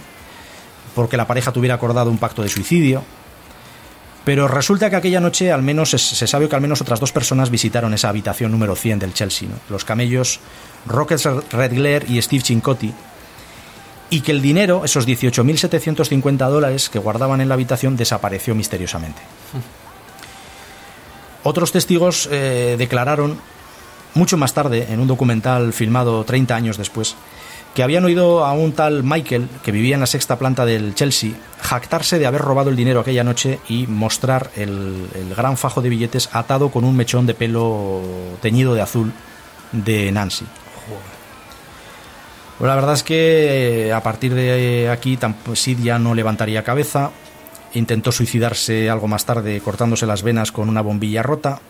Porque 0.96 1.18
la 1.18 1.28
pareja 1.28 1.52
tuviera 1.52 1.76
acordado 1.76 2.10
un 2.10 2.18
pacto 2.18 2.42
de 2.42 2.50
suicidio. 2.50 3.04
Pero 4.26 4.48
resulta 4.48 4.90
que 4.90 4.96
aquella 4.96 5.20
noche 5.20 5.52
al 5.52 5.64
menos 5.64 5.92
se, 5.92 6.28
sabe 6.28 6.50
que 6.50 6.56
al 6.56 6.62
menos 6.62 6.82
otras 6.82 7.00
dos 7.00 7.12
personas 7.12 7.50
visitaron 7.50 7.94
esa 7.94 8.10
habitación 8.10 8.52
número 8.52 8.76
100 8.76 9.00
del 9.00 9.14
Chelsea, 9.14 9.48
¿no? 9.50 9.56
los 9.70 9.86
camellos 9.86 10.40
Rocket 10.86 11.20
Redglare 11.52 12.06
y 12.08 12.22
Steve 12.22 12.44
Cincotti, 12.44 12.94
y 14.10 14.22
que 14.22 14.32
el 14.32 14.42
dinero, 14.42 14.84
esos 14.84 15.08
18.750 15.08 16.50
dólares 16.50 16.90
que 16.90 17.00
guardaban 17.00 17.42
en 17.42 17.48
la 17.48 17.54
habitación, 17.56 17.96
desapareció 17.96 18.56
misteriosamente. 18.56 19.22
Otros 21.44 21.72
testigos 21.72 22.28
eh, 22.32 22.76
declararon 22.78 23.40
mucho 24.14 24.38
más 24.38 24.54
tarde, 24.54 24.88
en 24.90 25.00
un 25.00 25.08
documental 25.08 25.74
filmado 25.74 26.24
30 26.24 26.56
años 26.56 26.78
después, 26.78 27.16
que 27.74 27.84
habían 27.84 28.06
oído 28.06 28.46
a 28.46 28.54
un 28.54 28.74
tal 28.74 29.04
Michael, 29.04 29.48
que 29.64 29.72
vivía 29.72 29.96
en 29.96 30.02
la 30.02 30.08
sexta 30.08 30.38
planta 30.40 30.66
del 30.66 30.96
Chelsea, 30.96 31.32
jactarse 31.62 32.20
de 32.20 32.26
haber 32.26 32.42
robado 32.42 32.70
el 32.70 32.76
dinero 32.76 33.00
aquella 33.00 33.24
noche 33.24 33.60
y 33.70 33.88
mostrar 33.88 34.50
el, 34.56 35.08
gran 35.36 35.58
fajo 35.58 35.82
de 35.82 35.90
billetes 35.90 36.30
atado 36.34 36.70
con 36.72 36.84
un 36.84 36.96
mechón 36.96 37.26
de 37.26 37.36
pelo 37.36 38.02
teñido 38.42 38.74
de 38.74 38.82
azul 38.82 39.14
de 39.72 40.12
Nancy. 40.12 40.46
Pues 42.58 42.68
la 42.68 42.76
verdad 42.76 42.94
es 42.94 43.04
que 43.04 43.88
eh, 43.88 43.94
a 43.94 44.04
partir 44.04 44.34
de 44.34 44.90
aquí 44.90 45.18
Sid 45.54 45.80
ya 45.80 45.98
no 45.98 46.14
levantaría 46.14 46.64
cabeza. 46.64 47.12
Intentó 47.74 48.12
suicidarse 48.12 48.90
algo 48.90 49.08
más 49.08 49.26
tarde 49.26 49.62
cortándose 49.62 50.06
las 50.06 50.24
venas 50.24 50.52
con 50.52 50.68
una 50.68 50.82
bombilla 50.82 51.24
rota. 51.24 51.62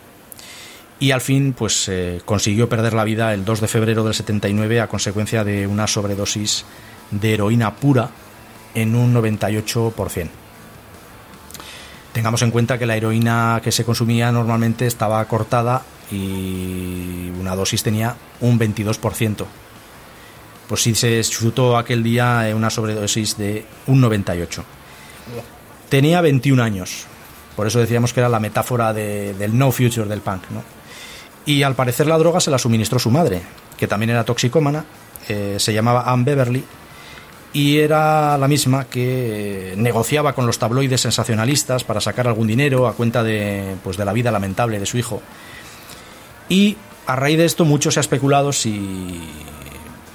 Y 1.00 1.12
al 1.12 1.22
fin, 1.22 1.54
pues 1.58 1.88
eh, 1.88 2.22
consiguió 2.26 2.68
perder 2.68 2.94
la 2.94 3.06
vida 3.06 3.34
el 3.34 3.46
2 3.46 3.62
de 3.62 3.68
febrero 3.70 4.04
del 4.04 4.14
79 4.14 4.82
a 4.82 4.88
consecuencia 4.88 5.44
de 5.46 5.66
una 5.66 5.88
sobredosis 5.88 6.66
de 7.12 7.34
heroína 7.36 7.76
pura 7.76 8.10
en 8.76 8.96
un 8.96 9.14
98%. 9.16 10.28
Tengamos 12.12 12.42
en 12.42 12.52
cuenta 12.52 12.78
que 12.78 12.86
la 12.86 12.98
heroína 12.98 13.62
que 13.64 13.72
se 13.72 13.86
consumía 13.86 14.32
normalmente 14.32 14.88
estaba 14.88 15.24
cortada 15.26 15.84
y 16.12 17.30
una 17.40 17.56
dosis 17.56 17.84
tenía 17.84 18.16
un 18.42 18.60
22%. 18.60 19.46
Pues 20.68 20.82
sí 20.82 20.96
se 20.96 21.22
chutó 21.24 21.78
aquel 21.78 22.04
día 22.04 22.50
eh, 22.50 22.54
una 22.54 22.70
sobredosis 22.70 23.38
de 23.38 23.66
un 23.88 24.02
98. 24.02 24.64
Tenía 25.88 26.22
21 26.22 26.62
años. 26.62 27.06
Por 27.56 27.68
eso 27.68 27.80
decíamos 27.80 28.12
que 28.14 28.20
era 28.20 28.30
la 28.30 28.40
metáfora 28.40 28.92
de- 28.94 29.34
del 29.36 29.58
no 29.58 29.72
future 29.72 30.08
del 30.08 30.22
punk, 30.22 30.44
¿no? 30.52 30.64
Y 31.46 31.64
al 31.64 31.76
parecer 31.76 32.08
la 32.08 32.18
droga 32.18 32.40
se 32.40 32.52
la 32.52 32.58
suministró 32.58 33.00
su 33.00 33.10
madre, 33.10 33.42
que 33.78 33.88
también 33.88 34.12
era 34.12 34.24
toxicómana, 34.24 34.86
eh, 35.28 35.56
se 35.58 35.74
llamaba 35.74 36.04
Ann 36.12 36.26
Beverly, 36.26 36.64
y 37.52 37.78
era 37.78 38.38
la 38.38 38.48
misma 38.48 38.86
que 38.86 39.74
negociaba 39.78 40.34
con 40.34 40.46
los 40.46 40.60
tabloides 40.60 41.02
sensacionalistas 41.02 41.84
para 41.84 42.02
sacar 42.02 42.28
algún 42.28 42.48
dinero 42.48 42.88
a 42.88 42.94
cuenta 42.94 43.24
de, 43.24 43.76
pues, 43.84 43.98
de 43.98 44.06
la 44.06 44.14
vida 44.14 44.32
lamentable 44.32 44.80
de 44.80 44.86
su 44.86 44.98
hijo. 44.98 45.22
Y 46.48 46.78
a 47.08 47.16
raíz 47.16 47.38
de 47.38 47.46
esto 47.46 47.66
mucho 47.66 47.90
se 47.90 48.00
ha 48.00 48.02
especulado 48.02 48.54
si, 48.54 49.20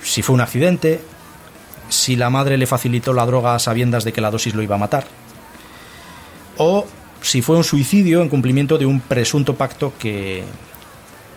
si 0.02 0.22
fue 0.22 0.34
un 0.34 0.40
accidente, 0.40 1.00
si 1.88 2.14
la 2.14 2.30
madre 2.30 2.56
le 2.56 2.66
facilitó 2.66 3.12
la 3.12 3.26
droga 3.26 3.54
a 3.54 3.58
sabiendas 3.58 4.04
de 4.04 4.12
que 4.12 4.20
la 4.20 4.30
dosis 4.30 4.54
lo 4.54 4.62
iba 4.62 4.76
a 4.76 4.78
matar, 4.78 5.06
o 6.56 6.86
si 7.20 7.42
fue 7.42 7.56
un 7.56 7.64
suicidio 7.64 8.22
en 8.22 8.28
cumplimiento 8.28 8.78
de 8.78 8.86
un 8.86 9.00
presunto 9.00 9.54
pacto 9.54 9.92
que, 9.98 10.44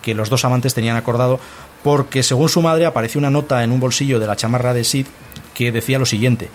que 0.08 0.16
los 0.16 0.30
dos 0.30 0.45
amantes 0.45 0.74
tenían 0.74 0.95
acordado, 0.95 1.38
porque 1.84 2.24
según 2.24 2.47
su 2.47 2.62
madre 2.62 2.86
apareció 2.86 3.20
una 3.20 3.30
nota 3.30 3.66
en 3.66 3.74
un 3.74 3.82
bolsillo 3.82 4.22
de 4.22 4.28
la 4.28 4.38
chamarra 4.38 4.74
de 4.74 4.86
Sid 4.86 5.05
que 5.53 5.74
decía 5.74 5.99
lo 5.99 6.05
siguiente, 6.05 6.49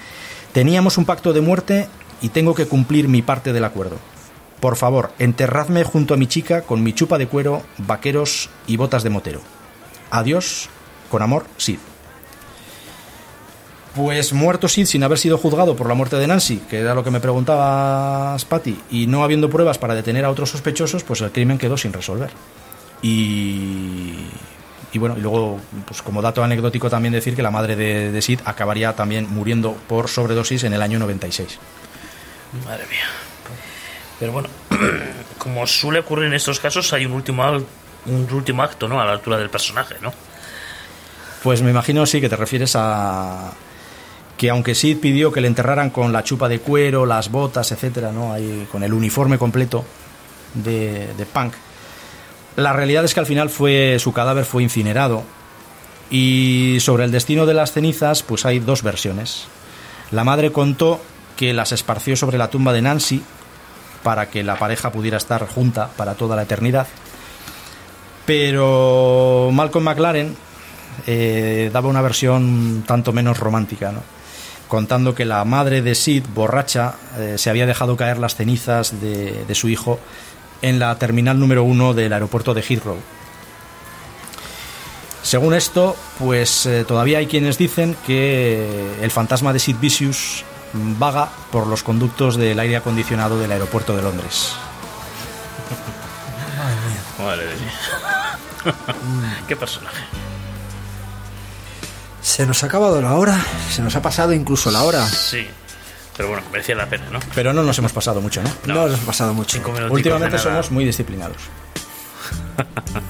teníamos 0.54 0.96
un 0.96 1.04
pacto 1.04 1.34
de 1.34 1.42
muerte 1.42 1.86
y 2.22 2.30
tengo 2.30 2.54
que 2.54 2.64
cumplir 2.64 3.08
mi 3.08 3.20
parte 3.20 3.52
del 3.52 3.66
acuerdo. 3.66 3.98
Por 4.58 4.76
favor, 4.76 5.12
enterradme 5.18 5.84
junto 5.84 6.14
a 6.14 6.16
mi 6.16 6.28
chica 6.28 6.62
con 6.62 6.82
mi 6.82 6.94
chupa 6.94 7.18
de 7.18 7.26
cuero, 7.26 7.60
vaqueros 7.76 8.48
y 8.66 8.78
botas 8.78 9.02
de 9.02 9.10
motero. 9.10 9.42
Adiós, 10.10 10.70
con 11.10 11.20
amor, 11.20 11.44
Sid. 11.58 11.78
Pues 13.94 14.32
muerto 14.32 14.66
Sid 14.66 14.86
sin 14.86 15.02
haber 15.02 15.18
sido 15.18 15.36
juzgado 15.36 15.76
por 15.76 15.88
la 15.88 15.94
muerte 15.94 16.16
de 16.16 16.26
Nancy, 16.26 16.62
que 16.70 16.78
era 16.78 16.94
lo 16.94 17.04
que 17.04 17.10
me 17.10 17.20
preguntabas, 17.20 18.46
Patty, 18.46 18.80
y 18.88 19.08
no 19.08 19.22
habiendo 19.22 19.50
pruebas 19.50 19.76
para 19.76 19.94
detener 19.94 20.24
a 20.24 20.30
otros 20.30 20.48
sospechosos, 20.48 21.04
pues 21.04 21.20
el 21.20 21.32
crimen 21.32 21.58
quedó 21.58 21.76
sin 21.76 21.92
resolver. 21.92 22.30
Y, 23.02 24.14
y 24.92 24.98
bueno, 24.98 25.16
y 25.18 25.20
luego, 25.20 25.60
pues 25.86 26.02
como 26.02 26.22
dato 26.22 26.42
anecdótico 26.42 26.88
también 26.88 27.12
decir 27.12 27.34
que 27.34 27.42
la 27.42 27.50
madre 27.50 27.76
de, 27.76 28.12
de 28.12 28.22
Sid 28.22 28.40
acabaría 28.44 28.94
también 28.94 29.26
muriendo 29.28 29.72
por 29.88 30.08
sobredosis 30.08 30.64
en 30.64 30.72
el 30.72 30.82
año 30.82 30.98
96. 30.98 31.58
Madre 32.64 32.86
mía. 32.86 33.06
Pero 34.20 34.32
bueno, 34.32 34.48
como 35.38 35.66
suele 35.66 36.00
ocurrir 36.00 36.26
en 36.26 36.34
estos 36.34 36.60
casos, 36.60 36.92
hay 36.92 37.06
un 37.06 37.12
último, 37.12 37.44
un 38.06 38.28
último 38.30 38.62
acto, 38.62 38.86
¿no? 38.86 39.00
A 39.00 39.04
la 39.04 39.12
altura 39.12 39.36
del 39.36 39.50
personaje, 39.50 39.96
¿no? 40.00 40.12
Pues 41.42 41.60
me 41.60 41.70
imagino 41.70 42.06
sí 42.06 42.20
que 42.20 42.28
te 42.28 42.36
refieres 42.36 42.76
a 42.76 43.52
que 44.36 44.50
aunque 44.50 44.74
Sid 44.74 44.98
pidió 44.98 45.32
que 45.32 45.40
le 45.40 45.48
enterraran 45.48 45.90
con 45.90 46.12
la 46.12 46.22
chupa 46.22 46.48
de 46.48 46.60
cuero, 46.60 47.06
las 47.06 47.30
botas, 47.30 47.72
etcétera, 47.72 48.12
¿no? 48.12 48.32
Ahí 48.32 48.68
con 48.70 48.82
el 48.82 48.92
uniforme 48.92 49.38
completo 49.38 49.84
de, 50.54 51.14
de 51.14 51.26
Punk. 51.26 51.54
La 52.56 52.72
realidad 52.72 53.04
es 53.04 53.14
que 53.14 53.20
al 53.20 53.26
final 53.26 53.48
fue 53.50 53.96
su 53.98 54.12
cadáver 54.12 54.44
fue 54.44 54.62
incinerado 54.62 55.24
y 56.10 56.76
sobre 56.80 57.04
el 57.04 57.10
destino 57.10 57.46
de 57.46 57.54
las 57.54 57.72
cenizas 57.72 58.22
pues 58.22 58.44
hay 58.44 58.58
dos 58.58 58.82
versiones. 58.82 59.44
La 60.10 60.24
madre 60.24 60.52
contó 60.52 61.00
que 61.36 61.54
las 61.54 61.72
esparció 61.72 62.16
sobre 62.16 62.36
la 62.36 62.50
tumba 62.50 62.72
de 62.72 62.82
Nancy 62.82 63.22
para 64.02 64.28
que 64.28 64.42
la 64.42 64.56
pareja 64.56 64.92
pudiera 64.92 65.16
estar 65.16 65.46
junta 65.48 65.88
para 65.96 66.14
toda 66.14 66.36
la 66.36 66.42
eternidad. 66.42 66.86
Pero 68.26 69.48
Malcolm 69.52 69.84
McLaren 69.84 70.36
eh, 71.06 71.70
daba 71.72 71.88
una 71.88 72.02
versión 72.02 72.84
tanto 72.86 73.12
menos 73.12 73.38
romántica, 73.38 73.92
¿no? 73.92 74.02
contando 74.68 75.14
que 75.14 75.26
la 75.26 75.44
madre 75.44 75.82
de 75.82 75.94
Sid, 75.94 76.24
borracha, 76.34 76.94
eh, 77.18 77.34
se 77.36 77.50
había 77.50 77.66
dejado 77.66 77.94
caer 77.94 78.16
las 78.16 78.36
cenizas 78.36 79.02
de, 79.02 79.44
de 79.46 79.54
su 79.54 79.68
hijo 79.68 79.98
en 80.62 80.78
la 80.78 80.96
terminal 80.98 81.38
número 81.38 81.64
uno 81.64 81.92
del 81.92 82.12
aeropuerto 82.12 82.54
de 82.54 82.62
Heathrow. 82.62 82.98
Según 85.22 85.54
esto, 85.54 85.96
pues 86.18 86.66
eh, 86.66 86.84
todavía 86.84 87.18
hay 87.18 87.26
quienes 87.26 87.58
dicen 87.58 87.96
que 88.06 88.96
el 89.00 89.10
fantasma 89.10 89.52
de 89.52 89.58
Sid 89.58 89.76
Vicious 89.80 90.44
vaga 90.72 91.28
por 91.50 91.66
los 91.66 91.82
conductos 91.82 92.36
del 92.36 92.58
aire 92.58 92.76
acondicionado 92.76 93.38
del 93.38 93.52
aeropuerto 93.52 93.94
de 93.94 94.02
Londres. 94.02 94.54
Madre 97.18 97.46
mía. 97.56 98.38
¿Qué 99.48 99.56
personaje? 99.56 100.02
Se 102.20 102.46
nos 102.46 102.62
ha 102.62 102.66
acabado 102.66 103.00
la 103.02 103.14
hora, 103.14 103.44
se 103.70 103.82
nos 103.82 103.94
ha 103.96 104.02
pasado 104.02 104.32
incluso 104.32 104.70
la 104.70 104.82
hora. 104.82 105.06
Sí. 105.06 105.46
Pero 106.16 106.28
bueno, 106.28 106.42
merecía 106.52 106.74
la 106.74 106.86
pena, 106.86 107.04
¿no? 107.10 107.18
Pero 107.34 107.52
no 107.52 107.62
nos 107.62 107.78
hemos 107.78 107.92
pasado 107.92 108.20
mucho, 108.20 108.42
¿no? 108.42 108.50
No, 108.66 108.86
nos 108.88 109.00
ha 109.00 109.06
pasado 109.06 109.34
mucho. 109.34 109.58
Últimamente 109.90 110.38
somos 110.38 110.70
muy 110.70 110.84
disciplinados. 110.84 111.36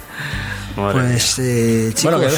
Pues, 0.74 1.38
eh, 1.38 1.90
chicos, 1.94 2.02
Bueno, 2.14 2.18
que 2.20 2.34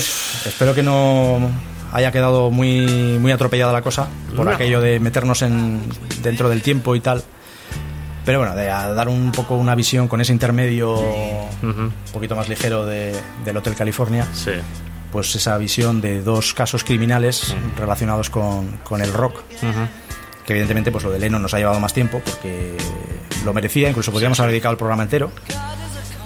espero 0.49 0.75
que 0.75 0.83
no 0.83 1.51
haya 1.93 2.11
quedado 2.11 2.51
muy, 2.51 3.17
muy 3.21 3.31
atropellada 3.31 3.73
la 3.73 3.83
cosa 3.83 4.09
por 4.35 4.45
No. 4.47 4.51
aquello 4.51 4.81
de 4.81 4.99
meternos 4.99 5.43
en 5.43 5.81
dentro 6.21 6.49
del 6.49 6.61
tiempo 6.61 6.97
y 6.97 7.01
tal. 7.01 7.23
Pero 8.25 8.39
bueno, 8.41 8.57
de 8.57 8.71
a 8.71 8.89
dar 8.93 9.09
un 9.09 9.31
poco 9.31 9.55
una 9.55 9.77
visión 9.77 10.09
con 10.09 10.21
ese 10.21 10.33
intermedio 10.33 10.99
un 11.63 11.93
poquito 12.13 12.35
más 12.35 12.49
ligero 12.49 12.85
de- 12.87 13.15
del 13.45 13.57
Hotel 13.57 13.77
California, 13.77 14.27
Sí. 14.35 14.51
pues 15.13 15.33
esa 15.37 15.57
visión 15.57 16.01
de 16.01 16.21
dos 16.23 16.55
casos 16.55 16.83
criminales 16.83 17.55
relacionados 17.79 18.31
con, 18.31 18.79
con 18.79 19.01
el 19.01 19.13
rock. 19.13 19.43
Que 20.47 20.53
evidentemente 20.53 20.93
pues 20.93 21.03
lo 21.05 21.11
de 21.11 21.19
Lennon 21.19 21.41
nos 21.43 21.55
ha 21.55 21.59
llevado 21.59 21.81
más 21.81 21.93
tiempo 21.95 22.21
porque 22.25 22.77
lo 23.45 23.53
merecía, 23.55 23.89
incluso 23.89 24.13
podríamos 24.13 24.39
haber 24.41 24.51
dedicado 24.53 24.73
el 24.73 24.79
programa 24.79 25.03
entero. 25.05 25.31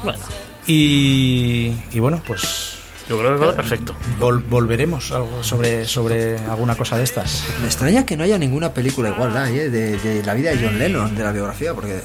Bueno, 0.02 0.18
Y, 0.66 1.72
y 1.92 1.98
bueno, 2.00 2.20
pues 2.26 2.74
yo 3.08 3.18
creo 3.18 3.34
que 3.34 3.40
quedó 3.40 3.54
perfecto. 3.56 3.94
Vol- 4.20 4.42
volveremos 4.48 5.10
algo 5.12 5.42
sobre, 5.42 5.84
sobre 5.86 6.36
alguna 6.38 6.74
cosa 6.74 6.96
de 6.98 7.04
estas. 7.04 7.44
me 7.60 7.66
extraña 7.66 8.04
que 8.04 8.16
no 8.16 8.24
haya 8.24 8.38
ninguna 8.38 8.74
película 8.74 9.08
igual 9.10 9.34
¿eh? 9.48 9.70
de, 9.70 9.96
de 9.98 10.22
la 10.24 10.34
vida 10.34 10.50
de 10.50 10.64
John 10.66 10.78
Lennon, 10.78 11.14
de 11.16 11.24
la 11.24 11.32
biografía, 11.32 11.72
porque 11.74 12.00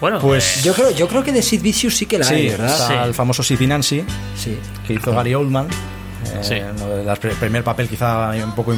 Bueno, 0.00 0.18
Pues- 0.20 0.62
yo 0.62 0.74
creo, 0.74 0.90
yo 0.90 1.08
creo 1.08 1.24
que 1.24 1.32
de 1.32 1.40
Sid 1.42 1.62
Vicious 1.62 1.96
sí 1.96 2.06
que 2.06 2.18
la 2.18 2.28
hay, 2.28 2.48
¿verdad? 2.50 2.70
está 2.72 2.88
Sí. 2.88 2.94
el 3.08 3.14
famoso 3.14 3.42
Sissy 3.42 3.66
Nancy, 3.66 4.04
Sí. 4.36 4.58
que 4.86 4.92
hizo 4.94 5.12
Gary 5.12 5.34
Oldman. 5.34 5.66
eh, 5.68 6.38
Sí. 6.42 6.54
el 6.54 7.36
primer 7.36 7.64
papel 7.64 7.88
quizá 7.88 8.30
un 8.44 8.54
poco 8.54 8.74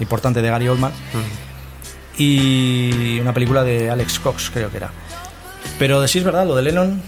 importante 0.00 0.42
de 0.42 0.48
Gary 0.48 0.68
Oldman. 0.68 0.92
Y 2.18 3.18
una 3.20 3.32
película 3.32 3.64
de 3.64 3.90
Alex 3.90 4.18
Cox, 4.18 4.50
creo 4.52 4.70
que 4.70 4.76
era. 4.76 4.90
Pero 5.78 6.00
de 6.00 6.08
sí 6.08 6.18
es 6.18 6.24
verdad, 6.24 6.46
lo 6.46 6.54
de 6.54 6.62
Lennon. 6.62 7.00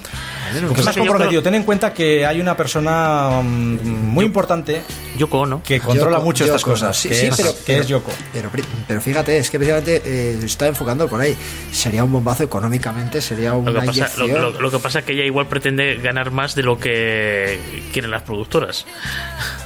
Lennon, 0.55 0.69
Porque 0.69 0.83
que 0.83 0.93
yo 0.93 0.99
comprometido. 1.01 1.41
creo- 1.41 1.43
Ten 1.43 1.55
en 1.55 1.63
cuenta 1.65 1.93
que 1.93 2.25
hay 2.25 2.41
una 2.41 2.57
persona 2.57 3.41
mm, 3.43 4.07
muy 4.09 4.25
importante 4.25 4.83
Yoko 5.19 5.41
Ono. 5.41 5.63
que 5.63 5.81
controla 5.81 6.19
Yoko- 6.19 6.25
mucho 6.25 6.45
estas 6.45 6.63
cosas. 6.63 6.97
sí, 6.97 7.09
que 7.09 7.15
sí, 7.15 7.27
es, 7.27 7.37
pero- 7.37 7.53
que 7.55 7.59
pero- 7.67 7.81
es 7.83 7.89
Yoko. 7.89 8.13
Pero, 8.33 8.51
pero 8.87 9.01
fíjate, 9.01 9.37
es 9.39 9.51
que 9.51 9.59
precisamente 9.59 10.03
eh, 10.05 10.39
está 10.45 10.67
enfocando 10.69 11.09
por 11.09 11.21
ahí. 11.21 11.37
Sería 11.73 12.05
un 12.05 12.13
bombazo 12.13 12.45
económicamente, 12.45 13.21
sería 13.21 13.51
Lo 13.51 13.59
una 13.59 13.81
que, 13.81 13.87
pasa, 13.87 14.11
lo, 14.19 14.25
inyección. 14.27 14.53
lo- 14.55 14.61
lo 14.61 14.71
que 14.71 14.79
pasa 14.79 15.01
es 15.01 15.05
que 15.05 15.13
ella 15.13 15.25
igual 15.25 15.49
pretende 15.49 15.97
ganar 15.97 16.31
más 16.31 16.55
de 16.55 16.63
lo 16.63 16.79
que 16.79 17.59
quieren 17.93 18.11
las 18.11 18.23
productoras. 18.23 18.87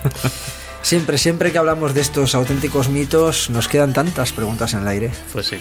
Siempre, 0.88 1.18
siempre 1.18 1.52
que 1.52 1.58
hablamos 1.58 1.92
de 1.92 2.00
estos 2.00 2.34
auténticos 2.34 2.88
mitos, 2.88 3.50
nos 3.50 3.68
quedan 3.68 3.92
tantas 3.92 4.32
preguntas 4.32 4.72
en 4.72 4.80
el 4.80 4.88
aire. 4.88 5.10
Pues 5.34 5.48
sí. 5.48 5.58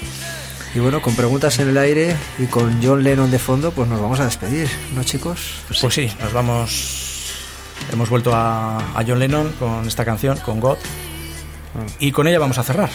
Y 0.74 0.80
bueno, 0.80 1.02
con 1.02 1.18
preguntas 1.18 1.60
en 1.60 1.68
el 1.68 1.78
aire 1.78 2.16
y 2.38 2.46
con 2.46 2.82
John 2.82 3.04
Lennon 3.04 3.30
de 3.30 3.38
fondo, 3.38 3.74
pues 3.74 3.90
nos 3.90 4.00
vamos 4.00 4.22
a 4.22 4.24
despedir, 4.24 4.70
¿no, 4.96 5.04
chicos? 5.04 5.56
Pues 5.68 5.94
sí, 5.94 6.10
nos 6.22 6.32
vamos. 6.32 7.34
Hemos 7.92 8.10
vuelto 8.10 8.34
a, 8.34 8.78
a 8.78 9.04
John 9.06 9.20
Lennon 9.20 9.52
con 9.60 9.86
esta 9.86 10.06
canción, 10.06 10.38
con 10.38 10.62
God. 10.62 10.78
Y 12.00 12.14
con 12.14 12.26
ella 12.30 12.40
vamos 12.40 12.58
a 12.58 12.64
cerrar. 12.64 12.90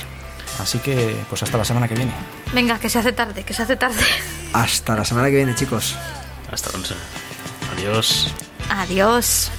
Así 0.58 0.78
que, 0.78 1.14
pues 1.28 1.42
hasta 1.42 1.58
la 1.58 1.66
semana 1.66 1.86
que 1.86 1.96
viene. 1.96 2.12
Venga, 2.54 2.78
que 2.78 2.88
se 2.88 2.98
hace 2.98 3.12
tarde, 3.12 3.44
que 3.44 3.52
se 3.52 3.64
hace 3.64 3.76
tarde. 3.76 4.00
Hasta 4.54 4.96
la 4.96 5.04
semana 5.04 5.28
que 5.28 5.36
viene, 5.36 5.54
chicos. 5.54 5.96
Hasta 6.50 6.70
entonces. 6.70 6.96
Adiós. 7.76 8.32
Adiós. 8.70 9.50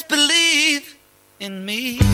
Just 0.00 0.08
believe 0.08 0.96
in 1.40 1.62
me. 1.66 2.09